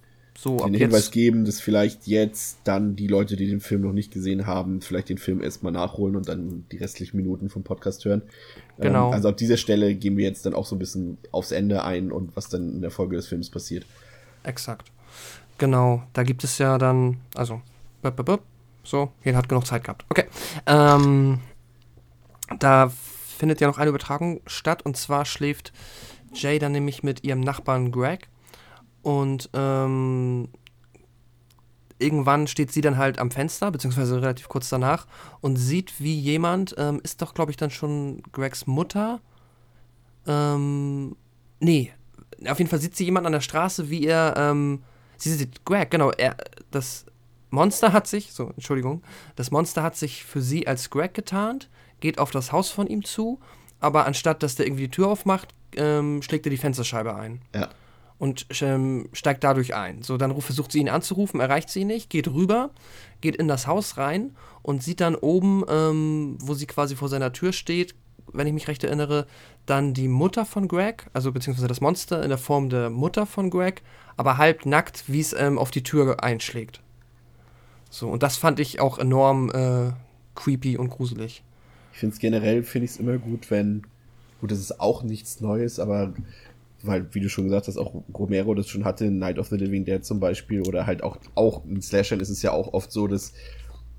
So, 0.44 0.58
den 0.58 0.74
Hinweis 0.74 1.06
jetzt. 1.06 1.12
geben, 1.12 1.46
dass 1.46 1.58
vielleicht 1.58 2.06
jetzt 2.06 2.58
dann 2.64 2.96
die 2.96 3.06
Leute, 3.06 3.34
die 3.34 3.46
den 3.46 3.60
Film 3.60 3.80
noch 3.80 3.94
nicht 3.94 4.12
gesehen 4.12 4.46
haben, 4.46 4.82
vielleicht 4.82 5.08
den 5.08 5.16
Film 5.16 5.40
erstmal 5.40 5.72
nachholen 5.72 6.16
und 6.16 6.28
dann 6.28 6.66
die 6.70 6.76
restlichen 6.76 7.16
Minuten 7.16 7.48
vom 7.48 7.62
Podcast 7.62 8.04
hören. 8.04 8.20
Genau. 8.78 9.06
Ähm, 9.06 9.14
also 9.14 9.30
ab 9.30 9.38
dieser 9.38 9.56
Stelle 9.56 9.94
gehen 9.94 10.18
wir 10.18 10.24
jetzt 10.26 10.44
dann 10.44 10.52
auch 10.52 10.66
so 10.66 10.76
ein 10.76 10.78
bisschen 10.78 11.16
aufs 11.32 11.50
Ende 11.50 11.82
ein 11.82 12.12
und 12.12 12.36
was 12.36 12.50
dann 12.50 12.74
in 12.74 12.82
der 12.82 12.90
Folge 12.90 13.16
des 13.16 13.26
Films 13.26 13.48
passiert. 13.48 13.86
Exakt. 14.42 14.92
Genau, 15.56 16.02
da 16.12 16.24
gibt 16.24 16.44
es 16.44 16.58
ja 16.58 16.76
dann, 16.76 17.22
also, 17.34 17.62
so, 18.82 19.12
jeder 19.24 19.38
hat 19.38 19.48
genug 19.48 19.66
Zeit 19.66 19.84
gehabt. 19.84 20.04
Okay. 20.10 20.26
Ähm, 20.66 21.40
da 22.58 22.92
findet 23.38 23.62
ja 23.62 23.66
noch 23.66 23.78
eine 23.78 23.88
Übertragung 23.88 24.42
statt 24.46 24.84
und 24.84 24.98
zwar 24.98 25.24
schläft 25.24 25.72
Jay 26.34 26.58
dann 26.58 26.72
nämlich 26.72 27.02
mit 27.02 27.24
ihrem 27.24 27.40
Nachbarn 27.40 27.90
Greg 27.90 28.28
und 29.04 29.50
ähm, 29.52 30.48
irgendwann 31.98 32.46
steht 32.46 32.72
sie 32.72 32.80
dann 32.80 32.96
halt 32.96 33.18
am 33.18 33.30
Fenster, 33.30 33.70
beziehungsweise 33.70 34.20
relativ 34.20 34.48
kurz 34.48 34.68
danach 34.68 35.06
und 35.40 35.56
sieht, 35.56 36.00
wie 36.00 36.18
jemand, 36.18 36.74
ähm, 36.78 37.00
ist 37.04 37.22
doch, 37.22 37.34
glaube 37.34 37.50
ich, 37.50 37.56
dann 37.56 37.70
schon 37.70 38.22
Gregs 38.32 38.66
Mutter, 38.66 39.20
ähm, 40.26 41.16
nee, 41.60 41.92
auf 42.48 42.58
jeden 42.58 42.70
Fall 42.70 42.80
sieht 42.80 42.96
sie 42.96 43.04
jemand 43.04 43.26
an 43.26 43.32
der 43.32 43.40
Straße, 43.40 43.90
wie 43.90 44.06
er, 44.06 44.34
ähm, 44.38 44.82
sie 45.18 45.32
sieht 45.32 45.64
Greg, 45.66 45.90
genau, 45.90 46.10
er, 46.10 46.36
das 46.70 47.04
Monster 47.50 47.92
hat 47.92 48.06
sich, 48.06 48.32
so, 48.32 48.50
Entschuldigung, 48.56 49.02
das 49.36 49.50
Monster 49.50 49.82
hat 49.82 49.96
sich 49.96 50.24
für 50.24 50.40
sie 50.40 50.66
als 50.66 50.88
Greg 50.88 51.12
getarnt, 51.12 51.68
geht 52.00 52.18
auf 52.18 52.30
das 52.30 52.52
Haus 52.52 52.70
von 52.70 52.86
ihm 52.86 53.04
zu, 53.04 53.38
aber 53.80 54.06
anstatt, 54.06 54.42
dass 54.42 54.54
der 54.54 54.66
irgendwie 54.66 54.84
die 54.84 54.90
Tür 54.90 55.08
aufmacht, 55.08 55.54
ähm, 55.76 56.22
schlägt 56.22 56.46
er 56.46 56.50
die 56.50 56.56
Fensterscheibe 56.56 57.14
ein 57.14 57.42
Ja. 57.54 57.68
Und 58.18 58.46
ähm, 58.60 59.08
steigt 59.12 59.44
dadurch 59.44 59.74
ein. 59.74 60.02
So, 60.02 60.16
dann 60.16 60.40
versucht 60.40 60.72
sie 60.72 60.80
ihn 60.80 60.88
anzurufen, 60.88 61.40
erreicht 61.40 61.68
sie 61.68 61.80
ihn 61.80 61.88
nicht, 61.88 62.10
geht 62.10 62.28
rüber, 62.28 62.70
geht 63.20 63.36
in 63.36 63.48
das 63.48 63.66
Haus 63.66 63.96
rein 63.96 64.36
und 64.62 64.82
sieht 64.82 65.00
dann 65.00 65.14
oben, 65.14 65.64
ähm, 65.68 66.36
wo 66.40 66.54
sie 66.54 66.66
quasi 66.66 66.96
vor 66.96 67.08
seiner 67.08 67.32
Tür 67.32 67.52
steht, 67.52 67.94
wenn 68.32 68.46
ich 68.46 68.52
mich 68.52 68.68
recht 68.68 68.84
erinnere, 68.84 69.26
dann 69.66 69.94
die 69.94 70.08
Mutter 70.08 70.44
von 70.44 70.68
Greg, 70.68 71.06
also 71.12 71.32
beziehungsweise 71.32 71.68
das 71.68 71.80
Monster 71.80 72.22
in 72.22 72.28
der 72.28 72.38
Form 72.38 72.68
der 72.68 72.90
Mutter 72.90 73.26
von 73.26 73.50
Greg, 73.50 73.82
aber 74.16 74.38
halb 74.38 74.66
nackt, 74.66 75.04
wie 75.06 75.20
es 75.20 75.32
ähm, 75.32 75.58
auf 75.58 75.70
die 75.70 75.82
Tür 75.82 76.22
einschlägt. 76.22 76.80
So, 77.90 78.08
und 78.08 78.22
das 78.22 78.36
fand 78.36 78.58
ich 78.60 78.80
auch 78.80 78.98
enorm 78.98 79.50
äh, 79.50 79.92
creepy 80.34 80.76
und 80.76 80.90
gruselig. 80.90 81.42
Ich 81.92 81.98
finde 82.00 82.14
es 82.14 82.20
generell, 82.20 82.62
finde 82.64 82.86
ich 82.86 82.92
es 82.92 82.96
immer 82.96 83.18
gut, 83.18 83.50
wenn, 83.50 83.84
gut, 84.40 84.50
das 84.50 84.58
ist 84.58 84.80
auch 84.80 85.02
nichts 85.02 85.40
Neues, 85.40 85.78
aber 85.78 86.12
weil, 86.86 87.12
wie 87.14 87.20
du 87.20 87.28
schon 87.28 87.44
gesagt 87.44 87.68
hast, 87.68 87.76
auch 87.76 88.02
Romero 88.12 88.54
das 88.54 88.68
schon 88.68 88.84
hatte, 88.84 89.10
Night 89.10 89.38
of 89.38 89.48
the 89.48 89.56
Living 89.56 89.84
Dead 89.84 90.04
zum 90.04 90.20
Beispiel, 90.20 90.62
oder 90.62 90.86
halt 90.86 91.02
auch, 91.02 91.18
auch 91.34 91.64
in 91.66 91.80
Slashern 91.82 92.20
ist 92.20 92.30
es 92.30 92.42
ja 92.42 92.52
auch 92.52 92.72
oft 92.72 92.92
so, 92.92 93.06
dass, 93.06 93.32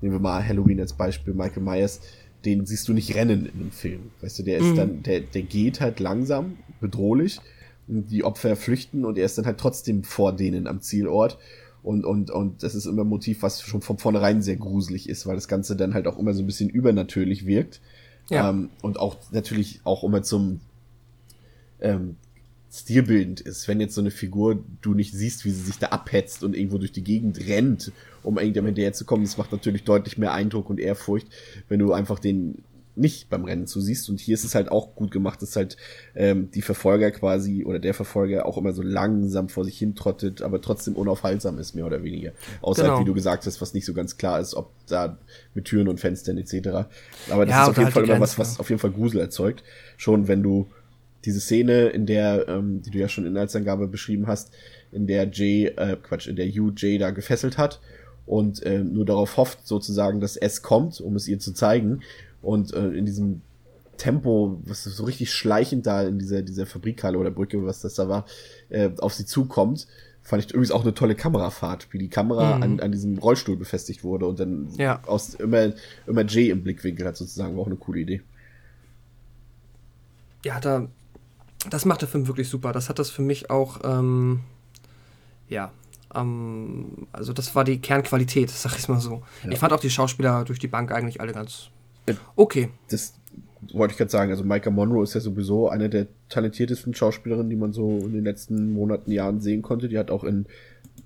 nehmen 0.00 0.14
wir 0.14 0.20
mal 0.20 0.46
Halloween 0.46 0.80
als 0.80 0.92
Beispiel, 0.92 1.34
Michael 1.34 1.62
Myers, 1.62 2.00
den 2.44 2.66
siehst 2.66 2.86
du 2.88 2.92
nicht 2.92 3.14
rennen 3.14 3.46
in 3.46 3.58
dem 3.58 3.70
Film. 3.72 4.10
Weißt 4.20 4.38
du, 4.38 4.42
der 4.42 4.58
ist 4.58 4.72
Mhm. 4.72 4.76
dann, 4.76 5.02
der, 5.02 5.20
der 5.20 5.42
geht 5.42 5.80
halt 5.80 6.00
langsam, 6.00 6.58
bedrohlich, 6.80 7.40
die 7.88 8.24
Opfer 8.24 8.56
flüchten 8.56 9.04
und 9.04 9.16
er 9.18 9.24
ist 9.24 9.38
dann 9.38 9.46
halt 9.46 9.58
trotzdem 9.58 10.04
vor 10.04 10.32
denen 10.32 10.66
am 10.66 10.80
Zielort. 10.80 11.38
Und, 11.82 12.04
und, 12.04 12.30
und 12.32 12.64
das 12.64 12.74
ist 12.74 12.86
immer 12.86 13.02
ein 13.02 13.08
Motiv, 13.08 13.42
was 13.42 13.62
schon 13.62 13.80
von 13.80 13.98
vornherein 13.98 14.42
sehr 14.42 14.56
gruselig 14.56 15.08
ist, 15.08 15.24
weil 15.26 15.36
das 15.36 15.46
Ganze 15.46 15.76
dann 15.76 15.94
halt 15.94 16.08
auch 16.08 16.18
immer 16.18 16.34
so 16.34 16.42
ein 16.42 16.46
bisschen 16.46 16.68
übernatürlich 16.68 17.46
wirkt. 17.46 17.80
Ja. 18.28 18.50
Ähm, 18.50 18.70
und 18.82 18.98
auch 18.98 19.16
natürlich 19.30 19.80
auch 19.84 20.02
immer 20.02 20.22
zum 20.22 20.60
ähm, 21.80 22.16
stilbildend 22.80 23.40
ist, 23.40 23.68
wenn 23.68 23.80
jetzt 23.80 23.94
so 23.94 24.00
eine 24.00 24.10
Figur 24.10 24.64
du 24.82 24.94
nicht 24.94 25.12
siehst, 25.14 25.44
wie 25.44 25.50
sie 25.50 25.62
sich 25.62 25.78
da 25.78 25.88
abhetzt 25.88 26.44
und 26.44 26.54
irgendwo 26.56 26.78
durch 26.78 26.92
die 26.92 27.04
Gegend 27.04 27.46
rennt, 27.46 27.92
um 28.22 28.38
irgendjemand 28.38 28.70
hinterher 28.70 28.92
zu 28.92 29.04
kommen. 29.04 29.24
Das 29.24 29.36
macht 29.38 29.52
natürlich 29.52 29.84
deutlich 29.84 30.18
mehr 30.18 30.32
Eindruck 30.32 30.70
und 30.70 30.80
Ehrfurcht, 30.80 31.28
wenn 31.68 31.78
du 31.78 31.92
einfach 31.92 32.18
den 32.18 32.64
nicht 32.98 33.28
beim 33.28 33.44
Rennen 33.44 33.66
zusiehst. 33.66 34.08
Und 34.08 34.20
hier 34.20 34.32
ist 34.34 34.44
es 34.44 34.54
halt 34.54 34.70
auch 34.70 34.94
gut 34.94 35.10
gemacht, 35.10 35.42
dass 35.42 35.54
halt 35.54 35.76
ähm, 36.14 36.50
die 36.52 36.62
Verfolger 36.62 37.10
quasi 37.10 37.62
oder 37.64 37.78
der 37.78 37.92
Verfolger 37.92 38.46
auch 38.46 38.56
immer 38.56 38.72
so 38.72 38.80
langsam 38.80 39.50
vor 39.50 39.66
sich 39.66 39.76
hin 39.78 39.94
trottet, 39.94 40.40
aber 40.40 40.62
trotzdem 40.62 40.94
unaufhaltsam 40.96 41.58
ist, 41.58 41.74
mehr 41.74 41.84
oder 41.84 42.02
weniger. 42.02 42.32
Außer 42.62 42.82
Genau. 42.82 42.94
halt, 42.94 43.00
wie 43.00 43.04
du 43.04 43.12
gesagt 43.12 43.44
hast, 43.44 43.60
was 43.60 43.74
nicht 43.74 43.84
so 43.84 43.92
ganz 43.92 44.16
klar 44.16 44.40
ist, 44.40 44.54
ob 44.54 44.72
da 44.86 45.18
mit 45.52 45.66
Türen 45.66 45.88
und 45.88 46.00
Fenstern 46.00 46.38
etc. 46.38 46.88
Aber 47.28 47.44
das 47.44 47.54
Ja, 47.54 47.62
ist 47.64 47.68
auf 47.68 47.76
jeden 47.76 47.84
halt 47.84 47.94
Fall 47.94 48.04
immer 48.04 48.20
was, 48.20 48.38
was 48.38 48.58
auf 48.60 48.70
jeden 48.70 48.80
Fall 48.80 48.92
Grusel 48.92 49.20
erzeugt. 49.20 49.62
Schon 49.98 50.26
wenn 50.26 50.42
du 50.42 50.66
diese 51.26 51.40
Szene, 51.40 51.88
in 51.88 52.06
der, 52.06 52.48
ähm, 52.48 52.82
die 52.82 52.90
du 52.90 52.98
ja 52.98 53.08
schon 53.08 53.24
in 53.24 53.32
Inhaltsangabe 53.32 53.88
beschrieben 53.88 54.26
hast, 54.26 54.52
in 54.92 55.06
der 55.06 55.28
Jay, 55.30 55.66
äh, 55.66 55.96
Quatsch, 56.02 56.28
in 56.28 56.36
der 56.36 56.48
Jay 56.48 56.98
da 56.98 57.10
gefesselt 57.10 57.58
hat 57.58 57.80
und 58.24 58.62
äh, 58.62 58.82
nur 58.82 59.04
darauf 59.04 59.36
hofft, 59.36 59.66
sozusagen, 59.66 60.20
dass 60.20 60.36
es 60.36 60.62
kommt, 60.62 61.00
um 61.00 61.16
es 61.16 61.28
ihr 61.28 61.38
zu 61.38 61.52
zeigen. 61.52 62.00
Und 62.40 62.72
äh, 62.72 62.88
in 62.88 63.04
diesem 63.04 63.42
Tempo, 63.98 64.60
was 64.64 64.84
so 64.84 65.04
richtig 65.04 65.32
schleichend 65.32 65.86
da 65.86 66.02
in 66.02 66.18
dieser, 66.18 66.42
dieser 66.42 66.66
Fabrikhalle 66.66 67.18
oder 67.18 67.30
Brücke, 67.30 67.64
was 67.64 67.80
das 67.80 67.94
da 67.94 68.08
war, 68.08 68.26
äh, 68.68 68.90
auf 68.98 69.14
sie 69.14 69.26
zukommt, 69.26 69.86
Fand 70.26 70.44
ich 70.44 70.50
übrigens 70.50 70.72
auch 70.72 70.82
eine 70.82 70.92
tolle 70.92 71.14
Kamerafahrt, 71.14 71.86
wie 71.92 71.98
die 71.98 72.08
Kamera 72.08 72.56
mhm. 72.56 72.62
an, 72.64 72.80
an 72.80 72.90
diesem 72.90 73.16
Rollstuhl 73.16 73.56
befestigt 73.56 74.02
wurde 74.02 74.26
und 74.26 74.40
dann 74.40 74.70
ja. 74.76 75.00
aus 75.06 75.34
immer, 75.34 75.72
immer 76.08 76.24
Jay 76.26 76.50
im 76.50 76.64
Blickwinkel 76.64 77.06
hat 77.06 77.16
sozusagen, 77.16 77.54
war 77.54 77.62
auch 77.62 77.68
eine 77.68 77.76
coole 77.76 78.00
Idee. 78.00 78.22
Ja, 80.44 80.58
da, 80.58 80.88
das 81.70 81.84
macht 81.84 82.02
der 82.02 82.08
Film 82.08 82.26
wirklich 82.26 82.48
super. 82.48 82.72
Das 82.72 82.88
hat 82.88 82.98
das 82.98 83.10
für 83.10 83.22
mich 83.22 83.50
auch, 83.50 83.80
ähm, 83.84 84.40
ja, 85.48 85.72
ähm, 86.14 87.06
also 87.12 87.32
das 87.32 87.54
war 87.54 87.64
die 87.64 87.78
Kernqualität, 87.78 88.50
sag 88.50 88.78
ich 88.78 88.88
mal 88.88 89.00
so. 89.00 89.22
Ja. 89.44 89.52
Ich 89.52 89.58
fand 89.58 89.72
auch 89.72 89.80
die 89.80 89.90
Schauspieler 89.90 90.44
durch 90.44 90.58
die 90.58 90.68
Bank 90.68 90.92
eigentlich 90.92 91.20
alle 91.20 91.32
ganz 91.32 91.70
okay. 92.36 92.68
Das 92.88 93.14
wollte 93.72 93.92
ich 93.92 93.98
gerade 93.98 94.10
sagen. 94.10 94.30
Also 94.30 94.44
Micah 94.44 94.70
Monroe 94.70 95.02
ist 95.02 95.14
ja 95.14 95.20
sowieso 95.20 95.68
eine 95.68 95.88
der 95.88 96.06
talentiertesten 96.28 96.94
Schauspielerinnen, 96.94 97.50
die 97.50 97.56
man 97.56 97.72
so 97.72 97.98
in 97.98 98.12
den 98.12 98.24
letzten 98.24 98.72
Monaten, 98.72 99.10
Jahren 99.10 99.40
sehen 99.40 99.62
konnte. 99.62 99.88
Die 99.88 99.98
hat 99.98 100.10
auch 100.10 100.24
in 100.24 100.46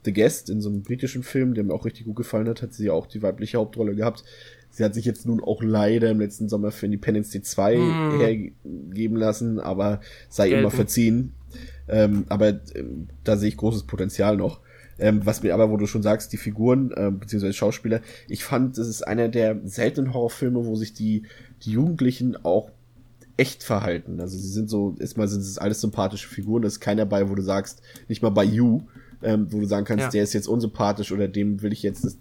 The 0.05 0.13
Guest, 0.13 0.51
in 0.51 0.61
so 0.61 0.69
einem 0.69 0.83
britischen 0.83 1.23
Film, 1.23 1.55
der 1.55 1.65
mir 1.65 1.75
auch 1.75 1.85
richtig 1.85 2.07
gut 2.07 2.17
gefallen 2.17 2.49
hat, 2.49 2.63
hat 2.63 2.73
sie 2.73 2.87
ja 2.87 2.93
auch 2.93 3.07
die 3.07 3.23
weibliche 3.23 3.59
Hauptrolle 3.59 3.95
gehabt. 3.95 4.25
Sie 4.71 4.85
hat 4.85 4.95
sich 4.95 5.05
jetzt 5.05 5.27
nun 5.27 5.43
auch 5.43 5.63
leider 5.63 6.11
im 6.11 6.21
letzten 6.21 6.49
Sommer 6.49 6.71
für 6.71 6.87
Independence 6.87 7.31
Day 7.31 7.43
2 7.43 7.77
mm. 7.77 8.21
hergeben 8.21 9.17
lassen, 9.17 9.59
aber 9.59 10.01
sei 10.29 10.49
Gelten. 10.49 10.61
immer 10.61 10.71
verziehen. 10.71 11.33
Ähm, 11.89 12.25
aber 12.29 12.49
äh, 12.49 12.85
da 13.25 13.37
sehe 13.37 13.49
ich 13.49 13.57
großes 13.57 13.85
Potenzial 13.85 14.37
noch. 14.37 14.61
Ähm, 14.99 15.25
was 15.25 15.43
mir 15.43 15.55
aber, 15.55 15.71
wo 15.71 15.77
du 15.77 15.87
schon 15.87 16.03
sagst, 16.03 16.33
die 16.33 16.37
Figuren, 16.37 16.93
äh, 16.93 17.11
beziehungsweise 17.11 17.55
Schauspieler, 17.55 18.01
ich 18.29 18.45
fand, 18.45 18.79
das 18.79 18.87
ist 18.87 19.03
einer 19.03 19.29
der 19.29 19.59
seltenen 19.65 20.13
Horrorfilme, 20.13 20.65
wo 20.67 20.77
sich 20.77 20.93
die, 20.93 21.23
die 21.63 21.73
Jugendlichen 21.73 22.37
auch 22.45 22.71
echt 23.39 23.65
verhalten. 23.65 24.21
Also 24.21 24.37
sie 24.37 24.49
sind 24.49 24.69
so, 24.69 24.95
erstmal 25.01 25.27
sind 25.27 25.41
es 25.41 25.57
alles 25.57 25.81
sympathische 25.81 26.29
Figuren, 26.29 26.63
da 26.63 26.69
ist 26.69 26.81
keiner 26.81 27.07
bei, 27.07 27.31
wo 27.31 27.35
du 27.35 27.43
sagst, 27.43 27.81
nicht 28.09 28.23
mal 28.23 28.29
bei 28.29 28.45
You, 28.45 28.83
ähm, 29.23 29.47
wo 29.51 29.61
du 29.61 29.67
sagen 29.67 29.85
kannst, 29.85 30.05
ja. 30.05 30.11
der 30.11 30.23
ist 30.23 30.33
jetzt 30.33 30.49
unsympathisch 30.49 31.13
oder 31.13 31.29
dem 31.29 31.63
will 31.63 31.73
ich 31.73 31.83
jetzt, 31.83 32.05
dass, 32.05 32.17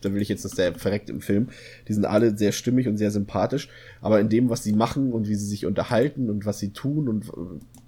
da 0.00 0.12
will 0.12 0.22
ich 0.22 0.28
jetzt, 0.28 0.44
dass 0.44 0.52
der 0.52 0.74
verreckt 0.74 1.10
im 1.10 1.20
Film. 1.20 1.48
Die 1.88 1.92
sind 1.92 2.04
alle 2.04 2.36
sehr 2.36 2.52
stimmig 2.52 2.88
und 2.88 2.98
sehr 2.98 3.10
sympathisch, 3.10 3.68
aber 4.00 4.20
in 4.20 4.28
dem, 4.28 4.50
was 4.50 4.62
sie 4.62 4.72
machen 4.72 5.12
und 5.12 5.28
wie 5.28 5.34
sie 5.34 5.46
sich 5.46 5.66
unterhalten 5.66 6.30
und 6.30 6.44
was 6.44 6.58
sie 6.58 6.70
tun 6.70 7.08
und 7.08 7.26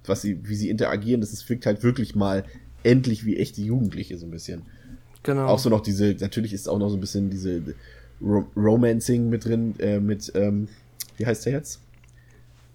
was 0.07 0.23
sie, 0.23 0.39
wie 0.45 0.55
sie 0.55 0.71
interagieren, 0.71 1.21
das 1.21 1.33
ist, 1.33 1.49
wirkt 1.49 1.67
halt 1.67 1.83
wirklich 1.83 2.15
mal 2.15 2.45
endlich 2.83 3.25
wie 3.25 3.37
echte 3.37 3.61
Jugendliche 3.63 4.19
so 4.19 4.27
ein 4.27 4.31
bisschen. 4.31 4.63
Genau. 5.23 5.47
Auch 5.47 5.59
so 5.59 5.71
noch 5.71 5.81
diese, 5.81 6.15
natürlich 6.21 6.53
ist 6.53 6.69
auch 6.69 6.79
noch 6.79 6.91
so 6.91 6.97
ein 6.97 7.01
bisschen 7.01 7.31
diese 7.31 7.63
Ro 8.21 8.47
Romancing 8.57 9.29
mit 9.29 9.45
drin, 9.45 9.75
äh, 9.79 9.99
mit, 9.99 10.33
ähm, 10.35 10.69
wie 11.17 11.27
heißt 11.27 11.47
der 11.47 11.55
jetzt? 11.55 11.81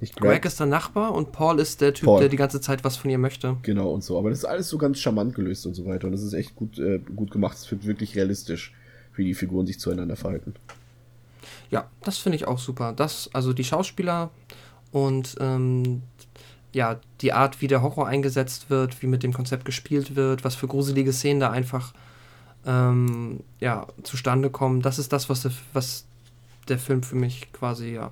Nicht 0.02 0.16
Greg. 0.16 0.32
Greg 0.32 0.46
ist 0.46 0.60
der 0.60 0.68
Nachbar 0.68 1.14
und 1.14 1.32
Paul 1.32 1.60
ist 1.60 1.82
der 1.82 1.94
Typ, 1.94 2.06
Paul. 2.06 2.20
der 2.20 2.30
die 2.30 2.38
ganze 2.38 2.62
Zeit 2.62 2.84
was 2.84 2.96
von 2.96 3.12
ihr 3.12 3.18
möchte. 3.18 3.58
Genau 3.64 3.92
und 3.92 4.04
so. 4.04 4.18
Aber 4.18 4.30
das 4.30 4.40
ist 4.40 4.46
alles 4.46 4.70
so 4.70 4.78
ganz 4.78 5.00
charmant 5.00 5.36
gelöst 5.36 5.66
und 5.66 5.74
so 5.74 5.86
weiter. 5.86 6.08
Und 6.08 6.14
das 6.14 6.24
ist 6.24 6.34
echt 6.34 6.56
gut, 6.56 6.80
äh, 6.80 7.00
gut 7.00 7.32
gemacht. 7.32 7.58
Es 7.58 7.70
wird 7.70 7.86
wirklich 7.86 8.16
realistisch, 8.16 8.74
wie 9.16 9.26
die 9.26 9.34
Figuren 9.34 9.66
sich 9.68 9.80
zueinander 9.80 10.16
verhalten. 10.16 10.54
Ja, 11.70 11.90
das 12.04 12.18
finde 12.18 12.38
ich 12.38 12.48
auch 12.48 12.60
super. 12.60 12.94
Das, 12.94 13.30
also 13.34 13.54
die 13.54 13.64
Schauspieler 13.64 14.30
und 14.92 15.36
ähm, 15.40 16.02
ja, 16.74 17.00
die 17.22 17.34
Art, 17.34 17.62
wie 17.62 17.68
der 17.68 17.82
Horror 17.82 18.08
eingesetzt 18.08 18.70
wird, 18.70 19.02
wie 19.02 19.08
mit 19.08 19.24
dem 19.24 19.34
Konzept 19.34 19.66
gespielt 19.66 20.16
wird, 20.16 20.44
was 20.44 20.56
für 20.56 20.68
gruselige 20.68 21.14
Szenen 21.14 21.40
da 21.40 21.52
einfach 21.52 21.94
ähm, 22.66 23.42
ja, 23.60 23.88
zustande 24.04 24.50
kommen, 24.50 24.82
das 24.82 25.00
ist 25.00 25.14
das, 25.14 25.30
was 25.30 25.42
der, 25.42 25.52
was 25.74 26.06
der 26.68 26.80
Film 26.80 27.04
für 27.04 27.16
mich 27.16 27.52
quasi, 27.54 27.94
ja. 27.94 28.12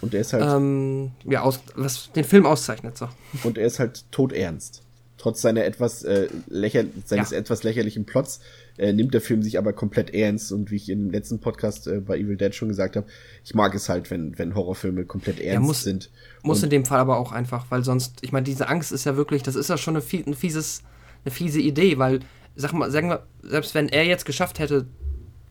Und 0.00 0.14
er 0.14 0.20
ist 0.20 0.32
halt. 0.32 0.44
Ähm, 0.44 1.12
ja, 1.24 1.42
aus, 1.42 1.60
was 1.74 2.10
den 2.12 2.24
Film 2.24 2.46
auszeichnet, 2.46 2.96
so. 2.96 3.08
Und 3.44 3.58
er 3.58 3.66
ist 3.66 3.78
halt 3.78 4.04
todernst. 4.10 4.82
Trotz 5.18 5.42
seiner 5.42 5.64
etwas, 5.64 6.02
äh, 6.02 6.28
lächer 6.48 6.84
seines 7.04 7.30
ja. 7.30 7.38
etwas 7.38 7.62
lächerlichen 7.62 8.06
Plots 8.06 8.40
äh, 8.78 8.94
nimmt 8.94 9.12
der 9.12 9.20
Film 9.20 9.42
sich 9.42 9.58
aber 9.58 9.74
komplett 9.74 10.14
ernst. 10.14 10.50
Und 10.52 10.70
wie 10.70 10.76
ich 10.76 10.88
im 10.88 11.10
letzten 11.10 11.40
Podcast 11.40 11.86
äh, 11.86 12.00
bei 12.00 12.18
Evil 12.18 12.38
Dead 12.38 12.54
schon 12.54 12.68
gesagt 12.68 12.96
habe, 12.96 13.06
ich 13.44 13.54
mag 13.54 13.74
es 13.74 13.90
halt, 13.90 14.10
wenn, 14.10 14.38
wenn 14.38 14.54
Horrorfilme 14.54 15.04
komplett 15.04 15.38
ernst 15.38 15.66
muss, 15.66 15.82
sind. 15.82 16.10
Muss 16.42 16.58
und 16.58 16.64
in 16.64 16.70
dem 16.70 16.84
Fall 16.86 16.98
aber 16.98 17.18
auch 17.18 17.32
einfach, 17.32 17.66
weil 17.68 17.84
sonst, 17.84 18.20
ich 18.22 18.32
meine, 18.32 18.44
diese 18.44 18.68
Angst 18.68 18.92
ist 18.92 19.04
ja 19.04 19.16
wirklich, 19.16 19.42
das 19.42 19.54
ist 19.54 19.68
ja 19.68 19.76
schon 19.76 19.96
eine, 19.96 20.04
ein 20.26 20.34
fieses, 20.34 20.82
eine 21.24 21.32
fiese 21.32 21.60
Idee, 21.60 21.98
weil, 21.98 22.20
sag 22.56 22.72
mal, 22.72 22.90
sagen 22.90 23.10
wir, 23.10 23.26
selbst 23.42 23.74
wenn 23.74 23.90
er 23.90 24.04
jetzt 24.06 24.24
geschafft 24.24 24.58
hätte, 24.58 24.86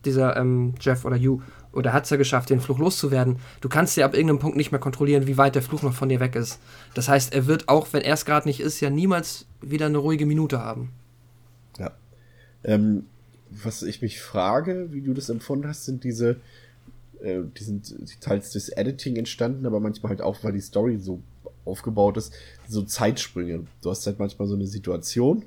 dieser 0.04 0.36
ähm, 0.36 0.74
Jeff 0.80 1.04
oder 1.04 1.16
You, 1.16 1.40
oder 1.72 1.92
hat 1.92 2.04
es 2.04 2.10
ja 2.10 2.16
geschafft, 2.16 2.50
den 2.50 2.60
Fluch 2.60 2.78
loszuwerden, 2.78 3.38
du 3.60 3.68
kannst 3.68 3.96
ja 3.96 4.04
ab 4.04 4.14
irgendeinem 4.14 4.38
Punkt 4.38 4.56
nicht 4.56 4.72
mehr 4.72 4.80
kontrollieren, 4.80 5.26
wie 5.26 5.36
weit 5.36 5.54
der 5.54 5.62
Fluch 5.62 5.82
noch 5.82 5.94
von 5.94 6.08
dir 6.08 6.20
weg 6.20 6.34
ist. 6.34 6.58
Das 6.94 7.08
heißt, 7.08 7.32
er 7.32 7.46
wird 7.46 7.68
auch, 7.68 7.92
wenn 7.92 8.02
er 8.02 8.14
es 8.14 8.24
gerade 8.24 8.48
nicht 8.48 8.60
ist, 8.60 8.80
ja 8.80 8.90
niemals 8.90 9.46
wieder 9.60 9.86
eine 9.86 9.98
ruhige 9.98 10.26
Minute 10.26 10.60
haben. 10.60 10.90
Ja. 11.78 11.92
Ähm, 12.64 13.06
was 13.50 13.82
ich 13.82 14.02
mich 14.02 14.20
frage, 14.20 14.88
wie 14.92 15.00
du 15.00 15.14
das 15.14 15.28
empfunden 15.28 15.66
hast, 15.66 15.84
sind 15.84 16.04
diese, 16.04 16.40
äh, 17.20 17.40
die 17.56 17.64
sind 17.64 17.94
teils 18.20 18.52
durchs 18.52 18.68
Editing 18.68 19.16
entstanden, 19.16 19.66
aber 19.66 19.80
manchmal 19.80 20.10
halt 20.10 20.22
auch, 20.22 20.42
weil 20.42 20.52
die 20.52 20.60
Story 20.60 20.98
so 20.98 21.20
aufgebaut 21.64 22.16
ist, 22.16 22.32
so 22.68 22.82
Zeitsprünge. 22.82 23.66
Du 23.82 23.90
hast 23.90 24.06
halt 24.06 24.18
manchmal 24.18 24.48
so 24.48 24.54
eine 24.54 24.66
Situation 24.66 25.44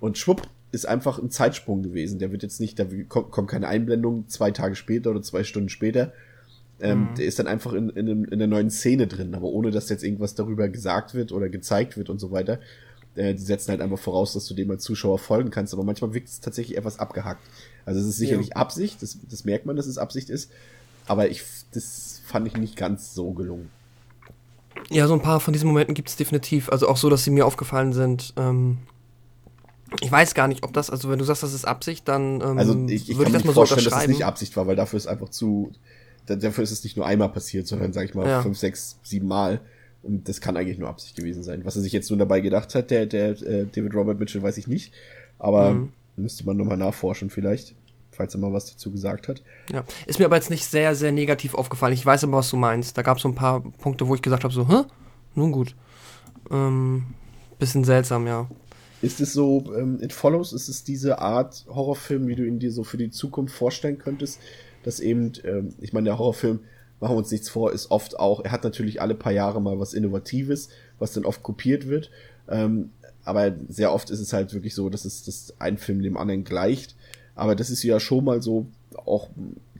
und 0.00 0.18
schwupp, 0.18 0.42
ist 0.74 0.86
einfach 0.86 1.18
ein 1.18 1.30
Zeitsprung 1.30 1.82
gewesen. 1.82 2.18
Der 2.18 2.32
wird 2.32 2.42
jetzt 2.42 2.60
nicht, 2.60 2.78
da 2.78 2.86
kommt, 3.08 3.30
kommt 3.30 3.50
keine 3.50 3.68
Einblendung 3.68 4.28
zwei 4.28 4.50
Tage 4.50 4.74
später 4.74 5.10
oder 5.10 5.22
zwei 5.22 5.44
Stunden 5.44 5.68
später. 5.68 6.12
Ähm, 6.80 7.10
mhm. 7.10 7.14
Der 7.16 7.26
ist 7.26 7.38
dann 7.38 7.46
einfach 7.46 7.72
in, 7.72 7.90
in, 7.90 8.24
in 8.24 8.38
der 8.38 8.48
neuen 8.48 8.70
Szene 8.70 9.06
drin, 9.06 9.34
aber 9.34 9.46
ohne 9.46 9.70
dass 9.70 9.88
jetzt 9.88 10.02
irgendwas 10.02 10.34
darüber 10.34 10.68
gesagt 10.68 11.14
wird 11.14 11.32
oder 11.32 11.48
gezeigt 11.48 11.96
wird 11.96 12.10
und 12.10 12.18
so 12.18 12.30
weiter. 12.30 12.58
Äh, 13.14 13.34
die 13.34 13.42
setzen 13.42 13.70
halt 13.70 13.80
einfach 13.80 13.98
voraus, 13.98 14.32
dass 14.32 14.46
du 14.46 14.54
dem 14.54 14.70
als 14.70 14.82
Zuschauer 14.82 15.18
folgen 15.18 15.50
kannst, 15.50 15.72
aber 15.72 15.84
manchmal 15.84 16.14
wirkt 16.14 16.28
es 16.28 16.40
tatsächlich 16.40 16.76
etwas 16.76 16.98
abgehackt. 16.98 17.42
Also 17.86 18.00
es 18.00 18.06
ist 18.06 18.16
sicherlich 18.16 18.48
ja. 18.48 18.56
Absicht, 18.56 19.02
das, 19.02 19.18
das 19.30 19.44
merkt 19.44 19.66
man, 19.66 19.76
dass 19.76 19.86
es 19.86 19.98
Absicht 19.98 20.30
ist, 20.30 20.50
aber 21.06 21.30
ich, 21.30 21.42
das 21.72 22.20
fand 22.24 22.48
ich 22.48 22.56
nicht 22.56 22.76
ganz 22.76 23.14
so 23.14 23.32
gelungen. 23.32 23.70
Ja, 24.90 25.06
so 25.06 25.14
ein 25.14 25.22
paar 25.22 25.40
von 25.40 25.52
diesen 25.52 25.68
Momenten 25.68 25.94
gibt 25.94 26.08
es 26.08 26.16
definitiv. 26.16 26.68
Also 26.70 26.88
auch 26.88 26.96
so, 26.96 27.08
dass 27.08 27.24
sie 27.24 27.30
mir 27.30 27.46
aufgefallen 27.46 27.92
sind. 27.92 28.34
Ähm, 28.36 28.78
ich 30.00 30.10
weiß 30.10 30.34
gar 30.34 30.48
nicht, 30.48 30.62
ob 30.62 30.72
das, 30.72 30.90
also 30.90 31.10
wenn 31.10 31.18
du 31.18 31.24
sagst, 31.24 31.42
das 31.42 31.52
ist 31.52 31.64
Absicht, 31.64 32.08
dann 32.08 32.40
ähm, 32.40 32.58
also 32.58 32.86
ich, 32.86 33.08
ich 33.08 33.16
würde 33.16 33.30
ich 33.30 33.36
das 33.36 33.44
mal 33.44 33.52
so 33.52 33.60
vorstellen, 33.60 33.84
dass 33.84 34.02
es 34.02 34.08
nicht 34.08 34.24
Absicht 34.24 34.56
war, 34.56 34.66
weil 34.66 34.76
dafür 34.76 34.96
ist 34.96 35.06
einfach 35.06 35.28
zu, 35.28 35.72
dafür 36.26 36.64
ist 36.64 36.70
es 36.70 36.84
nicht 36.84 36.96
nur 36.96 37.06
einmal 37.06 37.28
passiert, 37.28 37.66
sondern 37.66 37.92
sag 37.92 38.04
ich 38.04 38.14
mal 38.14 38.26
ja. 38.26 38.42
fünf, 38.42 38.58
sechs, 38.58 38.98
sieben 39.02 39.28
Mal. 39.28 39.60
Und 40.02 40.28
das 40.28 40.42
kann 40.42 40.56
eigentlich 40.56 40.78
nur 40.78 40.88
Absicht 40.90 41.16
gewesen 41.16 41.42
sein. 41.42 41.64
Was 41.64 41.76
er 41.76 41.82
sich 41.82 41.92
jetzt 41.92 42.10
nun 42.10 42.18
dabei 42.18 42.40
gedacht 42.40 42.74
hat, 42.74 42.90
der, 42.90 43.06
der 43.06 43.30
äh, 43.42 43.66
David 43.66 43.94
Robert 43.94 44.18
Mitchell, 44.18 44.42
weiß 44.42 44.58
ich 44.58 44.66
nicht. 44.66 44.92
Aber 45.38 45.70
mhm. 45.70 45.92
müsste 46.16 46.44
man 46.44 46.58
nochmal 46.58 46.76
nachforschen 46.76 47.30
vielleicht, 47.30 47.74
falls 48.10 48.34
er 48.34 48.40
mal 48.40 48.52
was 48.52 48.70
dazu 48.70 48.90
gesagt 48.90 49.28
hat. 49.28 49.42
Ja, 49.72 49.82
ist 50.06 50.18
mir 50.18 50.26
aber 50.26 50.36
jetzt 50.36 50.50
nicht 50.50 50.66
sehr, 50.66 50.94
sehr 50.94 51.10
negativ 51.10 51.54
aufgefallen. 51.54 51.94
Ich 51.94 52.04
weiß 52.04 52.24
aber, 52.24 52.36
was 52.36 52.50
du 52.50 52.56
meinst. 52.56 52.98
Da 52.98 53.02
gab 53.02 53.16
es 53.16 53.22
so 53.22 53.30
ein 53.30 53.34
paar 53.34 53.62
Punkte, 53.62 54.06
wo 54.06 54.14
ich 54.14 54.20
gesagt 54.20 54.44
habe, 54.44 54.52
so, 54.52 54.68
hä? 54.68 54.82
Nun 55.34 55.52
gut. 55.52 55.74
Ähm, 56.50 57.06
bisschen 57.58 57.84
seltsam, 57.84 58.26
ja. 58.26 58.46
Ist 59.04 59.20
es 59.20 59.34
so, 59.34 59.70
ähm, 59.76 59.98
It 60.00 60.14
Follows, 60.14 60.54
ist 60.54 60.68
es 60.68 60.82
diese 60.82 61.18
Art 61.18 61.66
Horrorfilm, 61.68 62.26
wie 62.26 62.36
du 62.36 62.46
ihn 62.46 62.58
dir 62.58 62.72
so 62.72 62.84
für 62.84 62.96
die 62.96 63.10
Zukunft 63.10 63.54
vorstellen 63.54 63.98
könntest, 63.98 64.40
dass 64.82 64.98
eben, 64.98 65.32
ähm, 65.44 65.74
ich 65.78 65.92
meine, 65.92 66.06
der 66.06 66.18
Horrorfilm 66.18 66.60
machen 67.00 67.12
wir 67.12 67.18
uns 67.18 67.30
nichts 67.30 67.50
vor, 67.50 67.72
ist 67.72 67.90
oft 67.90 68.18
auch, 68.18 68.42
er 68.42 68.50
hat 68.50 68.64
natürlich 68.64 69.02
alle 69.02 69.14
paar 69.14 69.32
Jahre 69.32 69.60
mal 69.60 69.78
was 69.78 69.92
Innovatives, 69.92 70.70
was 70.98 71.12
dann 71.12 71.26
oft 71.26 71.42
kopiert 71.42 71.86
wird. 71.86 72.10
Ähm, 72.48 72.92
aber 73.24 73.54
sehr 73.68 73.92
oft 73.92 74.08
ist 74.08 74.20
es 74.20 74.32
halt 74.32 74.54
wirklich 74.54 74.74
so, 74.74 74.88
dass 74.88 75.04
es 75.04 75.22
dass 75.22 75.52
ein 75.58 75.76
Film 75.76 76.00
dem 76.00 76.16
anderen 76.16 76.44
gleicht. 76.44 76.96
Aber 77.34 77.54
das 77.56 77.68
ist 77.68 77.82
ja 77.82 78.00
schon 78.00 78.24
mal 78.24 78.40
so, 78.40 78.68
auch 79.04 79.28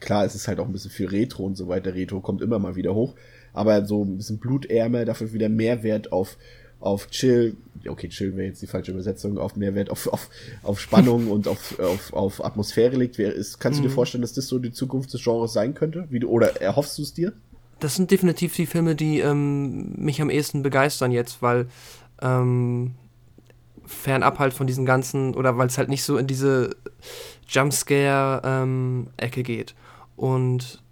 klar, 0.00 0.26
es 0.26 0.34
ist 0.34 0.48
halt 0.48 0.60
auch 0.60 0.66
ein 0.66 0.72
bisschen 0.72 0.90
viel 0.90 1.08
Retro 1.08 1.44
und 1.44 1.56
so 1.56 1.66
weiter. 1.66 1.94
Retro 1.94 2.20
kommt 2.20 2.42
immer 2.42 2.58
mal 2.58 2.76
wieder 2.76 2.94
hoch. 2.94 3.14
Aber 3.54 3.86
so 3.86 4.04
ein 4.04 4.18
bisschen 4.18 4.38
blutärmer, 4.38 5.06
dafür 5.06 5.32
wieder 5.32 5.48
mehr 5.48 5.82
Wert 5.82 6.12
auf 6.12 6.36
auf 6.84 7.08
Chill, 7.08 7.56
okay, 7.88 8.08
Chill 8.08 8.36
wäre 8.36 8.48
jetzt 8.48 8.60
die 8.60 8.66
falsche 8.66 8.92
Übersetzung, 8.92 9.38
auf 9.38 9.56
Mehrwert, 9.56 9.90
auf, 9.90 10.06
auf, 10.06 10.28
auf 10.62 10.80
Spannung 10.80 11.28
und 11.30 11.48
auf, 11.48 11.78
auf, 11.78 12.12
auf 12.12 12.44
Atmosphäre 12.44 12.96
liegt. 12.96 13.18
Wer 13.18 13.32
ist, 13.32 13.58
kannst 13.58 13.78
du 13.78 13.82
dir 13.82 13.88
mhm. 13.88 13.94
vorstellen, 13.94 14.22
dass 14.22 14.34
das 14.34 14.46
so 14.46 14.58
die 14.58 14.72
Zukunft 14.72 15.12
des 15.12 15.24
Genres 15.24 15.52
sein 15.52 15.74
könnte? 15.74 16.06
Wie 16.10 16.20
du, 16.20 16.28
oder 16.28 16.60
erhoffst 16.60 16.98
du 16.98 17.02
es 17.02 17.14
dir? 17.14 17.32
Das 17.80 17.96
sind 17.96 18.10
definitiv 18.10 18.54
die 18.54 18.66
Filme, 18.66 18.94
die 18.94 19.20
ähm, 19.20 19.94
mich 19.96 20.20
am 20.20 20.30
ehesten 20.30 20.62
begeistern 20.62 21.10
jetzt, 21.10 21.42
weil 21.42 21.66
ähm, 22.22 22.92
fernab 23.86 24.38
halt 24.38 24.52
von 24.52 24.66
diesen 24.66 24.84
ganzen, 24.84 25.34
oder 25.34 25.56
weil 25.56 25.66
es 25.66 25.78
halt 25.78 25.88
nicht 25.88 26.04
so 26.04 26.18
in 26.18 26.26
diese 26.26 26.76
Jumpscare-Ecke 27.48 29.40
ähm, 29.40 29.44
geht. 29.44 29.74
Und 30.16 30.83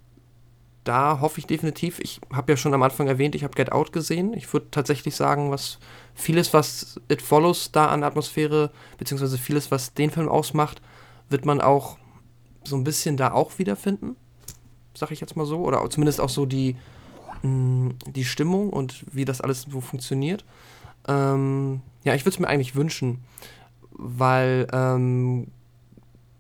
da 0.85 1.21
hoffe 1.21 1.39
ich 1.39 1.47
definitiv, 1.47 2.01
ich 2.01 2.21
habe 2.33 2.53
ja 2.53 2.57
schon 2.57 2.75
am 2.75 2.83
Anfang 2.83 3.07
erwähnt, 3.07 3.35
ich 3.35 3.45
habe 3.45 3.55
Get 3.55 3.71
Out 3.71 3.93
gesehen. 3.93 4.35
Ich 4.35 4.53
würde 4.53 4.71
tatsächlich 4.71 5.15
sagen, 5.15 5.51
was 5.51 5.79
vieles, 6.15 6.53
was 6.53 7.01
It 7.09 7.23
Follows 7.23 7.71
da 7.71 7.87
an 7.87 8.03
Atmosphäre, 8.03 8.71
beziehungsweise 8.99 9.39
vieles, 9.39 9.71
was 9.71 9.95
den 9.95 10.11
Film 10.11 10.29
ausmacht, 10.29 10.83
wird 11.29 11.47
man 11.47 11.61
auch 11.61 11.99
so 12.65 12.77
ein 12.77 12.85
bisschen 12.85 13.17
da 13.17 13.33
auch 13.33 13.59
wiederfinden. 13.59 14.17
Sag 14.95 15.11
ich 15.11 15.21
jetzt 15.21 15.37
mal 15.37 15.47
so. 15.47 15.61
Oder 15.61 15.89
zumindest 15.89 16.21
auch 16.21 16.29
so 16.29 16.47
die, 16.47 16.77
mh, 17.43 17.49
mm, 17.49 17.95
die 18.09 18.25
Stimmung 18.25 18.71
und 18.71 19.05
wie 19.13 19.25
das 19.25 19.41
alles 19.41 19.63
so 19.71 19.81
funktioniert. 19.81 20.45
Ähm, 21.07 21.81
ja, 22.05 22.15
ich 22.15 22.23
würde 22.25 22.35
es 22.35 22.41
mir 22.41 22.49
eigentlich 22.49 22.75
wünschen. 22.75 23.25
weil 23.91 24.67
ähm, 24.73 25.49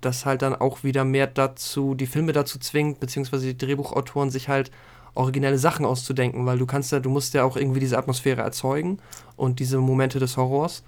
das 0.02 0.26
halt 0.26 0.42
dann 0.42 0.54
auch 0.54 0.84
wieder 0.84 1.04
mehr 1.04 1.26
dazu, 1.26 1.94
die 1.94 2.06
Filme 2.06 2.32
dazu 2.32 2.58
zwingt, 2.58 3.00
beziehungsweise 3.00 3.46
die 3.46 3.56
Drehbuchautoren 3.58 4.30
sich 4.30 4.48
halt 4.48 4.70
originelle 5.14 5.58
Sachen 5.58 5.84
auszudenken, 5.86 6.44
weil 6.46 6.58
du 6.58 6.66
kannst 6.66 6.92
ja, 6.92 7.00
du 7.00 7.10
musst 7.10 7.34
ja 7.34 7.44
auch 7.44 7.56
irgendwie 7.56 7.80
diese 7.80 7.98
Atmosphäre 7.98 8.42
erzeugen 8.42 8.98
und 9.36 9.58
diese 9.58 9.78
Momente 9.78 10.18
des 10.18 10.36
Horrors. 10.36 10.82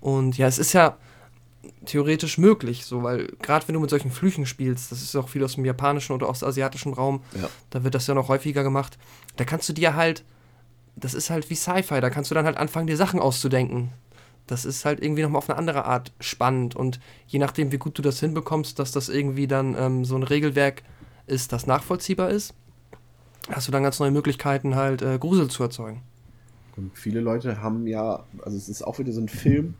Und 0.00 0.38
ja, 0.38 0.46
es 0.46 0.58
ist 0.58 0.72
ja 0.72 0.96
theoretisch 1.84 2.38
möglich, 2.38 2.84
so, 2.86 3.02
weil 3.02 3.26
gerade 3.42 3.66
wenn 3.66 3.74
du 3.74 3.80
mit 3.80 3.90
solchen 3.90 4.10
Flüchen 4.10 4.46
spielst, 4.46 4.92
das 4.92 5.02
ist 5.02 5.14
auch 5.16 5.28
viel 5.28 5.42
aus 5.44 5.56
dem 5.56 5.64
japanischen 5.64 6.12
oder 6.12 6.28
aus 6.28 6.40
dem 6.40 6.48
asiatischen 6.48 6.92
Raum, 6.94 7.20
Ja. 7.40 7.48
da 7.70 7.82
wird 7.84 7.94
das 7.94 8.06
ja 8.06 8.14
noch 8.14 8.28
häufiger 8.28 8.62
gemacht, 8.62 8.96
da 9.36 9.44
kannst 9.44 9.68
du 9.68 9.72
dir 9.72 9.94
halt, 9.96 10.24
das 10.96 11.14
ist 11.14 11.30
halt 11.30 11.50
wie 11.50 11.54
Sci-Fi, 11.56 12.00
da 12.00 12.10
kannst 12.10 12.30
du 12.30 12.34
dann 12.34 12.44
halt 12.46 12.56
anfangen, 12.56 12.86
dir 12.86 12.96
Sachen 12.96 13.20
auszudenken. 13.20 13.90
Das 14.50 14.64
ist 14.64 14.84
halt 14.84 15.02
irgendwie 15.02 15.22
nochmal 15.22 15.38
auf 15.38 15.48
eine 15.48 15.58
andere 15.58 15.84
Art 15.84 16.12
spannend 16.20 16.74
und 16.74 17.00
je 17.26 17.38
nachdem, 17.38 17.70
wie 17.72 17.78
gut 17.78 17.96
du 17.98 18.02
das 18.02 18.20
hinbekommst, 18.20 18.78
dass 18.78 18.92
das 18.92 19.08
irgendwie 19.08 19.46
dann 19.46 19.76
ähm, 19.78 20.04
so 20.04 20.16
ein 20.16 20.22
Regelwerk 20.22 20.82
ist, 21.26 21.52
das 21.52 21.66
nachvollziehbar 21.66 22.30
ist, 22.30 22.54
hast 23.50 23.68
du 23.68 23.72
dann 23.72 23.82
ganz 23.82 24.00
neue 24.00 24.10
Möglichkeiten, 24.10 24.74
halt 24.74 25.02
äh, 25.02 25.18
Grusel 25.18 25.48
zu 25.48 25.62
erzeugen. 25.62 26.02
Und 26.76 26.96
viele 26.96 27.20
Leute 27.20 27.60
haben 27.62 27.86
ja, 27.86 28.24
also 28.42 28.56
es 28.56 28.68
ist 28.68 28.82
auch 28.82 28.98
wieder 28.98 29.12
so 29.12 29.20
ein 29.20 29.28
Film, 29.28 29.74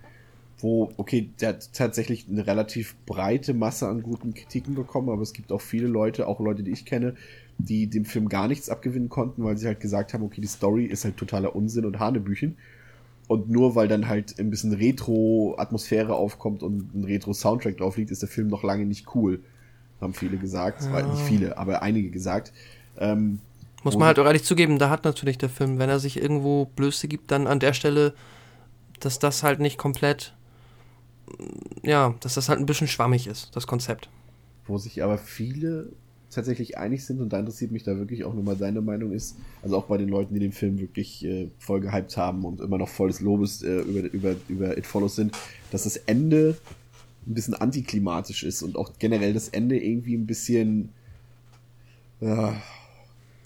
wo, 0.61 0.93
okay, 0.97 1.31
der 1.41 1.51
hat 1.51 1.73
tatsächlich 1.73 2.27
eine 2.29 2.47
relativ 2.47 2.97
breite 3.07 3.55
Masse 3.55 3.89
an 3.89 4.03
guten 4.03 4.35
Kritiken 4.35 4.75
bekommen, 4.75 5.09
aber 5.09 5.23
es 5.23 5.33
gibt 5.33 5.53
auch 5.53 5.61
viele 5.61 5.87
Leute, 5.87 6.27
auch 6.27 6.41
Leute, 6.41 6.63
die 6.63 6.73
ich 6.73 6.85
kenne, 6.85 7.15
die 7.59 7.87
dem 7.89 8.05
Film 8.05 8.29
gar 8.29 8.49
nichts 8.49 8.69
abgewinnen 8.69 9.09
konnten, 9.09 9.45
weil 9.45 9.57
sie 9.57 9.67
halt 9.67 9.81
gesagt 9.81 10.15
haben, 10.15 10.25
okay, 10.25 10.41
die 10.41 10.49
Story 10.49 10.85
ist 10.85 11.05
halt 11.05 11.17
totaler 11.17 11.55
Unsinn 11.55 11.85
und 11.85 11.99
Hanebüchen. 11.99 12.57
Und 13.29 13.51
nur 13.51 13.75
weil 13.75 13.89
dann 13.89 14.09
halt 14.09 14.39
ein 14.41 14.49
bisschen 14.49 14.73
Retro-Atmosphäre 14.73 16.15
aufkommt 16.15 16.63
und 16.63 16.95
ein 16.95 17.05
Retro-Soundtrack 17.05 17.77
drauf 17.77 17.99
liegt, 17.99 18.11
ist 18.11 18.23
der 18.23 18.29
Film 18.29 18.49
noch 18.49 18.63
lange 18.65 18.87
nicht 18.87 19.15
cool. 19.15 19.41
Haben 20.01 20.15
viele 20.15 20.39
gesagt. 20.39 20.83
Ja. 20.85 21.03
Nicht 21.03 21.23
viele, 21.23 21.59
aber 21.59 21.83
einige 21.83 22.11
gesagt. 22.11 22.53
Ähm, 22.99 23.41
Muss 23.85 23.97
man 23.97 24.07
halt 24.07 24.19
auch 24.19 24.25
ehrlich 24.25 24.45
zugeben, 24.45 24.79
da 24.79 24.89
hat 24.89 25.05
natürlich 25.05 25.37
der 25.37 25.51
Film, 25.51 25.79
wenn 25.79 25.91
er 25.91 25.99
sich 26.01 26.17
irgendwo 26.17 26.67
Blöße 26.75 27.07
gibt, 27.07 27.31
dann 27.31 27.47
an 27.47 27.61
der 27.61 27.75
Stelle, 27.75 28.15
dass 29.01 29.19
das 29.19 29.43
halt 29.43 29.61
nicht 29.61 29.77
komplett, 29.77 30.35
ja, 31.83 32.15
dass 32.21 32.35
das 32.35 32.49
halt 32.49 32.59
ein 32.61 32.67
bisschen 32.67 32.89
schwammig 32.89 33.27
ist, 33.27 33.55
das 33.55 33.67
Konzept. 33.67 34.09
wo 34.67 34.79
sich 34.79 35.03
aber 35.03 35.19
viele 35.19 35.93
tatsächlich 36.31 36.77
einig 36.79 37.05
sind 37.05 37.21
und 37.21 37.33
da 37.33 37.39
interessiert 37.39 37.71
mich 37.71 37.85
da 37.85 37.97
wirklich 37.97 38.25
auch 38.25 38.35
nochmal 38.35 38.57
deine 38.57 38.81
Meinung 38.81 39.13
ist, 39.13 39.37
also 39.63 39.77
auch 39.77 39.87
bei 39.87 39.97
den 39.97 40.09
Leuten, 40.09 40.35
die 40.35 40.41
den 40.41 40.53
Film 40.53 40.79
wirklich 40.79 41.25
äh, 41.25 41.49
voll 41.59 41.81
gehypt 41.81 42.17
haben 42.17 42.45
und 42.45 42.61
immer 42.61 42.79
noch 42.79 42.89
voll 42.89 43.09
des 43.09 43.21
Lobes 43.21 43.63
äh, 43.63 43.79
über, 43.81 44.13
über, 44.13 44.37
über 44.49 44.79
It 44.79 44.87
Follows 44.87 45.17
sind, 45.17 45.33
dass 45.71 45.85
das 45.85 45.97
Ende 45.97 46.57
ein 47.27 47.35
bisschen 47.35 47.55
antiklimatisch 47.55 48.43
ist 48.43 48.63
und 48.63 48.77
auch 48.77 48.93
generell 48.99 49.33
das 49.33 49.49
Ende 49.49 49.79
irgendwie 49.79 50.15
ein 50.15 50.27
bisschen 50.27 50.91
äh, 52.21 52.53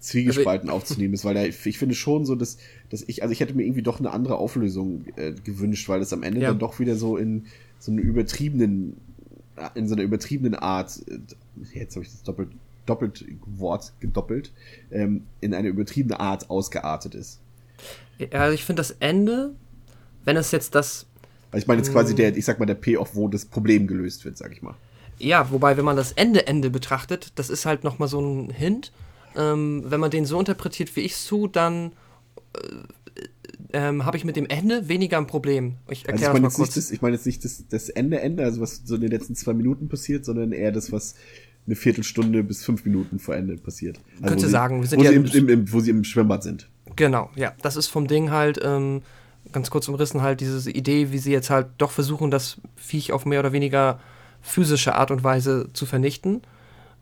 zwiegespalten 0.01 0.69
aufzunehmen 0.69 1.15
ist, 1.15 1.25
weil 1.25 1.35
da, 1.35 1.45
ich 1.45 1.79
finde 1.79 1.95
schon 1.95 2.27
so, 2.27 2.35
dass, 2.35 2.59
dass 2.91 3.03
ich, 3.07 3.23
also 3.23 3.33
ich 3.33 3.39
hätte 3.41 3.55
mir 3.55 3.63
irgendwie 3.65 3.83
doch 3.83 4.01
eine 4.01 4.11
andere 4.11 4.37
Auflösung 4.37 5.05
äh, 5.17 5.33
gewünscht, 5.33 5.89
weil 5.89 6.01
das 6.01 6.13
am 6.13 6.25
Ende 6.25 6.41
Ja. 6.41 6.49
dann 6.49 6.59
doch 6.59 6.81
wieder 6.81 6.97
so 6.97 7.17
in 7.17 7.47
so 7.79 7.93
einen 7.93 8.01
übertriebenen, 8.01 8.97
in 9.77 9.87
so 9.87 9.95
einer 9.95 10.03
übertriebenen 10.03 10.57
Art, 10.57 11.01
äh, 11.09 11.19
jetzt 11.79 11.95
habe 11.95 12.05
ich 12.05 12.11
das 12.11 12.23
doppelt, 12.25 12.49
doppelt 12.87 13.25
Wort 13.47 13.93
gedoppelt, 14.01 14.53
ähm, 14.91 15.25
in 15.41 15.55
eine 15.55 15.69
übertriebene 15.69 16.19
Art 16.21 16.51
ausgeartet 16.51 17.15
ist. 17.15 17.41
Ja, 18.19 18.41
also 18.41 18.55
ich 18.55 18.65
finde 18.65 18.81
das 18.81 18.93
Ende, 19.01 19.55
wenn 20.25 20.37
es 20.37 20.51
jetzt 20.51 20.75
das, 20.75 21.07
Also 21.51 21.63
ich 21.63 21.69
meine 21.69 21.81
jetzt 21.81 21.93
quasi 21.93 22.15
der, 22.15 22.37
ich 22.37 22.45
sag 22.45 22.59
mal, 22.59 22.67
der 22.67 22.75
Payoff, 22.75 23.15
wo 23.15 23.29
das 23.29 23.45
Problem 23.45 23.87
gelöst 23.87 24.25
wird, 24.25 24.37
sag 24.37 24.53
ich 24.53 24.63
mal. 24.63 24.75
ja, 25.19 25.51
wobei, 25.51 25.77
wenn 25.77 25.85
man 25.85 25.97
das 25.97 26.13
Ende-Ende 26.13 26.71
betrachtet, 26.71 27.33
das 27.37 27.51
ist 27.51 27.67
halt 27.67 27.85
nochmal 27.85 28.09
so 28.09 28.21
ein 28.21 28.51
Hint. 28.51 28.93
Ähm, 29.37 29.83
wenn 29.87 30.01
man 30.01 30.11
den 30.11 30.27
so 30.27 30.39
interpretiert, 30.39 30.95
wie 30.97 31.01
ich 31.01 31.13
es 31.13 31.27
tue, 31.27 31.49
dann 31.49 31.93
äh, 32.55 32.59
ähm, 33.73 34.05
habe 34.05 34.17
ich 34.17 34.25
mit 34.25 34.37
dem 34.37 34.47
Ende 34.47 34.89
weniger 34.89 35.17
ein 35.19 35.27
Problem. 35.27 35.77
Ich 35.89 35.91
Also 35.91 35.93
ich 35.93 36.09
erkläre 36.09 36.33
meine 36.35 36.47
jetzt 36.47 36.59
mal 36.59 36.65
nicht 36.65 36.75
kurz. 36.75 36.75
das, 36.75 36.91
ich 36.91 37.03
meine 37.03 37.17
jetzt 37.17 37.27
nicht 37.27 37.45
das, 37.45 37.65
das 37.69 37.89
Ende, 37.89 38.21
Ende, 38.21 38.45
also 38.45 38.61
was 38.61 38.83
so 38.85 38.97
in 38.97 39.01
den 39.01 39.11
letzten 39.11 39.35
zwei 39.35 39.55
Minuten 39.55 39.89
passiert, 39.89 40.25
sondern 40.25 40.53
eher 40.53 40.73
das, 40.73 40.93
was 40.93 41.15
eine 41.67 41.77
Viertelstunde 41.77 42.43
bis 42.43 42.65
fünf 42.65 42.85
Minuten 42.85 43.19
vor 43.19 43.37
Ende 43.37 43.57
passiert. 43.57 44.01
Also 44.17 44.27
Könnte 44.29 44.47
sie, 44.47 44.51
sagen, 44.53 44.81
wir 44.81 44.89
sind 44.89 44.99
wo, 44.99 45.05
ja 45.05 45.11
sie 45.11 45.17
im, 45.17 45.27
im- 45.27 45.49
im, 45.49 45.73
wo 45.73 45.81
sie 45.81 45.91
im 45.91 46.05
Schwimmbad 46.05 46.43
sind. 46.43 46.69
Genau, 46.97 47.31
ja. 47.37 47.53
Das 47.63 47.77
ist 47.77 47.87
vom 47.89 48.07
Ding 48.09 48.31
halt, 48.31 48.61
ähm, 48.63 49.03
ganz 49.53 49.71
kurz 49.71 49.89
umrissen, 49.89 50.23
halt 50.23 50.41
diese 50.41 50.71
Idee, 50.71 51.13
wie 51.13 51.19
sie 51.19 51.33
jetzt 51.33 51.51
halt 51.51 51.69
doch 51.79 51.91
versuchen, 51.91 52.31
das 52.31 52.57
Viech 52.77 53.13
auf 53.13 53.27
mehr 53.27 53.41
oder 53.41 53.53
weniger 53.53 54.01
physische 54.41 54.95
Art 54.97 55.11
und 55.11 55.23
Weise 55.23 55.69
zu 55.73 55.87
vernichten, 55.87 56.43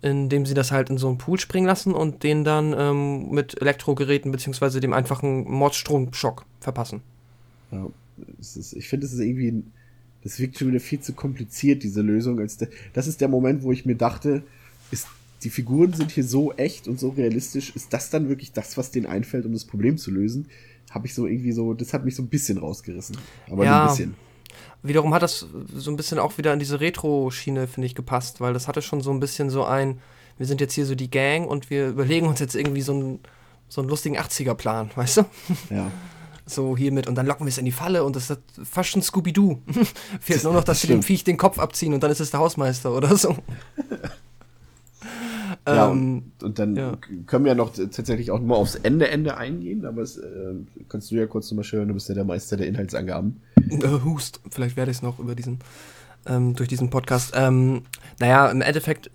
indem 0.02 0.44
sie 0.46 0.54
das 0.54 0.72
halt 0.72 0.90
in 0.90 0.98
so 0.98 1.08
einen 1.08 1.18
Pool 1.18 1.40
springen 1.40 1.66
lassen 1.66 1.92
und 1.94 2.22
den 2.22 2.44
dann 2.44 2.74
ähm, 2.78 3.30
mit 3.30 3.60
Elektrogeräten 3.60 4.30
beziehungsweise 4.30 4.80
dem 4.80 4.92
einfachen 4.92 5.50
Mordstromschock 5.50 6.44
verpassen. 6.60 7.00
Ja, 7.72 7.86
ist, 8.38 8.74
ich 8.74 8.88
finde, 8.88 9.06
es 9.06 9.12
ist 9.14 9.20
irgendwie, 9.20 9.48
ein- 9.52 9.72
das 10.22 10.38
wirkt 10.38 10.58
schon 10.58 10.68
wieder 10.68 10.80
viel 10.80 11.00
zu 11.00 11.12
kompliziert, 11.12 11.82
diese 11.82 12.02
Lösung. 12.02 12.36
Das 12.92 13.06
ist 13.06 13.20
der 13.20 13.28
Moment, 13.28 13.62
wo 13.62 13.72
ich 13.72 13.86
mir 13.86 13.96
dachte, 13.96 14.42
ist, 14.90 15.06
die 15.42 15.50
Figuren 15.50 15.92
sind 15.94 16.10
hier 16.10 16.24
so 16.24 16.52
echt 16.52 16.86
und 16.88 17.00
so 17.00 17.10
realistisch. 17.10 17.74
Ist 17.74 17.92
das 17.92 18.10
dann 18.10 18.28
wirklich 18.28 18.52
das, 18.52 18.76
was 18.76 18.90
denen 18.90 19.06
einfällt, 19.06 19.46
um 19.46 19.52
das 19.52 19.64
Problem 19.64 19.96
zu 19.96 20.10
lösen? 20.10 20.48
Habe 20.90 21.06
ich 21.06 21.14
so 21.14 21.26
irgendwie 21.26 21.52
so, 21.52 21.72
das 21.72 21.94
hat 21.94 22.04
mich 22.04 22.14
so 22.16 22.22
ein 22.22 22.28
bisschen 22.28 22.58
rausgerissen. 22.58 23.16
Aber 23.50 23.64
Ja. 23.64 23.70
nur 23.72 23.80
ein 23.82 23.88
bisschen. 23.88 24.14
Wiederum 24.82 25.14
hat 25.14 25.22
das 25.22 25.46
so 25.74 25.90
ein 25.90 25.96
bisschen 25.96 26.18
auch 26.18 26.36
wieder 26.38 26.52
in 26.52 26.58
diese 26.58 26.80
Retro-Schiene, 26.80 27.66
finde 27.66 27.86
ich, 27.86 27.94
gepasst, 27.94 28.40
weil 28.40 28.52
das 28.52 28.66
hatte 28.68 28.82
schon 28.82 29.00
so 29.00 29.10
ein 29.12 29.20
bisschen 29.20 29.48
so 29.50 29.64
ein, 29.64 30.00
wir 30.36 30.46
sind 30.46 30.60
jetzt 30.60 30.74
hier 30.74 30.86
so 30.86 30.94
die 30.94 31.10
Gang 31.10 31.48
und 31.48 31.70
wir 31.70 31.88
überlegen 31.88 32.26
uns 32.26 32.40
jetzt 32.40 32.54
irgendwie 32.54 32.80
so 32.82 32.92
einen, 32.92 33.20
so 33.68 33.80
einen 33.80 33.88
lustigen 33.90 34.18
80er-Plan, 34.18 34.90
weißt 34.94 35.18
du? 35.18 35.22
Ja. 35.70 35.90
So 36.50 36.76
hiermit 36.76 37.06
und 37.06 37.14
dann 37.14 37.26
locken 37.26 37.46
wir 37.46 37.50
es 37.50 37.58
in 37.58 37.64
die 37.64 37.72
Falle 37.72 38.04
und 38.04 38.16
das 38.16 38.30
ist 38.30 38.40
fast 38.64 38.90
schon 38.90 39.02
Scooby-Doo. 39.02 39.58
Fehlt 40.20 40.44
nur 40.44 40.52
noch, 40.52 40.64
dass 40.64 40.80
das 40.80 40.88
wir 40.88 40.96
dem. 40.96 41.02
Viech 41.02 41.24
den 41.24 41.36
Kopf 41.36 41.58
abziehen 41.58 41.94
und 41.94 42.02
dann 42.02 42.10
ist 42.10 42.20
es 42.20 42.30
der 42.30 42.40
Hausmeister 42.40 42.94
oder 42.94 43.16
so. 43.16 43.36
Ja, 45.66 45.90
ähm, 45.90 46.22
und, 46.40 46.42
und 46.42 46.58
dann 46.58 46.76
ja. 46.76 46.96
können 47.26 47.44
wir 47.44 47.52
ja 47.52 47.54
noch 47.54 47.72
tatsächlich 47.72 48.30
auch 48.30 48.40
nur 48.40 48.56
aufs 48.56 48.76
Ende, 48.76 49.08
Ende 49.08 49.36
eingehen, 49.36 49.84
aber 49.84 50.02
es, 50.02 50.16
äh, 50.16 50.54
kannst 50.88 51.10
du 51.10 51.16
ja 51.16 51.26
kurz 51.26 51.50
nochmal 51.50 51.64
schön, 51.64 51.88
du 51.88 51.94
bist 51.94 52.08
ja 52.08 52.14
der 52.14 52.24
Meister 52.24 52.56
der 52.56 52.66
Inhaltsangaben. 52.66 53.40
äh, 53.68 54.04
Hust, 54.04 54.40
vielleicht 54.50 54.76
werde 54.76 54.90
ich 54.90 54.98
es 54.98 55.02
noch 55.02 55.18
über 55.18 55.34
diesen, 55.34 55.58
ähm, 56.26 56.54
durch 56.54 56.68
diesen 56.68 56.90
Podcast. 56.90 57.32
Ähm, 57.34 57.82
naja, 58.18 58.50
im 58.50 58.62
Endeffekt 58.62 59.10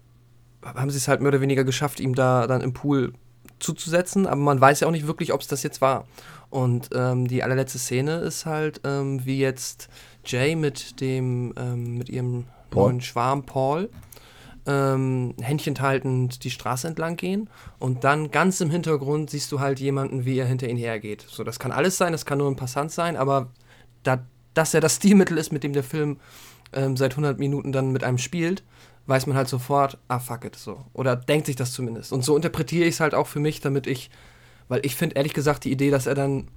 haben 0.63 0.89
sie 0.89 0.97
es 0.97 1.07
halt 1.07 1.21
mehr 1.21 1.29
oder 1.29 1.41
weniger 1.41 1.63
geschafft, 1.63 1.99
ihm 1.99 2.15
da 2.15 2.47
dann 2.47 2.61
im 2.61 2.73
Pool 2.73 3.13
zuzusetzen, 3.59 4.27
aber 4.27 4.41
man 4.41 4.59
weiß 4.59 4.81
ja 4.81 4.88
auch 4.88 4.91
nicht 4.91 5.07
wirklich, 5.07 5.33
ob 5.33 5.41
es 5.41 5.47
das 5.47 5.63
jetzt 5.63 5.81
war. 5.81 6.07
Und 6.56 6.89
ähm, 6.93 7.28
die 7.28 7.43
allerletzte 7.43 7.80
Szene 7.80 8.20
ist 8.20 8.45
halt, 8.45 8.80
ähm, 8.86 9.26
wie 9.26 9.39
jetzt 9.39 9.89
Jay 10.24 10.56
mit 10.56 11.01
dem, 11.01 11.53
ähm, 11.58 11.97
mit 11.97 12.08
ihrem 12.08 12.45
Paul. 12.70 12.84
neuen 12.84 13.01
Schwarm 13.01 13.45
Paul 13.45 13.89
ähm, 14.66 15.36
Händchen 15.41 15.78
haltend 15.80 16.45
die 16.45 16.49
Straße 16.49 16.88
entlang 16.88 17.18
gehen 17.18 17.49
und 17.78 18.06
dann 18.06 18.32
ganz 18.32 18.62
im 18.62 18.70
Hintergrund 18.70 19.30
siehst 19.30 19.51
du 19.51 19.60
halt 19.60 19.82
jemanden, 19.82 20.24
wie 20.26 20.39
er 20.39 20.45
hinter 20.45 20.70
ihnen 20.70 20.80
hergeht. 20.80 21.26
So, 21.28 21.43
das 21.43 21.60
kann 21.60 21.74
alles 21.74 21.97
sein, 21.97 22.14
das 22.14 22.26
kann 22.26 22.38
nur 22.38 22.49
ein 22.49 22.56
Passant 22.56 22.91
sein, 22.91 23.18
aber 23.18 23.51
da 24.03 24.26
das 24.53 24.72
ja 24.72 24.80
das 24.80 24.95
Stilmittel 24.95 25.38
ist, 25.38 25.51
mit 25.51 25.64
dem 25.64 25.74
der 25.74 25.84
Film 25.84 26.22
ähm, 26.72 26.95
seit 26.95 27.12
100 27.12 27.38
Minuten 27.38 27.74
dann 27.74 27.91
mit 27.91 28.06
einem 28.06 28.18
spielt, 28.18 28.64
weiß 29.08 29.28
man 29.28 29.36
halt 29.36 29.49
sofort, 29.49 29.97
ah 30.08 30.20
fuck 30.20 30.45
it, 30.45 30.56
so. 30.56 30.86
Oder 30.93 31.18
denkt 31.18 31.47
sich 31.47 31.58
das 31.58 31.74
zumindest. 31.74 32.14
Und 32.14 32.24
so 32.24 32.36
interpretiere 32.38 32.88
ich 32.88 32.95
es 32.95 32.99
halt 33.01 33.14
auch 33.14 33.28
für 33.28 33.41
mich, 33.41 33.60
damit 33.60 33.86
ich, 33.86 34.10
weil 34.68 34.82
ich 34.86 34.95
finde 34.95 35.16
ehrlich 35.16 35.34
gesagt 35.34 35.63
die 35.66 35.72
Idee, 35.72 35.91
dass 35.91 36.07
er 36.07 36.16
dann, 36.16 36.47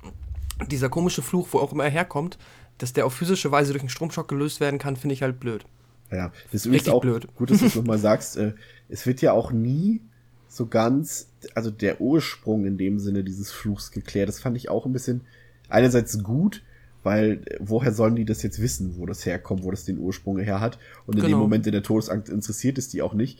dieser 0.70 0.88
komische 0.88 1.22
Fluch, 1.22 1.48
wo 1.52 1.58
auch 1.58 1.72
immer 1.72 1.84
er 1.84 1.90
herkommt, 1.90 2.38
dass 2.78 2.92
der 2.92 3.06
auf 3.06 3.14
physische 3.14 3.50
Weise 3.50 3.72
durch 3.72 3.82
einen 3.82 3.88
Stromschock 3.88 4.28
gelöst 4.28 4.60
werden 4.60 4.78
kann, 4.78 4.96
finde 4.96 5.14
ich 5.14 5.22
halt 5.22 5.40
blöd. 5.40 5.64
Ja, 6.10 6.32
das 6.52 6.64
ist 6.64 6.88
auch 6.88 7.02
blöd. 7.02 7.28
gut, 7.34 7.50
dass 7.50 7.60
du 7.60 7.66
es 7.66 7.74
nochmal 7.74 7.98
sagst. 8.08 8.36
Äh, 8.36 8.52
es 8.88 9.06
wird 9.06 9.20
ja 9.20 9.32
auch 9.32 9.52
nie 9.52 10.00
so 10.48 10.66
ganz, 10.66 11.28
also 11.54 11.70
der 11.70 12.00
Ursprung 12.00 12.64
in 12.64 12.78
dem 12.78 12.98
Sinne 12.98 13.22
dieses 13.24 13.50
Fluchs 13.52 13.90
geklärt. 13.90 14.28
Das 14.28 14.40
fand 14.40 14.56
ich 14.56 14.68
auch 14.70 14.86
ein 14.86 14.92
bisschen 14.92 15.20
einerseits 15.68 16.22
gut, 16.22 16.62
weil 17.02 17.42
äh, 17.46 17.56
woher 17.60 17.92
sollen 17.92 18.16
die 18.16 18.24
das 18.24 18.42
jetzt 18.42 18.60
wissen, 18.62 18.94
wo 18.96 19.04
das 19.06 19.26
herkommt, 19.26 19.62
wo 19.64 19.70
das 19.70 19.84
den 19.84 19.98
Ursprung 19.98 20.38
her 20.38 20.60
hat? 20.60 20.78
Und 21.06 21.14
in 21.16 21.20
dem 21.22 21.26
Genau. 21.26 21.38
Moment 21.40 21.66
in 21.66 21.72
der 21.72 21.82
Todesangst 21.82 22.30
interessiert 22.30 22.78
es 22.78 22.88
die 22.88 23.02
auch 23.02 23.12
nicht. 23.12 23.38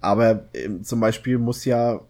Aber 0.00 0.48
ähm, 0.54 0.84
zum 0.84 1.00
Beispiel 1.00 1.38
muss 1.38 1.64
ja 1.64 2.00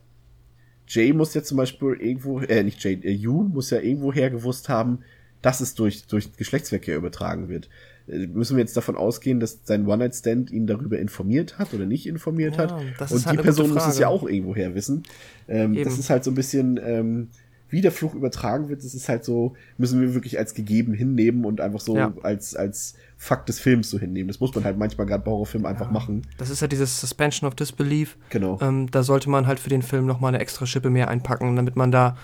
Jay 0.91 1.13
muss 1.13 1.35
ja 1.35 1.43
zum 1.43 1.57
Beispiel 1.57 1.97
irgendwo, 2.01 2.41
äh, 2.41 2.65
nicht 2.65 2.83
Jay, 2.83 2.95
äh, 2.95 3.13
Yoon 3.13 3.51
muss 3.51 3.71
ja 3.71 3.81
irgendwoher 3.81 4.29
gewusst 4.29 4.69
haben, 4.69 4.99
dass 5.41 5.61
es 5.61 5.75
durch, 5.75 6.07
durch 6.07 6.37
Geschlechtsverkehr 6.37 6.97
übertragen 6.97 7.49
wird. 7.49 7.69
Äh, 8.09 8.27
müssen 8.27 8.57
wir 8.57 8.63
jetzt 8.63 8.77
davon 8.77 8.97
ausgehen, 8.97 9.39
dass 9.39 9.61
sein 9.63 9.87
One-Night-Stand 9.87 10.51
ihn 10.51 10.67
darüber 10.67 10.99
informiert 10.99 11.59
hat 11.59 11.73
oder 11.75 11.87
nicht 11.87 12.07
informiert 12.07 12.57
Ja, 12.57 12.63
hat? 12.63 12.73
Und 12.73 12.99
halt 12.99 13.11
die 13.11 13.31
gute 13.31 13.43
Person 13.43 13.73
muss 13.73 13.87
es 13.87 13.99
ja 14.01 14.09
auch 14.09 14.29
irgendwoher 14.29 14.75
wissen. 14.75 15.05
Ähm, 15.49 15.81
das 15.83 15.97
ist 15.97 16.11
halt 16.11 16.25
so 16.25 16.33
ein 16.33 16.35
bisschen, 16.35 16.81
ähm, 16.83 17.29
wie 17.71 17.81
der 17.81 17.93
Fluch 17.93 18.15
übertragen 18.15 18.69
wird, 18.69 18.85
das 18.85 18.95
ist 18.95 19.09
halt 19.09 19.25
so, 19.25 19.55
müssen 19.79 20.01
wir 20.01 20.15
wirklich 20.15 20.39
als 20.39 20.55
gegeben 20.55 20.93
hinnehmen 20.93 21.45
und 21.45 21.61
einfach 21.61 21.81
so 21.81 21.97
Ja. 21.97 22.13
als, 22.23 22.55
als 22.55 22.95
Fakt 23.17 23.49
des 23.49 23.61
Films 23.61 23.91
so 23.91 23.99
hinnehmen. 23.99 24.29
Das 24.29 24.41
muss 24.41 24.55
man 24.55 24.65
halt 24.65 24.77
manchmal 24.77 25.07
gerade 25.07 25.25
bei 25.25 25.31
Horrorfilmen 25.31 25.67
einfach 25.67 25.91
machen. 25.91 26.27
Das 26.39 26.51
ist 26.51 26.61
ja 26.61 26.67
dieses 26.67 27.01
Suspension 27.01 27.47
of 27.47 27.55
Disbelief. 27.55 28.17
Genau. 28.31 28.59
Ähm, 28.61 28.91
da 28.91 29.03
sollte 29.03 29.31
man 29.31 29.47
halt 29.47 29.61
für 29.61 29.71
den 29.71 29.83
Film 29.83 30.07
nochmal 30.07 30.31
eine 30.35 30.41
extra 30.41 30.67
Schippe 30.67 30.91
mehr 30.91 31.09
einpacken, 31.09 31.55
damit 31.57 31.77
man 31.77 31.93
da 31.93 32.17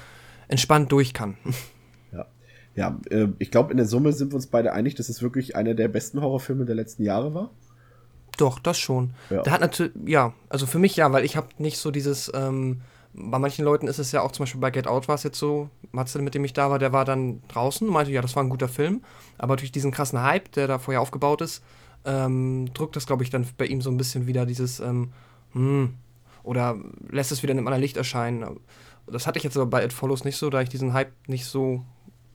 entspannt 0.48 0.92
durch 0.92 1.14
kann. 1.14 1.36
Ja, 2.12 2.26
ja 2.74 3.00
äh, 3.10 3.28
ich 3.38 3.50
glaube, 3.50 3.70
in 3.70 3.76
der 3.76 3.86
Summe 3.86 4.12
sind 4.12 4.32
wir 4.32 4.36
uns 4.36 4.46
beide 4.46 4.72
einig, 4.72 4.94
dass 4.94 5.08
es 5.08 5.22
wirklich 5.22 5.54
einer 5.56 5.74
der 5.74 5.88
besten 5.88 6.20
Horrorfilme 6.20 6.64
der 6.64 6.74
letzten 6.74 7.02
Jahre 7.02 7.34
war. 7.34 7.50
Doch, 8.38 8.58
das 8.58 8.78
schon. 8.78 9.10
Ja. 9.30 9.42
Der 9.42 9.52
hat 9.52 9.60
natürlich, 9.60 9.92
ja, 10.06 10.34
also 10.48 10.66
für 10.66 10.78
mich 10.78 10.96
ja, 10.96 11.10
weil 11.12 11.24
ich 11.24 11.36
habe 11.36 11.48
nicht 11.58 11.78
so 11.78 11.90
dieses, 11.90 12.30
ähm, 12.34 12.82
bei 13.18 13.38
manchen 13.38 13.64
Leuten 13.64 13.88
ist 13.88 13.98
es 13.98 14.12
ja 14.12 14.20
auch 14.20 14.30
zum 14.32 14.44
Beispiel 14.44 14.60
bei 14.60 14.70
Get 14.70 14.86
Out 14.86 15.08
war 15.08 15.14
es 15.14 15.22
jetzt 15.22 15.38
so, 15.38 15.70
Matze, 15.90 16.20
mit 16.20 16.34
dem 16.34 16.44
ich 16.44 16.52
da 16.52 16.70
war, 16.70 16.78
der 16.78 16.92
war 16.92 17.04
dann 17.04 17.42
draußen, 17.48 17.88
meinte, 17.88 18.12
ja, 18.12 18.20
das 18.20 18.36
war 18.36 18.42
ein 18.42 18.50
guter 18.50 18.68
Film, 18.68 19.02
aber 19.38 19.56
durch 19.56 19.72
diesen 19.72 19.90
krassen 19.90 20.22
Hype, 20.22 20.52
der 20.52 20.66
da 20.66 20.78
vorher 20.78 21.00
aufgebaut 21.00 21.40
ist, 21.40 21.62
ähm, 22.04 22.72
drückt 22.74 22.94
das, 22.94 23.06
glaube 23.06 23.24
ich, 23.24 23.30
dann 23.30 23.46
bei 23.56 23.66
ihm 23.66 23.80
so 23.80 23.90
ein 23.90 23.96
bisschen 23.96 24.26
wieder 24.26 24.44
dieses, 24.44 24.80
ähm, 24.80 25.12
hm, 25.52 25.94
oder 26.42 26.76
lässt 27.08 27.32
es 27.32 27.42
wieder 27.42 27.52
in 27.52 27.58
einem 27.58 27.66
anderen 27.66 27.82
Licht 27.82 27.96
erscheinen. 27.96 28.60
Das 29.06 29.26
hatte 29.26 29.38
ich 29.38 29.44
jetzt 29.44 29.56
aber 29.56 29.66
bei 29.66 29.84
It 29.84 29.92
Follows 29.92 30.24
nicht 30.24 30.36
so, 30.36 30.50
da 30.50 30.60
ich 30.60 30.68
diesen 30.68 30.92
Hype 30.92 31.12
nicht 31.26 31.46
so 31.46 31.84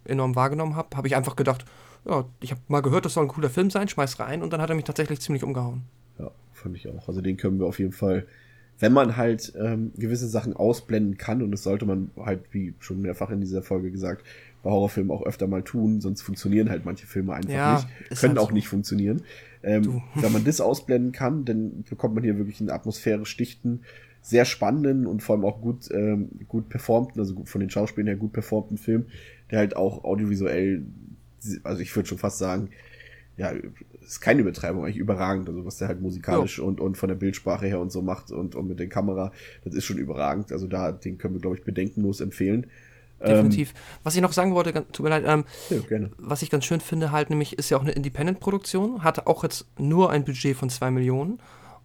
enorm 0.05 0.35
wahrgenommen 0.35 0.75
habe, 0.75 0.97
habe 0.97 1.07
ich 1.07 1.15
einfach 1.15 1.35
gedacht, 1.35 1.63
ja, 2.05 2.25
ich 2.39 2.51
habe 2.51 2.61
mal 2.67 2.81
gehört, 2.81 3.05
das 3.05 3.13
soll 3.13 3.25
ein 3.25 3.29
cooler 3.29 3.49
Film 3.49 3.69
sein, 3.69 3.87
schmeiß 3.87 4.19
rein 4.19 4.41
und 4.41 4.51
dann 4.51 4.61
hat 4.61 4.69
er 4.69 4.75
mich 4.75 4.85
tatsächlich 4.85 5.21
ziemlich 5.21 5.43
umgehauen. 5.43 5.83
Ja, 6.17 6.31
fand 6.53 6.75
ich 6.75 6.87
auch. 6.89 7.07
Also 7.07 7.21
den 7.21 7.37
können 7.37 7.59
wir 7.59 7.67
auf 7.67 7.77
jeden 7.77 7.91
Fall, 7.91 8.25
wenn 8.81 8.91
man 8.93 9.15
halt 9.15 9.53
ähm, 9.57 9.91
gewisse 9.95 10.27
Sachen 10.27 10.53
ausblenden 10.53 11.17
kann, 11.17 11.41
und 11.41 11.51
das 11.51 11.63
sollte 11.63 11.85
man 11.85 12.09
halt, 12.17 12.41
wie 12.51 12.73
schon 12.79 13.01
mehrfach 13.01 13.29
in 13.29 13.39
dieser 13.39 13.61
Folge 13.61 13.91
gesagt, 13.91 14.25
bei 14.63 14.69
Horrorfilmen 14.71 15.11
auch 15.11 15.23
öfter 15.23 15.47
mal 15.47 15.63
tun, 15.63 16.01
sonst 16.01 16.21
funktionieren 16.23 16.69
halt 16.69 16.83
manche 16.83 17.07
Filme 17.07 17.33
einfach 17.33 17.51
Ja, 17.51 17.73
nicht, 18.09 18.19
können 18.19 18.33
halt 18.33 18.39
auch 18.39 18.49
so. 18.49 18.55
nicht 18.55 18.67
funktionieren. 18.67 19.21
Ähm, 19.63 20.01
wenn 20.15 20.31
man 20.31 20.43
das 20.43 20.59
ausblenden 20.61 21.11
kann, 21.11 21.45
dann 21.45 21.83
bekommt 21.87 22.15
man 22.15 22.23
hier 22.23 22.37
wirklich 22.37 22.59
einen 22.59 22.71
atmosphärisch 22.71 23.37
dichten, 23.37 23.81
sehr 24.23 24.45
spannenden 24.45 25.05
und 25.05 25.21
vor 25.21 25.35
allem 25.35 25.45
auch 25.45 25.61
gut, 25.61 25.89
ähm, 25.91 26.29
gut 26.47 26.69
performten, 26.69 27.19
also 27.19 27.35
gut, 27.35 27.49
von 27.49 27.61
den 27.61 27.69
Schauspielern 27.69 28.07
her 28.07 28.17
gut 28.17 28.33
performten 28.33 28.77
Film, 28.77 29.05
der 29.51 29.59
halt 29.59 29.75
auch 29.75 30.03
audiovisuell, 30.03 30.83
also 31.63 31.81
ich 31.81 31.95
würde 31.95 32.09
schon 32.09 32.17
fast 32.17 32.39
sagen, 32.39 32.69
ja, 33.37 33.53
ist 34.01 34.21
keine 34.21 34.41
Übertreibung, 34.41 34.83
eigentlich 34.83 34.97
überragend. 34.97 35.47
Also 35.47 35.65
was 35.65 35.77
der 35.77 35.87
halt 35.87 36.01
musikalisch 36.01 36.59
und, 36.59 36.79
und 36.79 36.97
von 36.97 37.09
der 37.09 37.15
Bildsprache 37.15 37.65
her 37.65 37.79
und 37.79 37.91
so 37.91 38.01
macht 38.01 38.31
und, 38.31 38.55
und 38.55 38.67
mit 38.67 38.79
der 38.79 38.89
Kamera, 38.89 39.31
das 39.63 39.73
ist 39.73 39.85
schon 39.85 39.97
überragend. 39.97 40.51
Also 40.51 40.67
da, 40.67 40.91
den 40.91 41.17
können 41.17 41.35
wir, 41.35 41.41
glaube 41.41 41.55
ich, 41.57 41.63
bedenkenlos 41.63 42.21
empfehlen. 42.21 42.67
Definitiv. 43.25 43.73
Was 44.03 44.15
ich 44.15 44.21
noch 44.21 44.33
sagen 44.33 44.55
wollte, 44.55 44.73
tut 44.91 45.03
mir 45.03 45.09
leid, 45.09 45.23
ähm, 45.27 45.45
Ähm, 45.69 45.85
ja, 45.89 46.09
was 46.17 46.41
ich 46.41 46.49
ganz 46.49 46.65
schön 46.65 46.81
finde, 46.81 47.11
halt 47.11 47.29
nämlich, 47.29 47.57
ist 47.57 47.69
ja 47.69 47.77
auch 47.77 47.81
eine 47.81 47.91
Independent-Produktion, 47.91 49.03
hatte 49.03 49.27
auch 49.27 49.43
jetzt 49.43 49.67
nur 49.77 50.09
ein 50.09 50.23
Budget 50.23 50.55
von 50.55 50.69
2 50.69 50.89
Millionen 50.91 51.39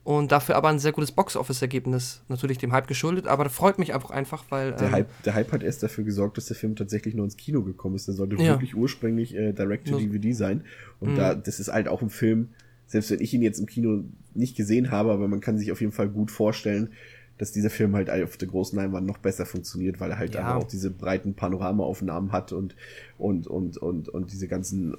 und 0.07 0.31
dafür 0.31 0.55
aber 0.55 0.69
ein 0.69 0.79
sehr 0.79 0.93
gutes 0.93 1.11
Box-Office-Ergebnis, 1.11 2.23
natürlich 2.29 2.59
dem 2.59 2.73
Hype 2.73 2.87
geschuldet, 2.87 3.27
aber 3.27 3.43
das 3.43 3.53
freut 3.53 3.77
mich 3.81 3.93
einfach 3.93 4.11
einfach, 4.11 4.45
weil. 4.51 4.71
Der, 4.77 4.87
ähm, 4.87 4.93
Hype, 4.93 5.23
der 5.25 5.35
Hype 5.35 5.51
hat 5.51 5.65
erst 5.65 5.83
dafür 5.83 6.05
gesorgt, 6.05 6.37
dass 6.37 6.47
der 6.47 6.55
Film 6.55 6.77
tatsächlich 6.77 7.15
nur 7.17 7.25
ins 7.25 7.37
Kino 7.37 7.63
gekommen 7.63 7.97
ist. 7.97 8.07
Der 8.07 8.15
sollte 8.15 8.37
Ja. 8.37 8.53
wirklich 8.53 8.77
ursprünglich 8.77 9.35
äh, 9.35 9.53
Direct-to-DVD 9.53 10.33
sein. 10.33 10.63
Und 11.01 11.11
Mhm. 11.11 11.17
da, 11.17 11.35
das 11.35 11.59
ist 11.59 11.73
halt 11.73 11.89
auch 11.89 12.03
ein 12.03 12.11
Film, 12.11 12.51
selbst 12.87 13.11
wenn 13.11 13.21
ich 13.21 13.35
ihn 13.35 13.43
jetzt 13.43 13.59
im 13.59 13.67
Kino 13.67 14.05
nicht 14.33 14.57
gesehen 14.57 14.93
habe, 14.93 15.11
aber 15.11 15.27
man 15.27 15.41
kann 15.41 15.59
sich 15.59 15.73
auf 15.73 15.81
jeden 15.81 15.93
Fall 15.93 16.09
gut 16.09 16.31
vorstellen, 16.31 16.93
dass 17.39 17.51
dieser 17.51 17.69
Film 17.69 17.97
halt 17.97 18.09
auf 18.09 18.37
der 18.37 18.47
großen 18.47 18.79
Leinwand 18.79 19.09
noch 19.09 19.19
besser 19.19 19.45
funktioniert, 19.45 19.99
weil 19.99 20.13
er 20.13 20.19
halt 20.19 20.35
Ja. 20.37 20.41
einfach 20.43 20.55
auch 20.55 20.69
diese 20.69 20.91
breiten 20.91 21.35
Panoramaaufnahmen 21.35 22.31
hat 22.31 22.53
und, 22.53 22.77
und, 23.19 23.49
und, 23.49 23.77
und, 23.77 24.09
und 24.09 24.31
diese 24.33 24.47
ganzen 24.47 24.97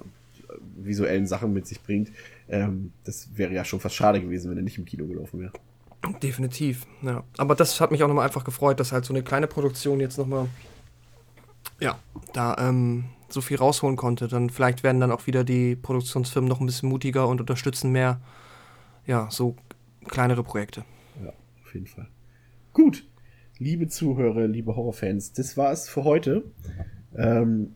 visuellen 0.83 1.27
Sachen 1.27 1.53
mit 1.53 1.67
sich 1.67 1.81
bringt. 1.81 2.11
Ähm, 2.47 2.91
das 3.03 3.29
wäre 3.35 3.53
ja 3.53 3.65
schon 3.65 3.79
fast 3.79 3.95
schade 3.95 4.21
gewesen, 4.21 4.49
wenn 4.49 4.57
er 4.57 4.63
nicht 4.63 4.77
im 4.77 4.85
Kino 4.85 5.05
gelaufen 5.07 5.39
wäre. 5.39 5.53
Definitiv, 6.21 6.85
ja. 7.01 7.23
Aber 7.37 7.55
das 7.55 7.81
hat 7.81 7.91
mich 7.91 8.03
auch 8.03 8.07
nochmal 8.07 8.25
einfach 8.25 8.43
gefreut, 8.43 8.79
dass 8.79 8.91
halt 8.91 9.05
so 9.05 9.13
eine 9.13 9.23
kleine 9.23 9.47
Produktion 9.47 9.99
jetzt 9.99 10.17
nochmal, 10.17 10.47
ja, 11.79 11.99
da 12.33 12.55
ähm, 12.59 13.05
so 13.29 13.41
viel 13.41 13.57
rausholen 13.57 13.97
konnte. 13.97 14.27
Dann 14.27 14.49
vielleicht 14.49 14.83
werden 14.83 15.01
dann 15.01 15.11
auch 15.11 15.27
wieder 15.27 15.43
die 15.43 15.75
Produktionsfirmen 15.75 16.47
noch 16.47 16.59
ein 16.59 16.65
bisschen 16.65 16.89
mutiger 16.89 17.27
und 17.27 17.41
unterstützen 17.41 17.91
mehr, 17.91 18.21
ja, 19.05 19.27
so 19.31 19.55
kleinere 20.05 20.43
Projekte. 20.43 20.85
Ja, 21.23 21.33
auf 21.63 21.73
jeden 21.73 21.87
Fall. 21.87 22.07
Gut, 22.73 23.05
liebe 23.57 23.87
Zuhörer, 23.87 24.47
liebe 24.47 24.75
Horrorfans, 24.75 25.33
das 25.33 25.57
war 25.57 25.71
es 25.71 25.89
für 25.89 26.03
heute. 26.03 26.43
Ähm, 27.15 27.75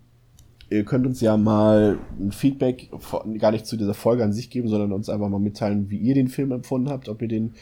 ihr 0.72 0.86
könnt 0.86 1.06
uns 1.06 1.22
ja 1.22 1.38
mal 1.38 2.00
ein 2.20 2.32
Feedback 2.32 2.90
von, 2.98 3.38
gar 3.38 3.52
nicht 3.52 3.66
zu 3.66 3.78
dieser 3.78 3.94
Folge 3.94 4.24
an 4.24 4.34
sich 4.34 4.50
geben, 4.50 4.70
sondern 4.70 4.94
uns 4.94 5.10
einfach 5.10 5.30
mal 5.30 5.40
mitteilen, 5.40 5.90
wie 5.90 5.98
ihr 5.98 6.16
den 6.16 6.30
Film 6.30 6.52
empfunden 6.52 6.90
habt, 6.90 7.10
ob 7.10 7.22
ihr 7.22 7.28
den 7.28 7.54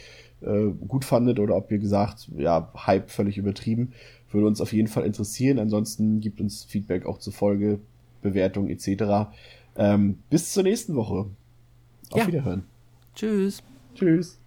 äh, 0.42 0.68
gut 0.88 1.04
fandet 1.04 1.40
oder 1.40 1.56
ob 1.56 1.72
ihr 1.72 1.80
gesagt, 1.80 2.30
ja, 2.38 2.72
Hype 2.86 3.10
völlig 3.10 3.38
übertrieben. 3.38 3.92
Würde 4.32 4.48
uns 4.48 4.62
auf 4.62 4.72
jeden 4.74 4.88
Fall 4.88 5.06
interessieren. 5.06 5.58
Ansonsten 5.60 6.22
gibt 6.22 6.40
uns 6.40 6.64
Feedback 6.64 7.06
auch 7.06 7.18
zur 7.18 7.34
Folge, 7.34 7.80
Bewertung 8.22 8.70
etc. 8.70 9.32
Ähm, 9.76 10.20
bis 10.30 10.54
zur 10.54 10.64
nächsten 10.64 10.96
Woche. 10.96 11.26
Auf 12.12 12.20
Ja. 12.20 12.28
Wiederhören. 12.28 12.64
Tschüss. 13.16 13.64
Tschüss. 13.96 14.39